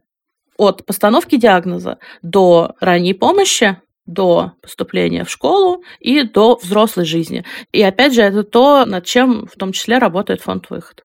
от 0.56 0.84
постановки 0.86 1.36
диагноза 1.36 1.98
до 2.22 2.74
ранней 2.80 3.14
помощи, 3.14 3.78
до 4.06 4.52
поступления 4.62 5.24
в 5.24 5.30
школу 5.30 5.82
и 6.00 6.22
до 6.22 6.56
взрослой 6.62 7.04
жизни. 7.04 7.44
И 7.72 7.82
опять 7.82 8.14
же, 8.14 8.22
это 8.22 8.42
то, 8.44 8.84
над 8.86 9.04
чем 9.04 9.46
в 9.46 9.58
том 9.58 9.72
числе 9.72 9.98
работает 9.98 10.40
фонд 10.40 10.70
«Выход». 10.70 11.02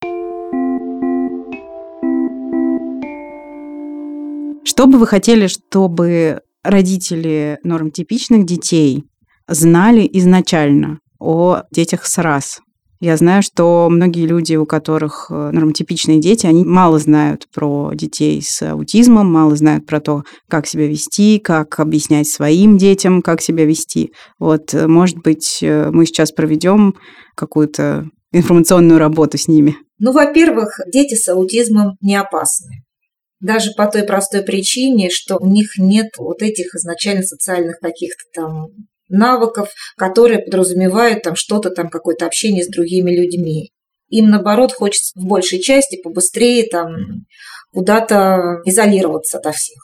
Что 4.63 4.85
бы 4.85 4.99
вы 4.99 5.07
хотели, 5.07 5.47
чтобы 5.47 6.43
родители 6.63 7.59
нормотипичных 7.63 8.45
детей 8.45 9.03
знали 9.47 10.09
изначально 10.13 10.99
о 11.19 11.63
детях 11.71 12.05
с 12.05 12.17
РАС. 12.17 12.61
Я 13.01 13.17
знаю, 13.17 13.41
что 13.41 13.87
многие 13.89 14.27
люди, 14.27 14.53
у 14.55 14.67
которых 14.67 15.31
э, 15.31 15.49
нормотипичные 15.51 16.19
дети, 16.19 16.45
они 16.45 16.63
мало 16.63 16.99
знают 16.99 17.47
про 17.51 17.91
детей 17.95 18.43
с 18.43 18.61
аутизмом, 18.61 19.25
мало 19.25 19.55
знают 19.55 19.87
про 19.87 19.99
то, 19.99 20.21
как 20.47 20.67
себя 20.67 20.85
вести, 20.85 21.39
как 21.39 21.79
объяснять 21.79 22.27
своим 22.27 22.77
детям, 22.77 23.23
как 23.23 23.41
себя 23.41 23.65
вести. 23.65 24.11
Вот, 24.37 24.75
э, 24.75 24.85
может 24.85 25.17
быть, 25.17 25.63
э, 25.63 25.89
мы 25.89 26.05
сейчас 26.05 26.31
проведем 26.31 26.93
какую-то 27.35 28.05
информационную 28.31 28.99
работу 28.99 29.39
с 29.39 29.47
ними. 29.47 29.77
Ну, 29.97 30.11
во-первых, 30.11 30.79
дети 30.93 31.15
с 31.15 31.27
аутизмом 31.27 31.97
не 32.01 32.15
опасны. 32.15 32.83
Даже 33.41 33.71
по 33.71 33.87
той 33.87 34.03
простой 34.03 34.43
причине, 34.43 35.09
что 35.09 35.37
у 35.37 35.47
них 35.47 35.77
нет 35.77 36.09
вот 36.17 36.41
этих 36.41 36.75
изначально 36.75 37.23
социальных 37.23 37.79
каких-то 37.79 38.23
там 38.33 38.67
навыков, 39.09 39.69
которые 39.97 40.39
подразумевают 40.39 41.23
там 41.23 41.35
что-то 41.35 41.71
там, 41.71 41.89
какое-то 41.89 42.25
общение 42.25 42.63
с 42.63 42.69
другими 42.69 43.11
людьми. 43.11 43.71
Им, 44.09 44.29
наоборот, 44.29 44.73
хочется 44.73 45.19
в 45.19 45.25
большей 45.25 45.59
части 45.59 45.99
побыстрее 46.01 46.67
там 46.69 47.25
куда-то 47.71 48.61
изолироваться 48.65 49.39
от 49.39 49.55
всех. 49.55 49.79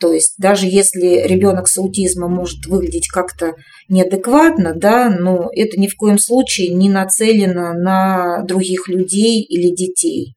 То 0.00 0.12
есть 0.12 0.34
даже 0.38 0.66
если 0.66 1.26
ребенок 1.26 1.68
с 1.68 1.78
аутизмом 1.78 2.32
может 2.32 2.66
выглядеть 2.66 3.08
как-то 3.08 3.54
неадекватно, 3.88 4.74
да, 4.74 5.08
но 5.10 5.50
это 5.54 5.78
ни 5.78 5.88
в 5.88 5.96
коем 5.96 6.18
случае 6.18 6.74
не 6.74 6.88
нацелено 6.88 7.74
на 7.74 8.42
других 8.42 8.88
людей 8.88 9.42
или 9.42 9.74
детей. 9.74 10.34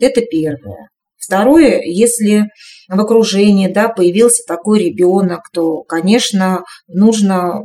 Это 0.00 0.22
первое. 0.22 0.88
Второе, 1.28 1.82
если 1.82 2.46
в 2.88 2.98
окружении 2.98 3.68
да, 3.68 3.90
появился 3.90 4.44
такой 4.48 4.82
ребенок, 4.82 5.50
то, 5.52 5.82
конечно, 5.82 6.64
нужно 6.86 7.64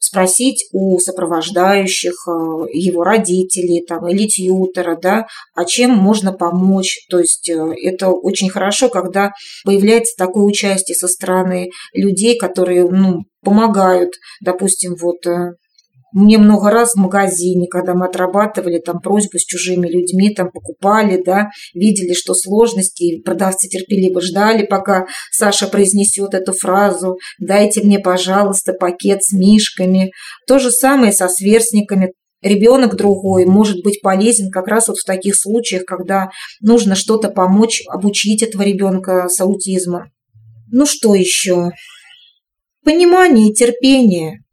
спросить 0.00 0.66
у 0.72 0.98
сопровождающих 0.98 2.14
э, 2.26 2.66
его 2.72 3.04
родителей 3.04 3.84
там, 3.86 4.08
или 4.08 4.26
тьютера, 4.26 4.98
да, 5.00 5.26
а 5.54 5.64
чем 5.64 5.92
можно 5.92 6.32
помочь. 6.32 7.06
То 7.08 7.20
есть 7.20 7.48
э, 7.48 7.74
это 7.80 8.08
очень 8.08 8.50
хорошо, 8.50 8.88
когда 8.88 9.30
появляется 9.64 10.16
такое 10.18 10.42
участие 10.42 10.96
со 10.96 11.06
стороны 11.06 11.70
людей, 11.94 12.36
которые 12.36 12.90
ну, 12.90 13.20
помогают, 13.44 14.14
допустим, 14.40 14.96
вот 15.00 15.24
э, 15.28 15.52
мне 16.12 16.38
много 16.38 16.70
раз 16.70 16.92
в 16.92 16.98
магазине, 16.98 17.66
когда 17.68 17.94
мы 17.94 18.06
отрабатывали 18.06 18.78
там 18.78 19.00
просьбу 19.00 19.38
с 19.38 19.44
чужими 19.44 19.88
людьми, 19.88 20.30
там 20.30 20.50
покупали, 20.50 21.22
да, 21.22 21.48
видели, 21.74 22.14
что 22.14 22.34
сложности, 22.34 23.02
и 23.02 23.22
продавцы 23.22 23.68
терпеливо 23.68 24.20
ждали, 24.20 24.64
пока 24.64 25.06
Саша 25.30 25.66
произнесет 25.66 26.34
эту 26.34 26.52
фразу 26.52 27.18
«дайте 27.38 27.82
мне, 27.82 27.98
пожалуйста, 27.98 28.72
пакет 28.72 29.24
с 29.24 29.32
мишками». 29.32 30.12
То 30.46 30.58
же 30.58 30.70
самое 30.70 31.12
со 31.12 31.28
сверстниками. 31.28 32.12
Ребенок 32.42 32.96
другой 32.96 33.44
может 33.44 33.82
быть 33.82 34.00
полезен 34.00 34.50
как 34.50 34.68
раз 34.68 34.88
вот 34.88 34.98
в 34.98 35.04
таких 35.04 35.34
случаях, 35.34 35.84
когда 35.84 36.30
нужно 36.60 36.94
что-то 36.94 37.30
помочь, 37.30 37.82
обучить 37.88 38.42
этого 38.42 38.62
ребенка 38.62 39.28
с 39.28 39.40
аутизмом. 39.40 40.12
Ну 40.70 40.86
что 40.86 41.14
еще? 41.14 41.70
Понимание 42.84 43.50
и 43.50 43.54
терпение– 43.54 44.42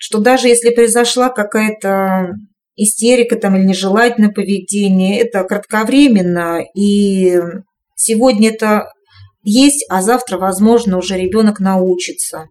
что 0.00 0.18
даже 0.18 0.48
если 0.48 0.70
произошла 0.70 1.28
какая-то 1.28 2.32
истерика 2.74 3.36
там 3.36 3.54
или 3.56 3.64
нежелательное 3.64 4.32
поведение, 4.32 5.20
это 5.20 5.44
кратковременно, 5.44 6.64
и 6.74 7.38
сегодня 7.96 8.48
это 8.48 8.90
есть, 9.42 9.84
а 9.90 10.00
завтра, 10.00 10.38
возможно, 10.38 10.96
уже 10.96 11.18
ребенок 11.18 11.60
научится. 11.60 12.46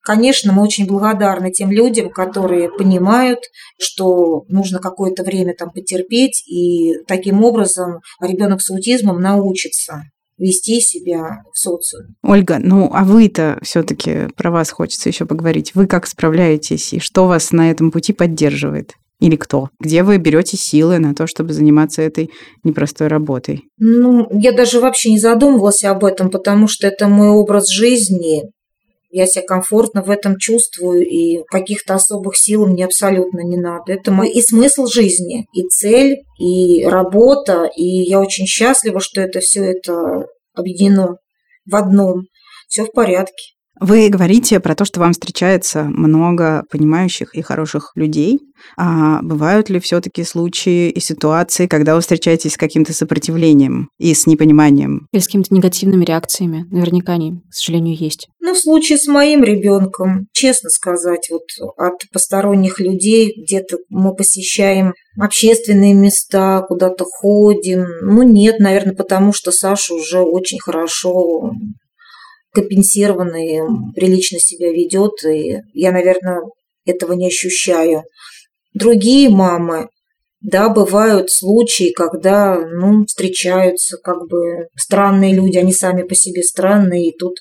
Конечно, 0.00 0.54
мы 0.54 0.62
очень 0.62 0.86
благодарны 0.86 1.50
тем 1.50 1.70
людям, 1.70 2.08
которые 2.08 2.70
понимают, 2.70 3.40
что 3.78 4.44
нужно 4.48 4.78
какое-то 4.78 5.22
время 5.22 5.54
там 5.54 5.70
потерпеть, 5.70 6.42
и 6.48 6.94
таким 7.06 7.44
образом 7.44 8.00
ребенок 8.22 8.62
с 8.62 8.70
аутизмом 8.70 9.20
научится 9.20 10.04
вести 10.38 10.80
себя 10.80 11.42
в 11.52 11.58
социуме. 11.58 12.14
Ольга, 12.22 12.58
ну 12.60 12.90
а 12.92 13.04
вы-то 13.04 13.58
все-таки 13.62 14.28
про 14.36 14.50
вас 14.50 14.70
хочется 14.70 15.08
еще 15.08 15.26
поговорить. 15.26 15.74
Вы 15.74 15.86
как 15.86 16.06
справляетесь 16.06 16.92
и 16.92 16.98
что 16.98 17.26
вас 17.26 17.52
на 17.52 17.70
этом 17.70 17.90
пути 17.90 18.12
поддерживает? 18.12 18.94
Или 19.20 19.36
кто? 19.36 19.70
Где 19.80 20.02
вы 20.02 20.18
берете 20.18 20.56
силы 20.56 20.98
на 20.98 21.14
то, 21.14 21.26
чтобы 21.26 21.52
заниматься 21.52 22.02
этой 22.02 22.30
непростой 22.64 23.06
работой? 23.06 23.62
Ну, 23.78 24.26
я 24.32 24.52
даже 24.52 24.80
вообще 24.80 25.12
не 25.12 25.18
задумывалась 25.18 25.84
об 25.84 26.04
этом, 26.04 26.30
потому 26.30 26.66
что 26.66 26.86
это 26.86 27.06
мой 27.08 27.28
образ 27.28 27.70
жизни. 27.70 28.42
Я 29.16 29.26
себя 29.26 29.44
комфортно 29.46 30.02
в 30.02 30.10
этом 30.10 30.38
чувствую, 30.38 31.06
и 31.06 31.44
каких-то 31.44 31.94
особых 31.94 32.36
сил 32.36 32.66
мне 32.66 32.84
абсолютно 32.84 33.42
не 33.42 33.56
надо. 33.56 33.92
Это 33.92 34.10
мой 34.10 34.28
и 34.28 34.42
смысл 34.42 34.86
жизни, 34.86 35.46
и 35.52 35.62
цель, 35.68 36.24
и 36.40 36.84
работа, 36.84 37.70
и 37.76 37.84
я 37.84 38.18
очень 38.20 38.44
счастлива, 38.44 38.98
что 38.98 39.20
это 39.20 39.38
все 39.38 39.66
это 39.66 40.26
объединено 40.52 41.18
в 41.64 41.76
одном. 41.76 42.24
Все 42.66 42.86
в 42.86 42.90
порядке. 42.90 43.53
Вы 43.80 44.08
говорите 44.08 44.60
про 44.60 44.74
то, 44.74 44.84
что 44.84 45.00
вам 45.00 45.12
встречается 45.12 45.84
много 45.84 46.64
понимающих 46.70 47.34
и 47.34 47.42
хороших 47.42 47.92
людей. 47.96 48.38
А 48.76 49.20
бывают 49.22 49.68
ли 49.68 49.80
все-таки 49.80 50.22
случаи 50.22 50.90
и 50.90 51.00
ситуации, 51.00 51.66
когда 51.66 51.94
вы 51.94 52.00
встречаетесь 52.00 52.52
с 52.52 52.56
каким-то 52.56 52.92
сопротивлением 52.92 53.88
и 53.98 54.14
с 54.14 54.26
непониманием? 54.26 55.08
Или 55.12 55.20
с 55.20 55.26
какими-то 55.26 55.52
негативными 55.52 56.04
реакциями? 56.04 56.66
Наверняка 56.70 57.14
они, 57.14 57.32
к 57.50 57.54
сожалению, 57.54 57.96
есть. 57.96 58.28
Ну, 58.40 58.54
в 58.54 58.58
случае 58.58 58.98
с 58.98 59.08
моим 59.08 59.42
ребенком, 59.42 60.28
честно 60.32 60.70
сказать, 60.70 61.28
вот 61.30 61.42
от 61.76 61.94
посторонних 62.12 62.78
людей, 62.78 63.34
где-то 63.36 63.78
мы 63.88 64.14
посещаем 64.14 64.94
общественные 65.18 65.94
места, 65.94 66.62
куда-то 66.62 67.04
ходим. 67.04 67.86
Ну, 68.02 68.22
нет, 68.22 68.60
наверное, 68.60 68.94
потому 68.94 69.32
что 69.32 69.50
Саша 69.50 69.94
уже 69.94 70.20
очень 70.20 70.60
хорошо 70.60 71.52
компенсированный, 72.54 73.60
прилично 73.94 74.38
себя 74.38 74.70
ведет, 74.70 75.24
и 75.24 75.60
я, 75.72 75.92
наверное, 75.92 76.42
этого 76.86 77.12
не 77.12 77.26
ощущаю. 77.26 78.04
Другие 78.72 79.28
мамы, 79.28 79.88
да, 80.40 80.68
бывают 80.68 81.30
случаи, 81.30 81.92
когда, 81.92 82.58
ну, 82.58 83.06
встречаются 83.06 83.96
как 84.02 84.28
бы 84.28 84.68
странные 84.76 85.34
люди, 85.34 85.58
они 85.58 85.72
сами 85.72 86.02
по 86.02 86.14
себе 86.14 86.42
странные, 86.42 87.08
и 87.08 87.16
тут 87.16 87.38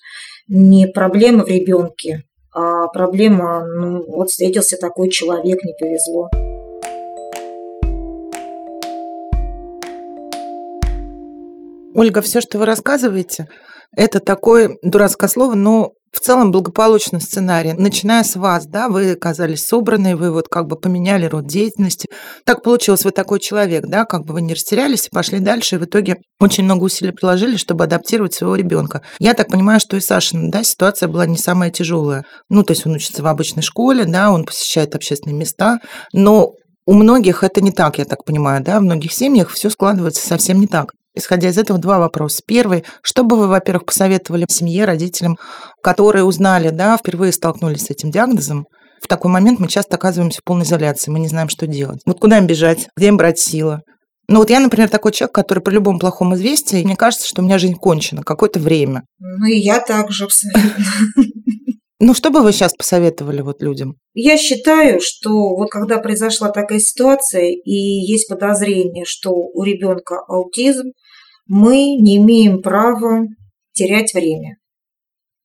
не 0.47 0.87
проблема 0.87 1.45
в 1.45 1.47
ребенке, 1.47 2.23
а 2.53 2.87
проблема, 2.87 3.65
ну, 3.65 4.03
вот 4.07 4.29
встретился 4.29 4.77
такой 4.77 5.09
человек, 5.09 5.63
не 5.63 5.73
повезло. 5.77 6.29
Ольга, 11.95 12.21
все, 12.21 12.41
что 12.41 12.57
вы 12.57 12.65
рассказываете, 12.65 13.47
это 13.95 14.19
такое 14.19 14.77
дурацкое 14.81 15.29
слово, 15.29 15.55
но 15.55 15.91
в 16.13 16.19
целом 16.19 16.51
благополучный 16.51 17.19
сценарий. 17.19 17.73
Начиная 17.73 18.23
с 18.23 18.35
вас, 18.35 18.67
да, 18.67 18.87
вы 18.87 19.13
оказались 19.13 19.65
собраны, 19.65 20.15
вы 20.15 20.31
вот 20.31 20.47
как 20.47 20.67
бы 20.67 20.75
поменяли 20.75 21.25
род 21.25 21.47
деятельности. 21.47 22.07
Так 22.45 22.61
получилось, 22.61 23.03
вы 23.03 23.11
такой 23.11 23.39
человек, 23.39 23.87
да, 23.87 24.05
как 24.05 24.25
бы 24.25 24.33
вы 24.33 24.41
не 24.43 24.53
растерялись, 24.53 25.09
пошли 25.11 25.39
дальше, 25.39 25.75
и 25.75 25.79
в 25.79 25.85
итоге 25.85 26.17
очень 26.39 26.65
много 26.65 26.83
усилий 26.83 27.11
приложили, 27.11 27.57
чтобы 27.57 27.85
адаптировать 27.85 28.33
своего 28.33 28.55
ребенка. 28.55 29.01
Я 29.19 29.33
так 29.33 29.47
понимаю, 29.47 29.79
что 29.79 29.97
и 29.97 30.01
Сашина, 30.01 30.51
да, 30.51 30.63
ситуация 30.63 31.09
была 31.09 31.25
не 31.25 31.37
самая 31.37 31.71
тяжелая. 31.71 32.25
Ну, 32.47 32.63
то 32.63 32.73
есть 32.73 32.85
он 32.85 32.93
учится 32.93 33.23
в 33.23 33.27
обычной 33.27 33.63
школе, 33.63 34.05
да, 34.05 34.31
он 34.31 34.45
посещает 34.45 34.93
общественные 34.93 35.35
места, 35.35 35.79
но 36.13 36.53
у 36.85 36.93
многих 36.93 37.43
это 37.43 37.61
не 37.61 37.71
так, 37.71 37.97
я 37.97 38.05
так 38.05 38.23
понимаю, 38.23 38.63
да, 38.63 38.79
в 38.79 38.83
многих 38.83 39.13
семьях 39.13 39.49
все 39.49 39.71
складывается 39.71 40.25
совсем 40.25 40.59
не 40.59 40.67
так. 40.67 40.91
Исходя 41.15 41.49
из 41.49 41.57
этого, 41.57 41.79
два 41.79 41.99
вопроса. 41.99 42.41
Первый, 42.45 42.83
что 43.01 43.23
бы 43.23 43.37
вы, 43.37 43.47
во-первых, 43.47 43.85
посоветовали 43.85 44.45
семье, 44.49 44.85
родителям, 44.85 45.37
которые 45.83 46.23
узнали, 46.23 46.69
да, 46.69 46.97
впервые 46.97 47.31
столкнулись 47.31 47.85
с 47.85 47.89
этим 47.91 48.09
диагнозом? 48.09 48.65
В 49.01 49.07
такой 49.07 49.29
момент 49.29 49.59
мы 49.59 49.67
часто 49.67 49.95
оказываемся 49.95 50.39
в 50.41 50.43
полной 50.43 50.63
изоляции, 50.63 51.11
мы 51.11 51.19
не 51.19 51.27
знаем, 51.27 51.49
что 51.49 51.67
делать. 51.67 51.99
Вот 52.05 52.19
куда 52.19 52.37
им 52.37 52.47
бежать, 52.47 52.87
где 52.95 53.09
им 53.09 53.17
брать 53.17 53.37
силы? 53.37 53.81
Ну 54.29 54.39
вот 54.39 54.49
я, 54.49 54.59
например, 54.59 54.89
такой 54.89 55.11
человек, 55.11 55.35
который 55.35 55.59
при 55.59 55.73
любом 55.73 55.99
плохом 55.99 56.33
известии, 56.35 56.83
мне 56.83 56.95
кажется, 56.95 57.27
что 57.27 57.41
у 57.41 57.45
меня 57.45 57.59
жизнь 57.59 57.75
кончена 57.75 58.23
какое-то 58.23 58.59
время. 58.59 59.03
Ну 59.19 59.45
и 59.45 59.57
я 59.57 59.79
также 59.81 60.23
абсолютно. 60.23 60.85
Ну, 61.99 62.13
что 62.13 62.31
бы 62.31 62.41
вы 62.41 62.51
сейчас 62.51 62.73
посоветовали 62.73 63.39
вот 63.39 63.61
людям? 63.61 63.95
Я 64.13 64.37
считаю, 64.37 64.99
что 65.01 65.55
вот 65.55 65.69
когда 65.69 65.99
произошла 65.99 66.49
такая 66.49 66.79
ситуация 66.79 67.51
и 67.51 67.71
есть 67.71 68.27
подозрение, 68.27 69.05
что 69.05 69.31
у 69.31 69.63
ребенка 69.63 70.19
аутизм, 70.27 70.91
мы 71.47 71.95
не 71.95 72.17
имеем 72.17 72.61
права 72.61 73.27
терять 73.73 74.13
время. 74.13 74.57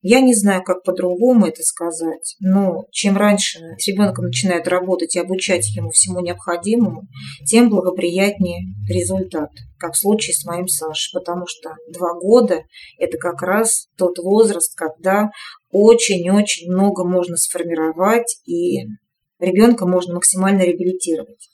Я 0.00 0.20
не 0.20 0.32
знаю, 0.32 0.62
как 0.62 0.84
по-другому 0.84 1.46
это 1.46 1.62
сказать, 1.62 2.36
но 2.38 2.84
чем 2.92 3.16
раньше 3.16 3.58
с 3.78 3.88
ребенком 3.88 4.26
начинают 4.26 4.68
работать 4.68 5.16
и 5.16 5.18
обучать 5.18 5.68
ему 5.74 5.90
всему 5.90 6.20
необходимому, 6.20 7.08
тем 7.44 7.68
благоприятнее 7.68 8.60
результат, 8.88 9.50
как 9.76 9.94
в 9.94 9.98
случае 9.98 10.34
с 10.34 10.44
моим 10.44 10.68
Сашей, 10.68 11.18
потому 11.18 11.46
что 11.48 11.74
два 11.92 12.14
года– 12.14 12.62
это 12.98 13.18
как 13.18 13.42
раз 13.42 13.88
тот 13.96 14.18
возраст, 14.18 14.72
когда 14.76 15.30
очень-очень 15.72 16.70
много 16.70 17.04
можно 17.04 17.36
сформировать 17.36 18.40
и 18.46 18.84
ребенка 19.40 19.84
можно 19.84 20.14
максимально 20.14 20.62
реабилитировать. 20.62 21.50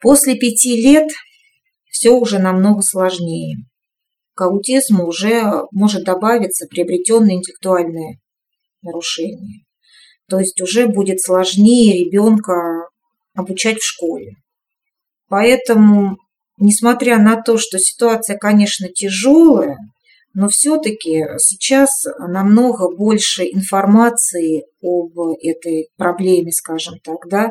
После 0.00 0.34
пяти 0.34 0.80
лет 0.82 1.08
все 1.90 2.10
уже 2.10 2.38
намного 2.38 2.82
сложнее. 2.82 3.56
К 4.34 4.42
аутизму 4.42 5.06
уже 5.06 5.64
может 5.72 6.04
добавиться 6.04 6.66
приобретенное 6.66 7.34
интеллектуальное 7.34 8.18
нарушение. 8.82 9.64
То 10.28 10.38
есть 10.38 10.60
уже 10.60 10.86
будет 10.86 11.20
сложнее 11.20 12.04
ребенка 12.04 12.88
обучать 13.34 13.78
в 13.78 13.84
школе. 13.84 14.34
Поэтому, 15.28 16.16
несмотря 16.58 17.18
на 17.18 17.40
то, 17.42 17.58
что 17.58 17.78
ситуация, 17.78 18.36
конечно, 18.36 18.88
тяжелая, 18.88 19.76
но 20.34 20.48
все-таки 20.48 21.24
сейчас 21.38 22.04
намного 22.18 22.94
больше 22.94 23.44
информации 23.44 24.64
об 24.82 25.18
этой 25.42 25.88
проблеме, 25.96 26.52
скажем 26.52 26.98
так, 27.02 27.28
да, 27.28 27.50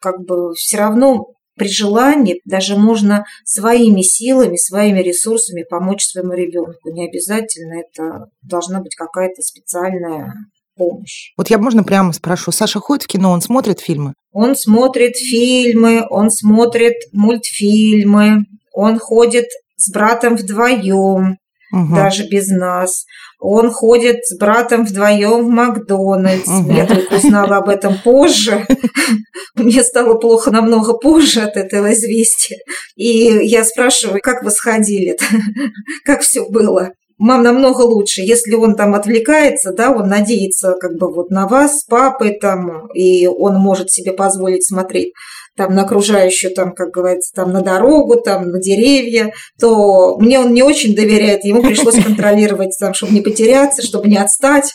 как 0.00 0.20
бы 0.24 0.54
все 0.54 0.78
равно 0.78 1.34
при 1.56 1.68
желании 1.68 2.40
даже 2.44 2.76
можно 2.76 3.24
своими 3.44 4.02
силами, 4.02 4.56
своими 4.56 5.00
ресурсами 5.00 5.64
помочь 5.68 6.04
своему 6.04 6.32
ребенку. 6.32 6.90
Не 6.90 7.06
обязательно 7.06 7.80
это 7.80 8.26
должна 8.42 8.80
быть 8.80 8.94
какая-то 8.94 9.42
специальная 9.42 10.32
помощь. 10.76 11.32
Вот 11.36 11.50
я 11.50 11.58
можно 11.58 11.84
прямо 11.84 12.12
спрошу, 12.12 12.52
Саша 12.52 12.80
ходит 12.80 13.04
в 13.04 13.06
кино, 13.06 13.30
он 13.30 13.40
смотрит 13.40 13.80
фильмы? 13.80 14.14
Он 14.32 14.56
смотрит 14.56 15.16
фильмы, 15.16 16.06
он 16.08 16.30
смотрит 16.30 16.96
мультфильмы, 17.12 18.46
он 18.72 18.98
ходит 18.98 19.46
с 19.76 19.92
братом 19.92 20.36
вдвоем, 20.36 21.36
Мгм. 21.72 21.94
даже 21.94 22.28
без 22.28 22.48
нас. 22.48 23.06
Он 23.40 23.70
ходит 23.70 24.24
с 24.26 24.36
братом 24.38 24.84
вдвоем 24.84 25.46
в 25.46 25.48
Макдональдс. 25.48 26.46
Мгм. 26.46 26.76
Я 26.76 26.86
только 26.86 27.14
узнала 27.14 27.56
об 27.56 27.68
этом 27.68 27.96
позже. 28.04 28.66
Мне 29.54 29.82
стало 29.82 30.14
плохо 30.14 30.50
намного 30.50 30.92
позже 30.92 31.40
от 31.40 31.56
этого 31.56 31.92
известия. 31.94 32.58
И 32.94 33.06
я 33.46 33.64
спрашиваю, 33.64 34.20
как 34.22 34.44
вы 34.44 34.50
сходили 34.50 35.16
Как 36.04 36.20
все 36.20 36.48
было? 36.48 36.90
Мам 37.18 37.42
намного 37.42 37.82
лучше, 37.82 38.20
если 38.20 38.54
он 38.54 38.74
там 38.74 38.94
отвлекается, 38.94 39.72
да, 39.72 39.92
он 39.92 40.08
надеется 40.08 40.74
как 40.80 40.98
бы 40.98 41.12
вот 41.12 41.30
на 41.30 41.46
вас 41.46 41.80
с 41.80 41.84
папой 41.84 42.36
там, 42.40 42.88
и 42.94 43.28
он 43.28 43.54
может 43.56 43.90
себе 43.90 44.12
позволить 44.12 44.66
смотреть 44.66 45.12
там 45.56 45.74
на 45.74 45.82
окружающую, 45.82 46.54
там, 46.54 46.72
как 46.74 46.90
говорится, 46.90 47.32
там 47.34 47.52
на 47.52 47.60
дорогу, 47.60 48.20
там 48.20 48.48
на 48.48 48.60
деревья, 48.60 49.32
то 49.60 50.16
мне 50.18 50.40
он 50.40 50.52
не 50.54 50.62
очень 50.62 50.94
доверяет, 50.94 51.44
ему 51.44 51.62
пришлось 51.62 51.94
контролировать, 52.04 52.76
там, 52.78 52.94
чтобы 52.94 53.12
не 53.12 53.20
потеряться, 53.20 53.82
чтобы 53.82 54.08
не 54.08 54.16
отстать. 54.16 54.72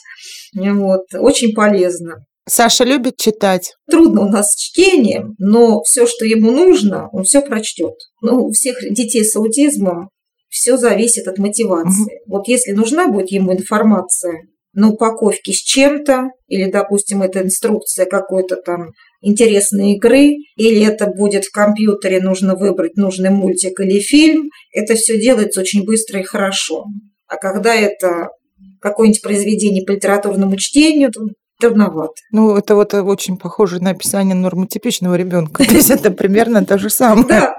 Вот. 0.56 1.04
Очень 1.14 1.54
полезно. 1.54 2.26
Саша 2.50 2.86
любит 2.86 3.18
читать. 3.18 3.74
Трудно 3.92 4.22
у 4.22 4.30
нас 4.30 4.54
с 4.54 4.56
чтением, 4.56 5.36
но 5.38 5.82
все, 5.84 6.08
что 6.08 6.26
ему 6.26 6.52
нужно, 6.52 7.10
он 7.12 7.24
все 7.24 7.42
прочтет. 7.42 7.96
Ну, 8.22 8.46
у 8.46 8.52
всех 8.52 8.78
детей 8.90 9.26
с 9.26 9.36
аутизмом 9.36 10.10
все 10.48 10.78
зависит 10.78 11.28
от 11.28 11.40
мотивации. 11.40 12.22
Вот 12.26 12.48
если 12.48 12.72
нужна 12.72 13.10
будет 13.10 13.32
ему 13.32 13.54
информация 13.54 14.44
на 14.72 14.92
упаковке 14.92 15.52
с 15.52 15.58
чем-то, 15.58 16.30
или, 16.48 16.72
допустим, 16.72 17.22
это 17.22 17.42
инструкция 17.42 18.06
какой-то 18.06 18.56
там 18.56 18.92
интересной 19.22 19.94
игры, 19.94 20.36
или 20.56 20.86
это 20.86 21.08
будет 21.08 21.46
в 21.46 21.52
компьютере, 21.52 22.22
нужно 22.22 22.56
выбрать 22.56 22.96
нужный 22.98 23.30
мультик 23.30 23.80
или 23.80 24.00
фильм, 24.00 24.50
это 24.74 24.96
все 24.96 25.20
делается 25.20 25.62
очень 25.62 25.86
быстро 25.86 26.20
и 26.20 26.24
хорошо. 26.24 26.86
А 27.28 27.36
когда 27.38 27.76
это 27.76 28.30
какое-нибудь 28.82 29.22
произведение 29.22 29.84
по 29.86 29.92
литературному 29.92 30.56
чтению, 30.56 31.12
то 31.12 31.22
трудновато. 31.60 32.14
Ну, 32.32 32.56
это 32.56 32.76
вот 32.76 32.94
очень 32.94 33.38
похоже 33.38 33.82
на 33.82 33.92
описание 33.92 34.36
нормотипичного 34.36 35.16
ребенка. 35.16 35.64
То 35.68 35.74
есть 35.74 35.90
это 35.90 36.12
примерно 36.12 36.66
то 36.66 36.78
же 36.78 36.90
самое. 36.90 37.56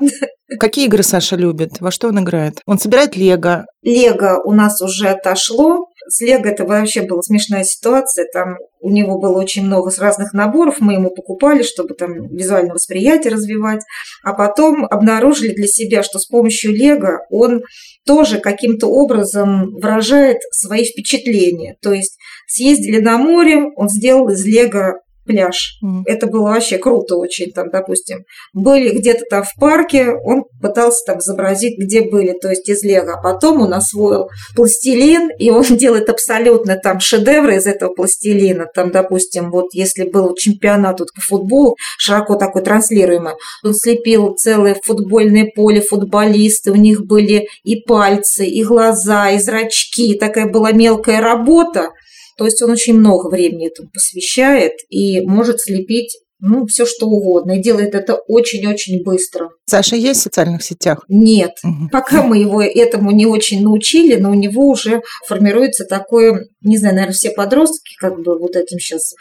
Какие 0.59 0.86
игры 0.86 1.02
Саша 1.02 1.36
любит? 1.36 1.80
Во 1.80 1.90
что 1.90 2.09
он 2.09 2.20
играет? 2.20 2.61
Он 2.66 2.78
собирает 2.78 3.16
лего. 3.16 3.66
Лего 3.82 4.40
у 4.44 4.52
нас 4.52 4.80
уже 4.80 5.09
отошло. 5.09 5.88
С 6.09 6.20
Лего 6.20 6.46
это 6.46 6.64
вообще 6.64 7.02
была 7.02 7.22
смешная 7.22 7.64
ситуация. 7.64 8.26
Там 8.32 8.56
у 8.80 8.90
него 8.90 9.18
было 9.18 9.38
очень 9.38 9.64
много 9.64 9.90
разных 9.98 10.32
наборов. 10.32 10.76
Мы 10.80 10.94
ему 10.94 11.11
покупали, 11.11 11.62
чтобы 11.62 11.94
там 11.94 12.28
визуальное 12.28 12.72
восприятие 12.72 13.32
развивать. 13.32 13.82
А 14.24 14.32
потом 14.32 14.84
обнаружили 14.84 15.54
для 15.54 15.66
себя, 15.66 16.02
что 16.02 16.18
с 16.18 16.26
помощью 16.26 16.72
Лего 16.72 17.26
он 17.30 17.62
тоже 18.06 18.38
каким-то 18.38 18.86
образом 18.86 19.74
выражает 19.74 20.38
свои 20.50 20.84
впечатления. 20.84 21.76
То 21.82 21.92
есть 21.92 22.16
съездили 22.46 23.00
на 23.00 23.18
море, 23.18 23.66
он 23.76 23.88
сделал 23.88 24.28
из 24.30 24.44
Лего 24.44 25.00
пляж. 25.29 25.79
Мгм. 25.81 26.03
Это 26.07 26.26
было 26.26 26.49
вообще 26.49 26.79
круто 26.79 27.16
очень, 27.16 27.53
там, 27.53 27.68
допустим. 27.70 28.24
Были 28.53 28.97
где-то 28.97 29.24
там 29.31 29.45
в 29.45 29.55
парке, 29.61 30.11
он 30.24 30.45
пытался 30.61 31.05
там 31.07 31.18
изобразить, 31.18 31.79
где 31.79 32.03
были, 32.03 32.33
то 32.33 32.49
есть 32.49 32.68
из 32.68 32.83
лего. 32.83 33.12
А 33.12 33.22
потом 33.22 33.61
он 33.61 33.74
освоил 33.74 34.29
пластилин, 34.57 35.31
и 35.39 35.51
он 35.51 35.62
делает 35.70 36.09
абсолютно 36.09 36.76
там 36.76 36.99
шедевры 37.01 37.57
из 37.57 37.66
этого 37.66 37.93
пластилина. 37.93 38.66
Там, 38.74 38.91
допустим, 38.91 39.51
вот 39.51 39.66
если 39.72 40.09
был 40.09 40.35
чемпионат 40.35 41.01
вот 41.01 41.12
по 41.14 41.20
футболу, 41.20 41.76
широко 41.99 42.35
такой 42.37 42.62
транслируемый, 42.62 43.35
он 43.62 43.74
слепил 43.74 44.35
целое 44.35 44.76
футбольное 44.83 45.51
поле, 45.55 45.81
футболисты, 45.81 46.72
у 46.72 46.76
них 46.76 47.05
были 47.05 47.47
и 47.62 47.76
пальцы, 47.76 48.47
и 48.47 48.64
глаза, 48.64 49.31
и 49.31 49.39
зрачки, 49.39 50.14
такая 50.14 50.47
была 50.47 50.72
мелкая 50.72 51.20
работа. 51.20 51.91
То 52.39 52.45
есть 52.45 52.62
он 52.62 52.70
очень 52.70 52.95
много 52.95 53.28
времени 53.28 53.66
этому 53.66 53.91
посвящает 53.93 54.72
и 54.89 55.20
может 55.22 55.61
слепить 55.61 56.16
ну, 56.41 56.66
все 56.66 56.86
что 56.86 57.07
угодно. 57.09 57.59
И 57.59 57.61
делает 57.62 57.97
это 57.97 58.14
очень-очень 58.14 59.03
быстро. 59.03 59.51
Саша 59.66 59.97
есть 59.97 60.20
в 60.20 60.22
социальных 60.22 60.62
сетях? 60.62 61.05
Нет, 61.09 61.51
Мгм. 61.64 61.89
пока 61.91 62.22
мы 62.22 62.39
его 62.39 62.62
этому 62.62 63.11
не 63.11 63.26
очень 63.26 63.61
научили, 63.62 64.14
но 64.20 64.30
у 64.30 64.34
него 64.34 64.68
уже 64.68 65.03
формируется 65.26 65.84
такое, 65.84 66.47
не 66.62 66.78
знаю, 66.78 66.95
наверное, 66.95 67.14
все 67.14 67.30
подростки 67.30 67.97
как 67.99 68.20
бы 68.20 68.39
вот 68.39 68.55
этим 68.55 68.78
сейчас 68.78 69.14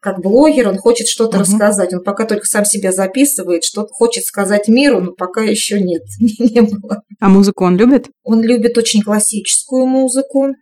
как 0.00 0.18
блогер, 0.20 0.68
он 0.68 0.78
хочет 0.78 1.06
что-то 1.06 1.36
Мгм. 1.38 1.40
рассказать. 1.42 1.94
Он 1.94 2.02
пока 2.02 2.24
только 2.24 2.44
сам 2.46 2.64
себя 2.64 2.90
записывает, 2.90 3.62
что-то 3.62 3.88
хочет 3.92 4.24
сказать 4.24 4.66
миру, 4.66 5.00
но 5.00 5.12
пока 5.12 5.42
еще 5.42 5.78
нет, 5.80 6.02
не 6.18 6.60
было. 6.62 7.02
А 7.20 7.28
музыку 7.28 7.64
он 7.64 7.76
любит? 7.76 8.08
Он 8.24 8.42
любит 8.42 8.76
очень 8.76 9.02
классическую 9.02 9.86
музыку. 9.86 10.54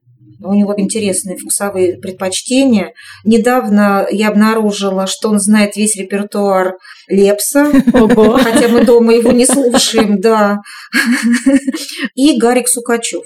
У 0.43 0.55
него 0.55 0.75
интересные 0.77 1.37
вкусовые 1.37 1.99
предпочтения. 1.99 2.93
Недавно 3.25 4.07
я 4.11 4.29
обнаружила, 4.29 5.07
что 5.07 5.29
он 5.29 5.39
знает 5.39 5.77
весь 5.77 5.97
репертуар 5.97 6.77
Лепса, 7.09 7.71
Ого. 7.93 8.39
хотя 8.39 8.69
мы 8.69 8.85
дома 8.85 9.15
его 9.15 9.33
не 9.33 9.47
слушаем, 9.47 10.21
да. 10.21 10.59
И 12.15 12.39
Гарик 12.39 12.69
Сукачев. 12.69 13.25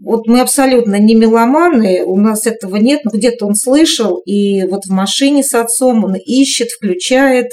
Вот 0.00 0.26
мы 0.26 0.40
абсолютно 0.40 0.96
не 0.96 1.14
меломаны, 1.16 2.04
у 2.04 2.16
нас 2.16 2.46
этого 2.46 2.76
нет, 2.76 3.00
но 3.04 3.10
где-то 3.10 3.46
он 3.46 3.56
слышал, 3.56 4.18
и 4.18 4.62
вот 4.64 4.84
в 4.84 4.92
машине 4.92 5.42
с 5.42 5.54
отцом 5.54 6.04
он 6.04 6.14
ищет, 6.14 6.68
включает, 6.68 7.48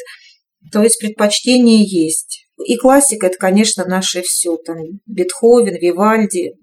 то 0.72 0.84
есть 0.84 1.00
предпочтения 1.00 1.84
есть. 1.84 2.46
И 2.64 2.78
классика– 2.78 3.26
это, 3.28 3.38
конечно, 3.38 3.86
наше 3.86 4.22
все, 4.22 4.58
там 4.58 4.78
Бетховен, 5.08 5.76
Вивальди, 5.76 6.54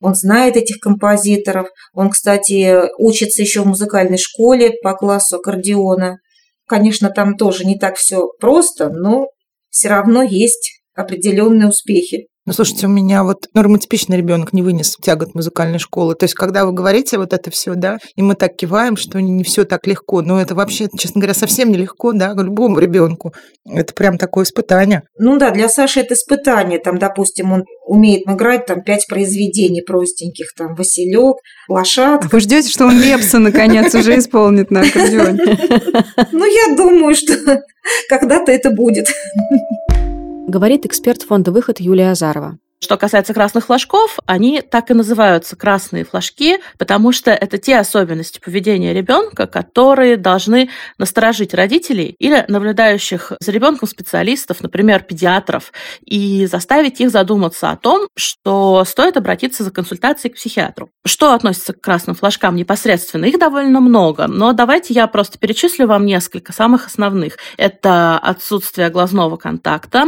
он 0.00 0.14
знает 0.14 0.56
этих 0.56 0.78
композиторов. 0.78 1.68
Он, 1.92 2.10
кстати, 2.10 2.88
учится 2.98 3.42
еще 3.42 3.62
в 3.62 3.66
музыкальной 3.66 4.18
школе 4.18 4.72
по 4.82 4.94
классу 4.94 5.36
аккордеона. 5.36 6.18
Конечно, 6.66 7.10
там 7.10 7.36
тоже 7.36 7.64
не 7.66 7.78
так 7.78 7.96
все 7.96 8.28
просто, 8.40 8.88
но 8.88 9.28
все 9.68 9.88
равно 9.88 10.22
есть 10.22 10.82
определенные 10.94 11.68
успехи. 11.68 12.29
Ну, 12.46 12.54
слушайте, 12.54 12.86
у 12.86 12.90
меня 12.90 13.22
вот 13.22 13.48
нормотипичный 13.52 14.16
ребенок 14.16 14.54
не 14.54 14.62
вынес 14.62 14.96
тягот 14.96 15.34
музыкальной 15.34 15.78
школы. 15.78 16.14
То 16.14 16.24
есть, 16.24 16.34
когда 16.34 16.64
вы 16.64 16.72
говорите 16.72 17.18
вот 17.18 17.34
это 17.34 17.50
все, 17.50 17.74
да, 17.74 17.98
и 18.16 18.22
мы 18.22 18.34
так 18.34 18.56
киваем, 18.56 18.96
что 18.96 19.20
не 19.20 19.44
все 19.44 19.64
так 19.64 19.86
легко. 19.86 20.22
Но 20.22 20.40
это 20.40 20.54
вообще, 20.54 20.88
честно 20.98 21.20
говоря, 21.20 21.34
совсем 21.34 21.70
нелегко, 21.70 22.12
да, 22.12 22.32
любому 22.32 22.78
ребенку. 22.78 23.34
Это 23.68 23.92
прям 23.92 24.16
такое 24.16 24.44
испытание. 24.44 25.02
Ну 25.18 25.38
да, 25.38 25.50
для 25.50 25.68
Саши 25.68 26.00
это 26.00 26.14
испытание. 26.14 26.78
Там, 26.78 26.98
допустим, 26.98 27.52
он 27.52 27.64
умеет 27.86 28.22
играть 28.26 28.64
там 28.64 28.82
пять 28.82 29.06
произведений 29.06 29.82
простеньких, 29.82 30.54
там 30.56 30.74
Василек, 30.74 31.36
А 31.68 31.72
Лошадка. 31.72 32.28
вы 32.32 32.40
ждете, 32.40 32.70
что 32.70 32.86
он 32.86 32.98
Лепса 32.98 33.38
наконец 33.38 33.94
уже 33.94 34.18
исполнит 34.18 34.70
на 34.70 34.80
аккордеоне? 34.80 35.40
Ну, 36.32 36.44
я 36.46 36.74
думаю, 36.74 37.14
что 37.14 37.34
когда-то 38.08 38.50
это 38.50 38.70
будет. 38.70 39.08
Говорит 40.48 40.86
эксперт 40.86 41.22
фонда 41.22 41.52
«Выход» 41.52 41.80
Юлия 41.80 42.10
Азарова. 42.10 42.58
Что 42.82 42.96
касается 42.96 43.34
красных 43.34 43.66
флажков, 43.66 44.18
они 44.24 44.62
так 44.62 44.90
и 44.90 44.94
называются 44.94 45.54
красные 45.54 46.04
флажки, 46.04 46.60
потому 46.78 47.12
что 47.12 47.30
это 47.30 47.58
те 47.58 47.76
особенности 47.76 48.40
поведения 48.40 48.94
ребенка, 48.94 49.46
которые 49.46 50.16
должны 50.16 50.70
насторожить 50.96 51.52
родителей 51.52 52.14
или 52.18 52.42
наблюдающих 52.48 53.32
за 53.38 53.52
ребенком 53.52 53.86
специалистов, 53.86 54.62
например, 54.62 55.02
педиатров, 55.02 55.74
и 56.06 56.46
заставить 56.46 57.02
их 57.02 57.10
задуматься 57.10 57.70
о 57.70 57.76
том, 57.76 58.08
что 58.16 58.82
стоит 58.86 59.18
обратиться 59.18 59.62
за 59.62 59.70
консультацией 59.70 60.32
к 60.32 60.36
психиатру. 60.36 60.88
Что 61.04 61.34
относится 61.34 61.74
к 61.74 61.82
красным 61.82 62.16
флажкам 62.16 62.56
непосредственно? 62.56 63.26
Их 63.26 63.38
довольно 63.38 63.80
много, 63.80 64.26
но 64.26 64.54
давайте 64.54 64.94
я 64.94 65.06
просто 65.06 65.38
перечислю 65.38 65.86
вам 65.86 66.06
несколько 66.06 66.54
самых 66.54 66.86
основных. 66.86 67.36
Это 67.58 68.18
отсутствие 68.18 68.88
глазного 68.88 69.36
контакта, 69.36 70.06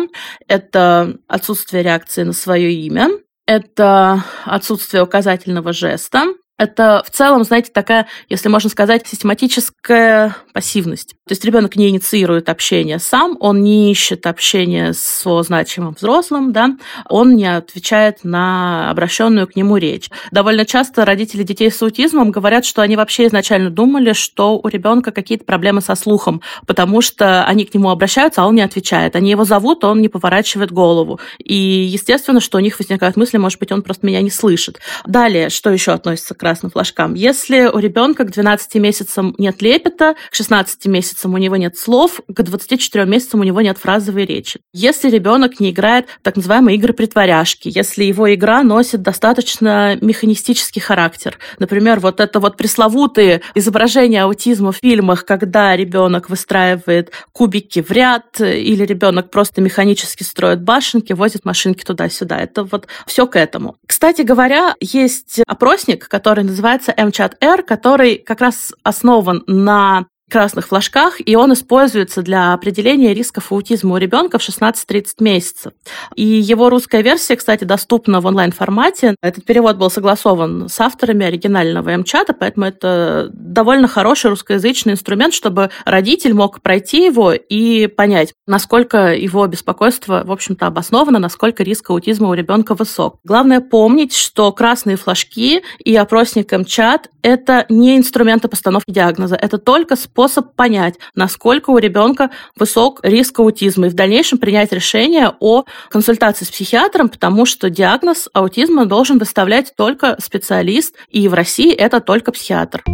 это 0.48 1.18
отсутствие 1.28 1.82
реакции 1.82 2.22
на 2.22 2.32
свое 2.62 2.72
имя, 2.74 3.10
это 3.46 4.24
отсутствие 4.44 5.02
указательного 5.02 5.72
жеста, 5.72 6.26
это 6.59 7.03
в 7.05 7.11
целом, 7.11 7.42
знаете, 7.44 7.70
такая, 7.72 8.07
если 8.28 8.48
можно 8.48 8.70
сказать, 8.70 9.07
систематическая 9.07 10.36
пассивность. 10.53 11.16
То 11.26 11.32
есть 11.32 11.44
ребенок 11.44 11.76
не 11.76 11.88
инициирует 11.88 12.48
общение 12.48 12.98
сам, 12.98 13.36
он 13.40 13.62
не 13.62 13.90
ищет 13.90 14.26
общения 14.26 14.92
с 14.92 15.42
значимым 15.42 15.94
взрослым, 15.94 16.53
да, 16.53 16.76
он 17.09 17.34
не 17.34 17.46
отвечает 17.46 18.22
на 18.22 18.90
обращенную 18.90 19.46
к 19.48 19.57
нему 19.57 19.76
речь. 19.76 20.11
Довольно 20.30 20.64
часто 20.64 21.05
родители 21.05 21.42
детей 21.42 21.70
с 21.70 21.82
аутизмом 21.82 22.30
говорят, 22.30 22.64
что 22.64 22.82
они 22.82 22.96
вообще 22.96 23.26
изначально 23.26 23.70
думали, 23.70 24.12
что 24.12 24.59
у 24.59 24.68
ребенка 24.68 25.11
какие-то 25.11 25.44
проблемы 25.44 25.80
со 25.80 25.94
слухом, 25.94 26.42
потому 26.66 27.00
что 27.00 27.44
они 27.44 27.64
к 27.64 27.74
нему 27.74 27.90
обращаются, 27.90 28.42
а 28.42 28.46
он 28.46 28.55
не 28.55 28.62
отвечает. 28.62 29.16
Они 29.16 29.30
его 29.30 29.44
зовут, 29.44 29.84
он 29.84 30.00
не 30.00 30.09
поворачивает 30.09 30.70
голову. 30.70 31.18
И 31.38 31.55
естественно, 31.55 32.40
что 32.40 32.59
у 32.59 32.61
них 32.61 32.78
возникают 32.78 33.16
мысли, 33.16 33.38
может 33.38 33.59
быть, 33.59 33.72
он 33.72 33.82
просто 33.82 34.07
меня 34.07 34.20
не 34.20 34.30
слышит. 34.30 34.80
Далее, 35.07 35.48
что 35.50 35.70
еще 35.70 35.92
относится 35.92 36.34
красным 36.43 36.72
флажкам. 36.72 37.14
Если 37.14 37.66
у 37.66 37.78
ребенка 37.78 38.24
к 38.24 38.32
12 38.32 38.74
месяцам 38.74 39.36
нет 39.38 39.62
лепета, 39.62 40.16
к 40.28 40.34
16 40.34 40.86
месяцам 40.86 41.34
у 41.34 41.38
него 41.38 41.55
нет 41.55 41.78
слов, 41.78 42.20
к 42.26 42.43
24 42.43 43.05
месяцам 43.05 43.38
у 43.38 43.45
него 43.45 43.61
нет 43.61 43.78
фразовой 43.78 44.24
речи. 44.24 44.59
Если 44.72 45.09
ребенок 45.09 45.61
не 45.61 45.70
играет 45.70 46.07
так 46.22 46.34
называемые 46.34 46.76
игры-притворяшки, 46.78 47.70
если 47.72 48.03
его 48.03 48.34
игра 48.34 48.64
носит 48.64 49.03
достаточно 49.03 49.97
механистический 50.01 50.80
характер. 50.80 51.38
Например, 51.61 52.01
вот 52.01 52.18
это 52.18 52.40
вот 52.40 52.57
пресловутые 52.57 53.43
изображения 53.55 54.24
аутизма 54.24 54.72
в 54.72 54.78
фильмах, 54.78 55.24
когда 55.24 55.76
ребенок 55.76 56.28
выстраивает 56.28 57.12
кубики 57.30 57.82
в 57.82 57.93
ряд, 57.93 58.40
или 58.40 58.84
ребенок 58.84 59.30
просто 59.30 59.61
механически 59.61 60.24
строит 60.24 60.61
башенки, 60.61 61.12
возит 61.12 61.45
машинки 61.45 61.84
туда-сюда. 61.84 62.38
Это 62.38 62.64
вот 62.64 62.88
все 63.07 63.28
к 63.28 63.36
этому. 63.36 63.76
Кстати 63.86 64.22
говоря, 64.22 64.74
есть 64.80 65.40
опросник, 65.47 66.09
который 66.09 66.31
называется 66.40 66.92
MCHAT-R, 66.92 67.62
который 67.62 68.16
как 68.16 68.40
раз 68.40 68.72
основан 68.82 69.42
на 69.46 70.06
красных 70.32 70.68
флажках, 70.68 71.20
и 71.24 71.36
он 71.36 71.52
используется 71.52 72.22
для 72.22 72.54
определения 72.54 73.12
рисков 73.12 73.52
аутизма 73.52 73.94
у 73.94 73.96
ребенка 73.98 74.38
в 74.38 74.48
16-30 74.48 75.04
месяцев. 75.20 75.72
И 76.16 76.24
его 76.24 76.70
русская 76.70 77.02
версия, 77.02 77.36
кстати, 77.36 77.64
доступна 77.64 78.20
в 78.20 78.26
онлайн-формате. 78.26 79.14
Этот 79.22 79.44
перевод 79.44 79.76
был 79.76 79.90
согласован 79.90 80.70
с 80.70 80.80
авторами 80.80 81.26
оригинального 81.26 81.94
МЧАТа, 81.98 82.32
поэтому 82.32 82.64
это 82.64 83.28
довольно 83.32 83.88
хороший 83.88 84.30
русскоязычный 84.30 84.94
инструмент, 84.94 85.34
чтобы 85.34 85.70
родитель 85.84 86.32
мог 86.32 86.62
пройти 86.62 87.04
его 87.04 87.32
и 87.32 87.86
понять, 87.88 88.32
насколько 88.46 89.12
его 89.12 89.46
беспокойство, 89.46 90.22
в 90.24 90.32
общем-то, 90.32 90.66
обосновано, 90.66 91.18
насколько 91.18 91.62
риск 91.62 91.90
аутизма 91.90 92.30
у 92.30 92.34
ребенка 92.34 92.74
высок. 92.74 93.18
Главное 93.22 93.60
помнить, 93.60 94.14
что 94.14 94.50
красные 94.52 94.96
флажки 94.96 95.62
и 95.78 95.94
опросник 95.94 96.52
МЧАТ– 96.52 97.10
это 97.22 97.66
не 97.68 97.98
инструменты 97.98 98.48
постановки 98.48 98.90
диагноза, 98.90 99.36
это 99.36 99.58
только 99.58 99.94
способ 99.94 100.21
способ 100.22 100.54
понять, 100.54 100.94
насколько 101.16 101.70
у 101.70 101.78
ребенка 101.78 102.30
высок 102.54 103.00
риск 103.02 103.40
аутизма 103.40 103.88
и 103.88 103.90
в 103.90 103.94
дальнейшем 103.94 104.38
принять 104.38 104.70
решение 104.70 105.34
о 105.40 105.64
консультации 105.90 106.44
с 106.44 106.48
психиатром, 106.48 107.08
потому 107.08 107.44
что 107.44 107.68
диагноз 107.70 108.28
аутизма 108.32 108.86
должен 108.86 109.18
выставлять 109.18 109.74
только 109.76 110.16
специалист, 110.22 110.94
и 111.08 111.26
в 111.26 111.34
России 111.34 111.72
это 111.72 112.00
только 112.00 112.30
психиатр. 112.30 112.84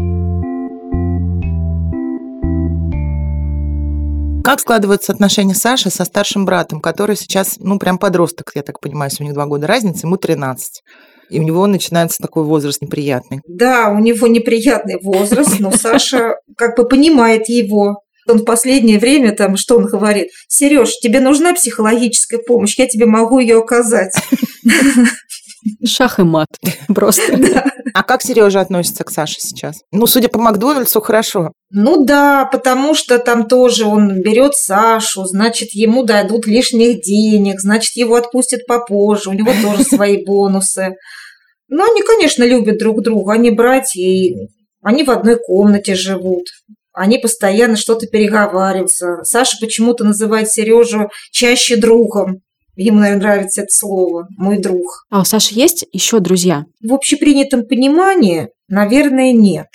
Как 4.43 4.61
складываются 4.61 5.13
отношения 5.13 5.55
Саши 5.55 5.91
со 5.91 6.07
старшим 6.07 6.47
братом, 6.47 6.81
который 6.81 7.17
сейчас, 7.17 7.57
ну, 7.59 7.79
прям 7.79 7.99
подросток, 7.99 8.53
я 8.55 8.63
так 8.63 8.81
понимаю, 8.81 9.11
если 9.11 9.23
у 9.23 9.27
них 9.27 9.35
два 9.35 9.45
года 9.45 9.67
разницы, 9.67 10.07
ему 10.07 10.17
13 10.17 10.83
и 11.31 11.41
у 11.41 11.43
него 11.43 11.67
начинается 11.67 12.19
такой 12.21 12.45
возраст 12.45 12.81
неприятный. 12.83 13.41
Да, 13.47 13.91
у 13.91 13.99
него 13.99 14.27
неприятный 14.27 14.99
возраст, 15.03 15.59
но 15.61 15.71
Саша 15.71 16.37
как 16.57 16.77
бы 16.77 16.87
понимает 16.89 17.49
его. 17.49 18.03
Он 18.27 18.39
в 18.39 18.45
последнее 18.45 18.99
время 18.99 19.33
там, 19.35 19.57
что 19.57 19.77
он 19.77 19.87
говорит? 19.87 20.29
Сереж, 20.49 20.93
тебе 21.01 21.21
нужна 21.21 21.55
психологическая 21.55 22.41
помощь, 22.41 22.79
я 22.79 22.87
тебе 22.87 23.07
могу 23.07 23.39
ее 23.39 23.59
оказать. 23.59 24.15
Шах 25.85 26.19
и 26.19 26.23
мат 26.23 26.49
просто. 26.95 27.39
А 27.95 28.03
как 28.03 28.23
Сережа 28.23 28.61
относится 28.61 29.05
к 29.05 29.11
Саше 29.11 29.41
сейчас? 29.41 29.83
Ну, 29.93 30.07
судя 30.07 30.29
по 30.29 30.39
Макдональдсу, 30.39 31.01
хорошо. 31.01 31.53
Ну 31.71 32.05
да, 32.05 32.45
потому 32.45 32.95
что 32.95 33.19
там 33.19 33.47
тоже 33.47 33.85
он 33.87 34.21
берет 34.23 34.55
Сашу, 34.55 35.25
значит, 35.25 35.71
ему 35.73 36.05
дадут 36.05 36.47
лишних 36.47 37.03
денег, 37.03 37.61
значит, 37.61 37.97
его 37.97 38.17
отпустят 38.17 38.67
попозже, 38.67 39.31
у 39.31 39.33
него 39.33 39.53
тоже 39.63 39.85
свои 39.85 40.25
бонусы. 40.25 40.95
Ну, 41.69 41.85
они, 41.91 42.03
конечно, 42.03 42.45
любят 42.45 42.79
друг 42.79 43.03
друга, 43.03 43.33
они 43.35 43.51
братья, 43.51 44.01
и 44.01 44.35
они 44.83 45.05
в 45.05 45.11
одной 45.11 45.37
комнате 45.37 45.95
живут. 45.95 46.45
Они 46.93 47.19
постоянно 47.19 47.77
что-то 47.77 48.07
переговариваются. 48.07 49.23
Саша 49.23 49.57
почему-то 49.61 50.05
называет 50.05 50.51
Сережу 50.51 51.11
чаще 51.31 51.77
другом. 51.77 52.41
Ему, 52.81 53.01
наверное, 53.01 53.21
нравится 53.21 53.63
это 53.63 53.71
слово 53.73 54.29
«мой 54.37 54.59
друг». 54.59 55.05
А 55.11 55.21
у 55.23 55.25
Саши 55.25 55.53
есть 55.55 55.85
еще 55.93 56.21
друзья? 56.21 56.65
В 56.81 56.95
общепринятом 56.95 57.67
понимании, 57.67 58.51
наверное, 58.69 59.33
нет. 59.33 59.67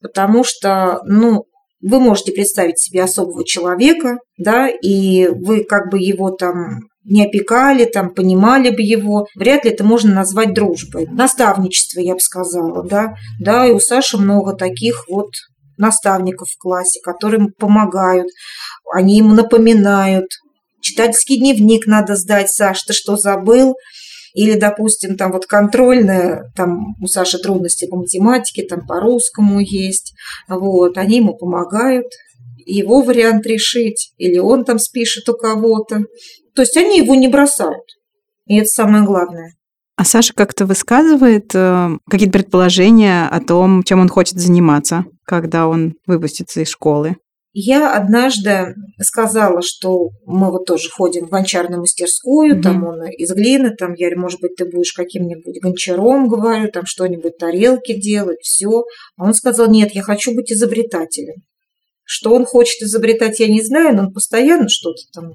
Потому 0.00 0.44
что, 0.44 1.02
ну, 1.04 1.44
вы 1.82 2.00
можете 2.00 2.32
представить 2.32 2.78
себе 2.78 3.02
особого 3.02 3.44
человека, 3.44 4.16
да, 4.38 4.66
и 4.66 5.28
вы 5.28 5.62
как 5.62 5.90
бы 5.90 5.98
его 5.98 6.30
там 6.30 6.80
не 7.04 7.26
опекали, 7.26 7.84
там, 7.84 8.14
понимали 8.14 8.70
бы 8.70 8.80
его, 8.80 9.26
вряд 9.34 9.66
ли 9.66 9.70
это 9.70 9.84
можно 9.84 10.14
назвать 10.14 10.54
дружбой. 10.54 11.06
Наставничество, 11.06 12.00
я 12.00 12.14
бы 12.14 12.20
сказала, 12.20 12.82
да. 12.82 13.12
Да, 13.38 13.66
и 13.66 13.72
у 13.72 13.78
Саши 13.78 14.16
много 14.16 14.54
таких 14.54 15.04
вот 15.06 15.28
наставников 15.76 16.48
в 16.48 16.58
классе, 16.58 16.98
которым 17.04 17.52
помогают, 17.52 18.28
они 18.90 19.18
ему 19.18 19.34
напоминают. 19.34 20.28
Читательский 20.80 21.38
дневник 21.38 21.86
надо 21.86 22.16
сдать, 22.16 22.50
Саш, 22.50 22.82
ты 22.82 22.92
что, 22.92 23.16
забыл? 23.16 23.74
Или, 24.34 24.54
допустим, 24.54 25.16
там 25.16 25.32
вот 25.32 25.46
контрольная, 25.46 26.52
там 26.54 26.94
у 27.00 27.06
Саши 27.06 27.38
трудности 27.38 27.86
по 27.88 27.96
математике, 27.96 28.62
там 28.62 28.86
по 28.86 29.00
русскому 29.00 29.58
есть. 29.60 30.14
Вот, 30.48 30.96
они 30.98 31.16
ему 31.16 31.36
помогают, 31.36 32.06
его 32.66 33.02
вариант 33.02 33.46
решить, 33.46 34.12
или 34.18 34.38
он 34.38 34.64
там 34.64 34.78
спишет 34.78 35.28
у 35.28 35.34
кого-то. 35.34 36.04
То 36.54 36.62
есть 36.62 36.76
они 36.76 36.98
его 36.98 37.14
не 37.14 37.28
бросают. 37.28 37.84
И 38.46 38.56
это 38.56 38.68
самое 38.68 39.04
главное. 39.04 39.54
А 39.96 40.04
Саша 40.04 40.32
как-то 40.32 40.64
высказывает 40.64 41.50
э, 41.54 41.88
какие-то 42.08 42.38
предположения 42.38 43.26
о 43.28 43.40
том, 43.40 43.82
чем 43.82 44.00
он 44.00 44.08
хочет 44.08 44.38
заниматься, 44.38 45.04
когда 45.24 45.66
он 45.66 45.94
выпустится 46.06 46.60
из 46.60 46.68
школы? 46.68 47.16
Я 47.52 47.96
однажды 47.96 48.74
сказала, 49.00 49.62
что 49.62 50.10
мы 50.26 50.50
вот 50.50 50.66
тоже 50.66 50.90
ходим 50.90 51.26
в 51.26 51.30
гончарную 51.30 51.80
мастерскую, 51.80 52.56
mm-hmm. 52.56 52.62
там 52.62 52.84
он 52.84 53.06
из 53.08 53.32
глины, 53.32 53.74
там 53.74 53.94
я, 53.94 54.14
может 54.16 54.40
быть, 54.40 54.56
ты 54.56 54.66
будешь 54.66 54.92
каким-нибудь 54.92 55.60
гончаром, 55.62 56.28
говорю, 56.28 56.70
там 56.70 56.84
что-нибудь 56.84 57.38
тарелки 57.38 57.98
делать, 57.98 58.40
все. 58.42 58.84
А 59.16 59.24
он 59.24 59.34
сказал, 59.34 59.70
нет, 59.70 59.92
я 59.92 60.02
хочу 60.02 60.34
быть 60.34 60.52
изобретателем. 60.52 61.42
Что 62.04 62.34
он 62.34 62.44
хочет 62.44 62.82
изобретать, 62.82 63.40
я 63.40 63.48
не 63.48 63.62
знаю, 63.62 63.96
но 63.96 64.02
он 64.04 64.12
постоянно 64.12 64.68
что-то 64.68 65.02
там 65.12 65.32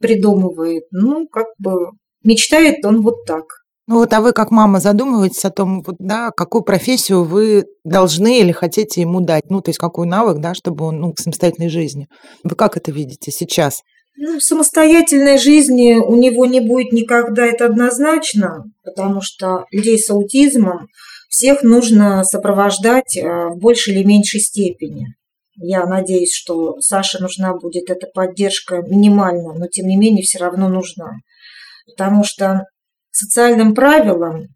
придумывает. 0.00 0.84
Ну, 0.90 1.28
как 1.28 1.46
бы 1.58 1.92
мечтает 2.24 2.84
он 2.84 3.02
вот 3.02 3.24
так. 3.26 3.44
Ну 3.90 3.96
вот, 3.96 4.12
а 4.12 4.20
вы 4.20 4.32
как 4.32 4.52
мама 4.52 4.78
задумываетесь 4.78 5.44
о 5.44 5.50
том, 5.50 5.82
вот, 5.82 5.96
да, 5.98 6.30
какую 6.30 6.62
профессию 6.62 7.24
вы 7.24 7.64
должны 7.82 8.38
или 8.38 8.52
хотите 8.52 9.00
ему 9.00 9.20
дать, 9.20 9.50
ну, 9.50 9.60
то 9.62 9.70
есть 9.70 9.80
какой 9.80 10.06
навык, 10.06 10.38
да, 10.38 10.54
чтобы 10.54 10.84
он, 10.84 11.00
ну, 11.00 11.12
к 11.12 11.18
самостоятельной 11.18 11.70
жизни. 11.70 12.06
Вы 12.44 12.54
как 12.54 12.76
это 12.76 12.92
видите 12.92 13.32
сейчас? 13.32 13.80
Ну, 14.16 14.38
самостоятельной 14.38 15.38
жизни 15.38 15.94
у 15.94 16.14
него 16.14 16.46
не 16.46 16.60
будет 16.60 16.92
никогда, 16.92 17.44
это 17.44 17.66
однозначно, 17.66 18.62
потому 18.84 19.22
что 19.22 19.64
людей 19.72 19.98
с 19.98 20.08
аутизмом 20.08 20.86
всех 21.28 21.64
нужно 21.64 22.22
сопровождать 22.22 23.16
э, 23.16 23.48
в 23.48 23.58
большей 23.58 23.94
или 23.94 24.04
меньшей 24.04 24.38
степени. 24.38 25.08
Я 25.56 25.84
надеюсь, 25.84 26.32
что 26.32 26.76
Саше 26.78 27.18
нужна 27.18 27.54
будет 27.54 27.90
эта 27.90 28.06
поддержка 28.06 28.82
минимальная, 28.82 29.58
но 29.58 29.66
тем 29.66 29.88
не 29.88 29.96
менее 29.96 30.22
все 30.22 30.38
равно 30.38 30.68
нужна. 30.68 31.10
Потому 31.88 32.22
что 32.22 32.66
социальным 33.10 33.74
правилам 33.74 34.48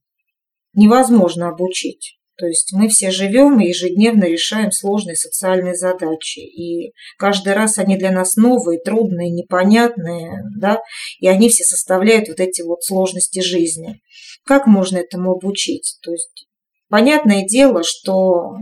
невозможно 0.74 1.48
обучить. 1.48 2.18
То 2.36 2.46
есть 2.46 2.72
мы 2.72 2.88
все 2.88 3.12
живем 3.12 3.60
и 3.60 3.68
ежедневно 3.68 4.24
решаем 4.24 4.72
сложные 4.72 5.14
социальные 5.14 5.76
задачи. 5.76 6.40
И 6.40 6.92
каждый 7.16 7.52
раз 7.52 7.78
они 7.78 7.96
для 7.96 8.10
нас 8.10 8.34
новые, 8.34 8.80
трудные, 8.80 9.30
непонятные, 9.30 10.42
да, 10.58 10.82
и 11.20 11.28
они 11.28 11.48
все 11.48 11.62
составляют 11.62 12.28
вот 12.28 12.40
эти 12.40 12.62
вот 12.62 12.82
сложности 12.82 13.40
жизни. 13.40 14.00
Как 14.44 14.66
можно 14.66 14.98
этому 14.98 15.32
обучить? 15.32 15.98
То 16.02 16.10
есть 16.10 16.48
понятное 16.88 17.46
дело, 17.46 17.82
что 17.84 18.56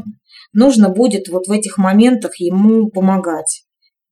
нужно 0.52 0.90
будет 0.90 1.28
вот 1.28 1.46
в 1.46 1.52
этих 1.52 1.78
моментах 1.78 2.38
ему 2.40 2.90
помогать. 2.90 3.64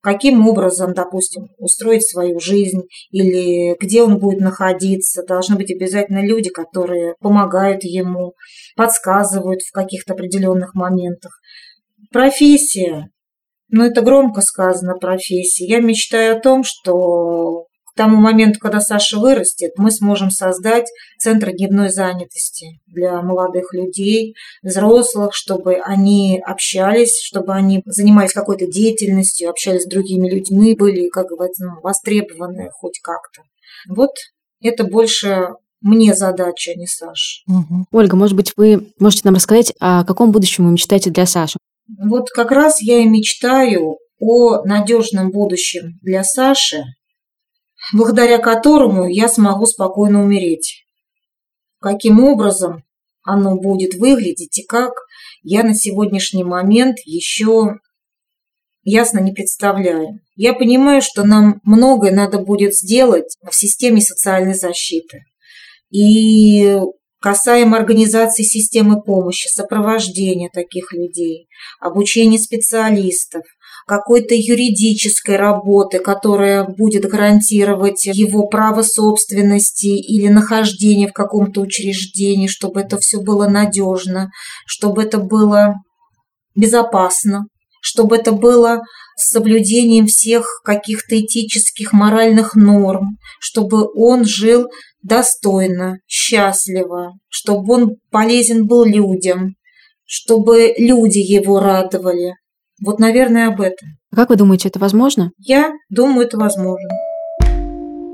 Каким 0.02 0.48
образом, 0.48 0.94
допустим, 0.94 1.48
устроить 1.58 2.08
свою 2.08 2.40
жизнь 2.40 2.82
или 3.10 3.76
где 3.78 4.02
он 4.02 4.18
будет 4.18 4.40
находиться. 4.40 5.22
Должны 5.26 5.56
быть 5.56 5.70
обязательно 5.70 6.24
люди, 6.24 6.48
которые 6.48 7.14
помогают 7.20 7.84
ему, 7.84 8.32
подсказывают 8.76 9.60
в 9.60 9.72
каких-то 9.72 10.14
определенных 10.14 10.74
моментах. 10.74 11.38
Профессия. 12.10 13.10
Ну, 13.68 13.84
это 13.84 14.00
громко 14.00 14.40
сказано, 14.40 14.94
профессия. 14.96 15.66
Я 15.66 15.80
мечтаю 15.80 16.36
о 16.36 16.40
том, 16.40 16.64
что 16.64 17.66
к 17.92 17.96
тому 17.96 18.16
моменту, 18.16 18.58
когда 18.60 18.80
Саша 18.80 19.18
вырастет, 19.18 19.72
мы 19.76 19.90
сможем 19.90 20.30
создать 20.30 20.86
центр 21.18 21.52
дневной 21.52 21.90
занятости 21.90 22.80
для 22.86 23.20
молодых 23.22 23.74
людей, 23.74 24.34
взрослых, 24.62 25.34
чтобы 25.34 25.76
они 25.76 26.40
общались, 26.44 27.20
чтобы 27.22 27.54
они 27.54 27.82
занимались 27.84 28.32
какой-то 28.32 28.66
деятельностью, 28.66 29.50
общались 29.50 29.82
с 29.82 29.88
другими 29.88 30.30
людьми, 30.30 30.74
были, 30.74 31.08
как 31.08 31.26
говорится, 31.26 31.64
ну, 31.64 31.80
востребованы 31.82 32.70
хоть 32.72 33.00
как-то. 33.02 33.42
Вот 33.88 34.10
это 34.62 34.84
больше 34.84 35.48
мне 35.80 36.14
задача, 36.14 36.72
а 36.72 36.78
не 36.78 36.86
Саша. 36.86 37.42
Угу. 37.48 37.86
Ольга, 37.92 38.16
может 38.16 38.36
быть, 38.36 38.52
вы 38.56 38.92
можете 38.98 39.22
нам 39.24 39.34
рассказать, 39.34 39.72
о 39.80 40.04
каком 40.04 40.30
будущем 40.30 40.66
вы 40.66 40.72
мечтаете 40.72 41.10
для 41.10 41.26
Саши? 41.26 41.58
Вот 41.98 42.30
как 42.30 42.50
раз 42.50 42.80
я 42.82 42.98
и 42.98 43.06
мечтаю 43.06 43.96
о 44.20 44.62
надежном 44.64 45.30
будущем 45.30 45.98
для 46.02 46.22
Саши, 46.22 46.84
благодаря 47.92 48.38
которому 48.38 49.08
я 49.08 49.28
смогу 49.28 49.66
спокойно 49.66 50.22
умереть. 50.22 50.84
Каким 51.80 52.22
образом 52.22 52.84
оно 53.22 53.56
будет 53.56 53.94
выглядеть 53.94 54.58
и 54.58 54.64
как, 54.64 54.92
я 55.42 55.62
на 55.62 55.74
сегодняшний 55.74 56.44
момент 56.44 56.96
еще 57.04 57.76
ясно 58.82 59.20
не 59.20 59.32
представляю. 59.32 60.20
Я 60.36 60.54
понимаю, 60.54 61.02
что 61.02 61.24
нам 61.24 61.60
многое 61.64 62.12
надо 62.12 62.38
будет 62.38 62.74
сделать 62.74 63.36
в 63.48 63.54
системе 63.54 64.00
социальной 64.00 64.54
защиты. 64.54 65.24
И 65.90 66.78
касаемо 67.20 67.76
организации 67.76 68.42
системы 68.42 69.02
помощи, 69.02 69.48
сопровождения 69.48 70.48
таких 70.52 70.92
людей, 70.92 71.48
обучения 71.80 72.38
специалистов, 72.38 73.42
какой-то 73.90 74.36
юридической 74.36 75.34
работы, 75.34 75.98
которая 75.98 76.64
будет 76.64 77.10
гарантировать 77.10 78.06
его 78.06 78.46
право 78.46 78.82
собственности 78.82 79.88
или 79.88 80.28
нахождение 80.28 81.08
в 81.08 81.12
каком-то 81.12 81.60
учреждении, 81.60 82.46
чтобы 82.46 82.82
это 82.82 82.98
все 82.98 83.20
было 83.20 83.48
надежно, 83.48 84.30
чтобы 84.64 85.02
это 85.02 85.18
было 85.18 85.74
безопасно, 86.54 87.46
чтобы 87.82 88.14
это 88.14 88.30
было 88.30 88.82
с 89.16 89.30
соблюдением 89.30 90.06
всех 90.06 90.60
каких-то 90.64 91.18
этических, 91.18 91.92
моральных 91.92 92.54
норм, 92.54 93.18
чтобы 93.40 93.88
он 93.92 94.24
жил 94.24 94.68
достойно, 95.02 95.98
счастливо, 96.06 97.14
чтобы 97.28 97.74
он 97.74 97.96
полезен 98.12 98.68
был 98.68 98.84
людям, 98.84 99.56
чтобы 100.04 100.74
люди 100.78 101.18
его 101.18 101.58
радовали. 101.58 102.34
Вот, 102.84 102.98
наверное, 102.98 103.48
об 103.48 103.60
этом. 103.60 103.88
Как 104.14 104.30
вы 104.30 104.36
думаете, 104.36 104.68
это 104.68 104.78
возможно? 104.78 105.32
Я 105.38 105.72
думаю, 105.90 106.26
это 106.26 106.38
возможно 106.38 106.88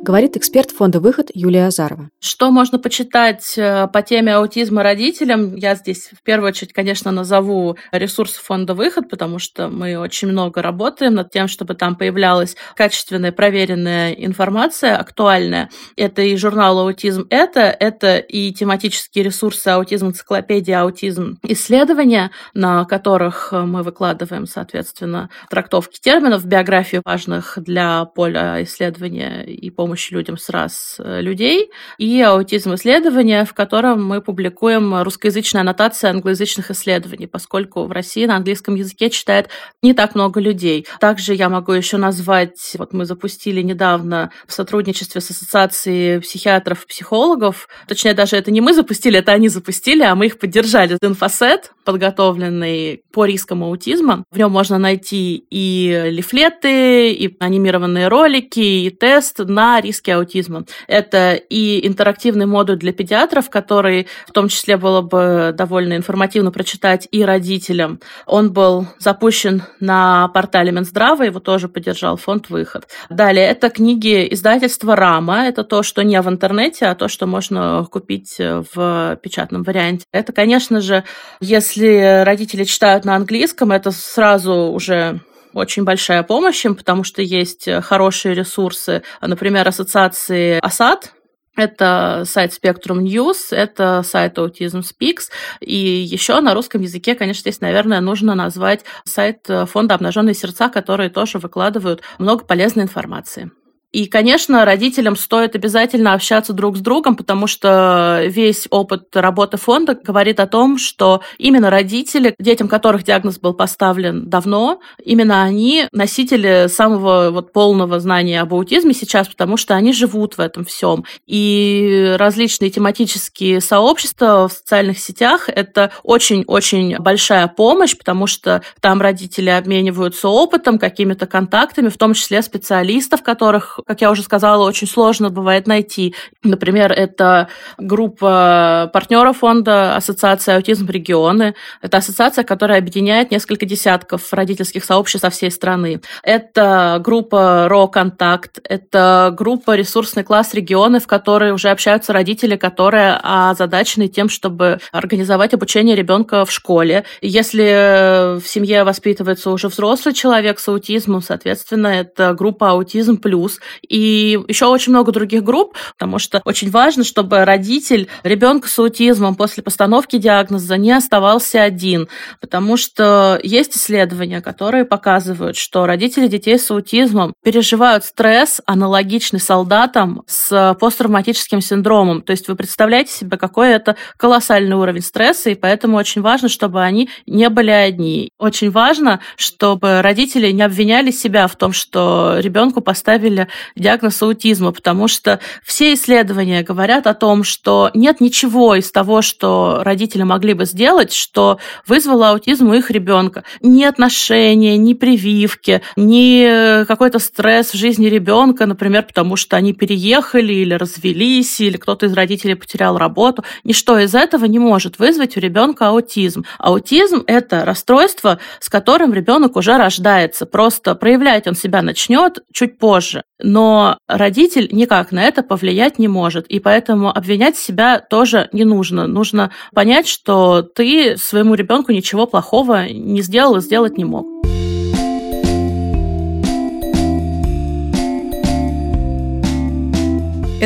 говорит 0.06 0.36
эксперт 0.36 0.70
фонда 0.70 1.00
«Выход» 1.00 1.32
Юлия 1.34 1.66
Азарова. 1.66 2.10
Что 2.20 2.52
можно 2.52 2.78
почитать 2.78 3.58
э, 3.58 3.88
по 3.88 4.02
теме 4.02 4.36
аутизма 4.36 4.84
родителям? 4.84 5.56
Я 5.56 5.74
здесь 5.74 6.10
в 6.16 6.22
первую 6.22 6.50
очередь, 6.50 6.72
конечно, 6.72 7.10
назову 7.10 7.76
ресурсы 7.90 8.40
фонда 8.40 8.74
«Выход», 8.74 9.10
потому 9.10 9.40
что 9.40 9.68
мы 9.68 9.98
очень 9.98 10.28
много 10.28 10.62
работаем 10.62 11.14
над 11.14 11.30
тем, 11.30 11.48
чтобы 11.48 11.74
там 11.74 11.96
появлялась 11.96 12.56
качественная, 12.76 13.32
проверенная 13.32 14.12
информация, 14.12 14.96
актуальная. 14.96 15.70
Это 15.96 16.22
и 16.22 16.36
журнал 16.36 16.78
«Аутизм 16.78 17.26
это», 17.28 17.62
это 17.62 18.18
и 18.18 18.52
тематические 18.52 19.24
ресурсы 19.24 19.66
«Аутизм 19.66 20.10
энциклопедия», 20.10 20.82
«Аутизм 20.82 21.38
исследования», 21.42 22.30
на 22.54 22.84
которых 22.84 23.50
мы 23.50 23.82
выкладываем, 23.82 24.46
соответственно, 24.46 25.30
трактовки 25.50 25.98
терминов, 26.00 26.44
биографию 26.44 27.02
важных 27.04 27.58
для 27.60 28.04
поля 28.04 28.62
исследования 28.62 29.42
и 29.44 29.68
помощи 29.70 29.95
помощь 29.96 30.10
людям 30.10 30.36
с 30.36 30.50
раз 30.50 30.96
э, 30.98 31.22
людей, 31.22 31.70
и 31.96 32.20
аутизм 32.20 32.74
исследования, 32.74 33.46
в 33.46 33.54
котором 33.54 34.04
мы 34.04 34.20
публикуем 34.20 35.02
русскоязычные 35.02 35.60
аннотации 35.60 36.08
англоязычных 36.08 36.70
исследований, 36.70 37.26
поскольку 37.26 37.84
в 37.84 37.92
России 37.92 38.26
на 38.26 38.36
английском 38.36 38.74
языке 38.74 39.08
читает 39.08 39.48
не 39.82 39.94
так 39.94 40.14
много 40.14 40.38
людей. 40.38 40.86
Также 41.00 41.34
я 41.34 41.48
могу 41.48 41.72
еще 41.72 41.96
назвать, 41.96 42.76
вот 42.78 42.92
мы 42.92 43.06
запустили 43.06 43.62
недавно 43.62 44.30
в 44.46 44.52
сотрудничестве 44.52 45.22
с 45.22 45.30
Ассоциацией 45.30 46.20
психиатров, 46.20 46.86
психологов, 46.86 47.66
точнее 47.88 48.12
даже 48.12 48.36
это 48.36 48.50
не 48.50 48.60
мы 48.60 48.74
запустили, 48.74 49.18
это 49.18 49.32
они 49.32 49.48
запустили, 49.48 50.02
а 50.02 50.14
мы 50.14 50.26
их 50.26 50.38
поддержали. 50.38 50.98
Инфосет, 51.00 51.72
подготовленный 51.86 53.02
по 53.12 53.24
рискам 53.24 53.64
аутизма. 53.64 54.24
В 54.30 54.36
нем 54.36 54.50
можно 54.50 54.76
найти 54.76 55.46
и 55.48 56.08
лифлеты, 56.10 57.12
и 57.12 57.34
анимированные 57.38 58.08
ролики, 58.08 58.60
и 58.60 58.90
тест 58.90 59.38
на 59.38 59.80
риски 59.80 60.10
аутизма. 60.10 60.64
Это 60.88 61.34
и 61.34 61.86
интерактивный 61.86 62.46
модуль 62.46 62.76
для 62.76 62.92
педиатров, 62.92 63.48
который 63.48 64.08
в 64.26 64.32
том 64.32 64.48
числе 64.48 64.76
было 64.76 65.00
бы 65.00 65.54
довольно 65.56 65.96
информативно 65.96 66.50
прочитать 66.50 67.06
и 67.12 67.22
родителям. 67.22 68.00
Он 68.26 68.52
был 68.52 68.86
запущен 68.98 69.62
на 69.78 70.28
портале 70.28 70.72
Минздрава, 70.72 71.22
его 71.22 71.38
тоже 71.38 71.68
поддержал 71.68 72.16
фонд 72.16 72.50
«Выход». 72.50 72.88
Далее, 73.08 73.46
это 73.46 73.70
книги 73.70 74.26
издательства 74.32 74.96
«Рама». 74.96 75.46
Это 75.46 75.62
то, 75.62 75.84
что 75.84 76.02
не 76.02 76.20
в 76.20 76.28
интернете, 76.28 76.86
а 76.86 76.96
то, 76.96 77.06
что 77.06 77.26
можно 77.26 77.86
купить 77.90 78.36
в 78.38 79.18
печатном 79.22 79.62
варианте. 79.62 80.04
Это, 80.10 80.32
конечно 80.32 80.80
же, 80.80 81.04
если 81.40 81.75
родители 81.76 82.64
читают 82.64 83.04
на 83.04 83.16
английском, 83.16 83.72
это 83.72 83.90
сразу 83.90 84.52
уже 84.52 85.20
очень 85.52 85.84
большая 85.84 86.22
помощь 86.22 86.64
им, 86.64 86.74
потому 86.74 87.04
что 87.04 87.22
есть 87.22 87.68
хорошие 87.82 88.34
ресурсы, 88.34 89.02
например, 89.20 89.66
ассоциации 89.66 90.58
АСАД, 90.60 91.12
это 91.56 92.24
сайт 92.26 92.52
Spectrum 92.52 92.98
News, 92.98 93.36
это 93.50 94.02
сайт 94.04 94.36
Autism 94.36 94.82
Speaks, 94.82 95.30
и 95.60 95.74
еще 95.74 96.38
на 96.40 96.52
русском 96.52 96.82
языке, 96.82 97.14
конечно, 97.14 97.40
здесь, 97.40 97.62
наверное, 97.62 98.00
нужно 98.00 98.34
назвать 98.34 98.84
сайт 99.04 99.48
фонда 99.66 99.94
«Обнаженные 99.94 100.34
сердца», 100.34 100.68
которые 100.68 101.08
тоже 101.08 101.38
выкладывают 101.38 102.02
много 102.18 102.44
полезной 102.44 102.84
информации. 102.84 103.50
И, 103.96 104.08
конечно, 104.08 104.66
родителям 104.66 105.16
стоит 105.16 105.54
обязательно 105.54 106.12
общаться 106.12 106.52
друг 106.52 106.76
с 106.76 106.80
другом, 106.80 107.16
потому 107.16 107.46
что 107.46 108.20
весь 108.26 108.66
опыт 108.68 109.16
работы 109.16 109.56
фонда 109.56 109.94
говорит 109.94 110.38
о 110.38 110.46
том, 110.46 110.76
что 110.76 111.22
именно 111.38 111.70
родители, 111.70 112.34
детям 112.38 112.68
которых 112.68 113.04
диагноз 113.04 113.38
был 113.38 113.54
поставлен 113.54 114.28
давно, 114.28 114.80
именно 115.02 115.42
они 115.42 115.88
носители 115.92 116.66
самого 116.68 117.30
вот 117.30 117.54
полного 117.54 117.98
знания 117.98 118.42
об 118.42 118.52
аутизме 118.52 118.92
сейчас, 118.92 119.28
потому 119.28 119.56
что 119.56 119.74
они 119.74 119.94
живут 119.94 120.36
в 120.36 120.40
этом 120.40 120.66
всем. 120.66 121.06
И 121.26 122.16
различные 122.18 122.68
тематические 122.68 123.62
сообщества 123.62 124.46
в 124.46 124.52
социальных 124.52 124.98
сетях– 124.98 125.44
это 125.48 125.90
очень-очень 126.02 126.98
большая 126.98 127.48
помощь, 127.48 127.96
потому 127.96 128.26
что 128.26 128.60
там 128.82 129.00
родители 129.00 129.48
обмениваются 129.48 130.28
опытом, 130.28 130.78
какими-то 130.78 131.26
контактами, 131.26 131.88
в 131.88 131.96
том 131.96 132.12
числе 132.12 132.42
специалистов, 132.42 133.22
которых 133.22 133.80
как 133.86 134.00
я 134.00 134.10
уже 134.10 134.22
сказала, 134.22 134.66
очень 134.66 134.88
сложно 134.88 135.30
бывает 135.30 135.66
найти. 135.66 136.14
Например, 136.42 136.90
это 136.90 137.48
группа 137.78 138.90
партнеров 138.92 139.38
фонда 139.38 139.96
Ассоциация 139.96 140.56
аутизм 140.56 140.88
регионы. 140.88 141.54
Это 141.82 141.98
ассоциация, 141.98 142.42
которая 142.42 142.78
объединяет 142.78 143.30
несколько 143.30 143.64
десятков 143.64 144.32
родительских 144.32 144.84
сообществ 144.84 145.22
со 145.22 145.30
всей 145.30 145.50
страны. 145.50 146.00
Это 146.22 147.00
группа 147.02 147.68
РО 147.68 147.86
Контакт, 147.86 148.58
это 148.64 149.32
группа 149.36 149.76
ресурсный 149.76 150.24
класс 150.24 150.52
регионы, 150.52 150.98
в 150.98 151.06
которой 151.06 151.52
уже 151.52 151.68
общаются 151.68 152.12
родители, 152.12 152.56
которые 152.56 153.18
озадачены 153.22 154.08
тем, 154.08 154.28
чтобы 154.28 154.80
организовать 154.90 155.54
обучение 155.54 155.94
ребенка 155.94 156.44
в 156.44 156.50
школе. 156.50 157.04
Если 157.20 158.38
в 158.40 158.46
семье 158.46 158.82
воспитывается 158.82 159.50
уже 159.50 159.68
взрослый 159.68 160.12
человек 160.12 160.58
с 160.58 160.68
аутизмом, 160.68 161.22
соответственно, 161.22 161.88
это 161.88 162.34
группа 162.34 162.70
аутизм 162.72 163.18
плюс, 163.18 163.60
и 163.88 164.38
еще 164.48 164.66
очень 164.66 164.92
много 164.92 165.12
других 165.12 165.42
групп, 165.42 165.76
потому 165.98 166.18
что 166.18 166.40
очень 166.44 166.70
важно, 166.70 167.04
чтобы 167.04 167.44
родитель 167.44 168.08
ребенка 168.22 168.68
с 168.68 168.78
аутизмом 168.78 169.34
после 169.34 169.62
постановки 169.62 170.18
диагноза 170.18 170.76
не 170.76 170.92
оставался 170.92 171.62
один, 171.62 172.08
потому 172.40 172.76
что 172.76 173.38
есть 173.42 173.76
исследования, 173.76 174.40
которые 174.40 174.84
показывают, 174.84 175.56
что 175.56 175.86
родители 175.86 176.26
детей 176.26 176.58
с 176.58 176.70
аутизмом 176.70 177.34
переживают 177.42 178.04
стресс, 178.04 178.60
аналогичный 178.66 179.40
солдатам 179.40 180.22
с 180.26 180.76
посттравматическим 180.80 181.60
синдромом. 181.60 182.22
То 182.22 182.32
есть 182.32 182.48
вы 182.48 182.56
представляете 182.56 183.12
себе, 183.12 183.36
какой 183.36 183.70
это 183.70 183.96
колоссальный 184.16 184.76
уровень 184.76 185.02
стресса, 185.02 185.50
и 185.50 185.54
поэтому 185.54 185.96
очень 185.96 186.22
важно, 186.22 186.48
чтобы 186.48 186.82
они 186.82 187.08
не 187.26 187.48
были 187.48 187.70
одни. 187.70 188.30
Очень 188.38 188.70
важно, 188.70 189.20
чтобы 189.36 190.02
родители 190.02 190.50
не 190.50 190.62
обвиняли 190.62 191.10
себя 191.10 191.46
в 191.46 191.56
том, 191.56 191.72
что 191.72 192.36
ребенку 192.38 192.80
поставили 192.80 193.48
диагноз 193.74 194.22
аутизма, 194.22 194.72
потому 194.72 195.08
что 195.08 195.40
все 195.64 195.94
исследования 195.94 196.62
говорят 196.62 197.06
о 197.06 197.14
том, 197.14 197.44
что 197.44 197.90
нет 197.94 198.20
ничего 198.20 198.74
из 198.74 198.90
того, 198.90 199.22
что 199.22 199.80
родители 199.82 200.22
могли 200.22 200.54
бы 200.54 200.64
сделать, 200.64 201.12
что 201.12 201.58
вызвало 201.86 202.30
аутизм 202.30 202.70
у 202.70 202.74
их 202.74 202.90
ребенка. 202.90 203.44
Ни 203.60 203.84
отношения, 203.84 204.76
ни 204.76 204.94
прививки, 204.94 205.82
ни 205.96 206.84
какой-то 206.84 207.18
стресс 207.18 207.72
в 207.72 207.76
жизни 207.76 208.06
ребенка, 208.06 208.66
например, 208.66 209.04
потому 209.04 209.36
что 209.36 209.56
они 209.56 209.72
переехали 209.72 210.52
или 210.52 210.74
развелись, 210.74 211.60
или 211.60 211.76
кто-то 211.76 212.06
из 212.06 212.12
родителей 212.12 212.54
потерял 212.54 212.98
работу. 212.98 213.44
Ничто 213.64 213.98
из 213.98 214.14
этого 214.14 214.44
не 214.44 214.58
может 214.58 214.98
вызвать 214.98 215.36
у 215.36 215.40
ребенка 215.40 215.88
аутизм. 215.88 216.44
Аутизм– 216.58 217.24
это 217.26 217.64
расстройство, 217.64 218.38
с 218.60 218.68
которым 218.68 219.12
ребенок 219.12 219.56
уже 219.56 219.76
рождается. 219.76 220.46
Просто 220.46 220.94
проявлять 220.94 221.46
он 221.46 221.54
себя 221.54 221.82
начнет 221.82 222.38
чуть 222.52 222.78
позже. 222.78 223.22
Но 223.46 223.98
родитель 224.08 224.68
никак 224.72 225.12
на 225.12 225.22
это 225.22 225.44
повлиять 225.44 226.00
не 226.00 226.08
может, 226.08 226.48
и 226.48 226.58
поэтому 226.58 227.16
обвинять 227.16 227.56
себя 227.56 228.00
тоже 228.00 228.48
не 228.52 228.64
нужно. 228.64 229.06
Нужно 229.06 229.52
понять, 229.72 230.08
что 230.08 230.62
ты 230.62 231.16
своему 231.16 231.54
ребенку 231.54 231.92
ничего 231.92 232.26
плохого 232.26 232.88
не 232.88 233.22
сделал 233.22 233.56
и 233.56 233.60
сделать 233.60 233.96
не 233.96 234.04
мог. 234.04 234.35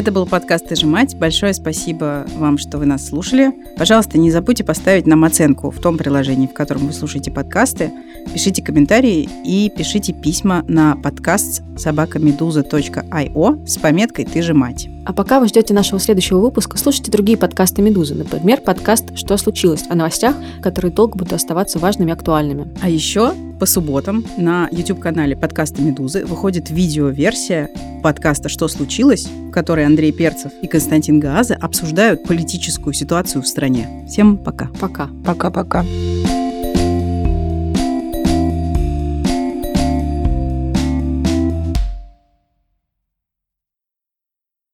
Это 0.00 0.12
был 0.12 0.24
подкаст 0.24 0.66
«Ты 0.66 0.76
же 0.76 0.86
мать». 0.86 1.14
Большое 1.14 1.52
спасибо 1.52 2.24
вам, 2.38 2.56
что 2.56 2.78
вы 2.78 2.86
нас 2.86 3.06
слушали. 3.06 3.52
Пожалуйста, 3.76 4.16
не 4.16 4.30
забудьте 4.30 4.64
поставить 4.64 5.06
нам 5.06 5.24
оценку 5.24 5.70
в 5.70 5.78
том 5.78 5.98
приложении, 5.98 6.46
в 6.46 6.54
котором 6.54 6.86
вы 6.86 6.94
слушаете 6.94 7.30
подкасты. 7.30 7.92
Пишите 8.32 8.62
комментарии 8.62 9.28
и 9.44 9.68
пишите 9.68 10.14
письма 10.14 10.64
на 10.66 10.96
подкаст 10.96 11.62
собакамедуза.io 11.76 13.66
с 13.66 13.76
пометкой 13.76 14.24
«Ты 14.24 14.40
же 14.40 14.54
мать». 14.54 14.88
А 15.04 15.12
пока 15.12 15.40
вы 15.40 15.48
ждете 15.48 15.74
нашего 15.74 15.98
следующего 15.98 16.38
выпуска, 16.38 16.76
слушайте 16.76 17.10
другие 17.10 17.38
подкасты 17.38 17.82
«Медузы». 17.82 18.14
Например, 18.14 18.60
подкаст 18.60 19.16
«Что 19.16 19.36
случилось?» 19.36 19.84
о 19.88 19.94
новостях, 19.94 20.36
которые 20.62 20.92
долго 20.92 21.16
будут 21.16 21.32
оставаться 21.32 21.78
важными 21.78 22.10
и 22.10 22.12
актуальными. 22.12 22.68
А 22.82 22.88
еще 22.88 23.32
по 23.58 23.66
субботам 23.66 24.24
на 24.36 24.68
YouTube-канале 24.70 25.36
подкаста 25.36 25.82
«Медузы» 25.82 26.24
выходит 26.24 26.70
видеоверсия 26.70 27.70
подкаста 28.02 28.48
«Что 28.48 28.68
случилось?», 28.68 29.26
в 29.26 29.50
которой 29.50 29.86
Андрей 29.86 30.12
Перцев 30.12 30.52
и 30.62 30.66
Константин 30.66 31.18
Гааза 31.18 31.56
обсуждают 31.56 32.24
политическую 32.24 32.92
ситуацию 32.92 33.42
в 33.42 33.46
стране. 33.46 34.06
Всем 34.08 34.36
пока. 34.36 34.70
Пока. 34.80 35.08
Пока-пока. 35.24 35.84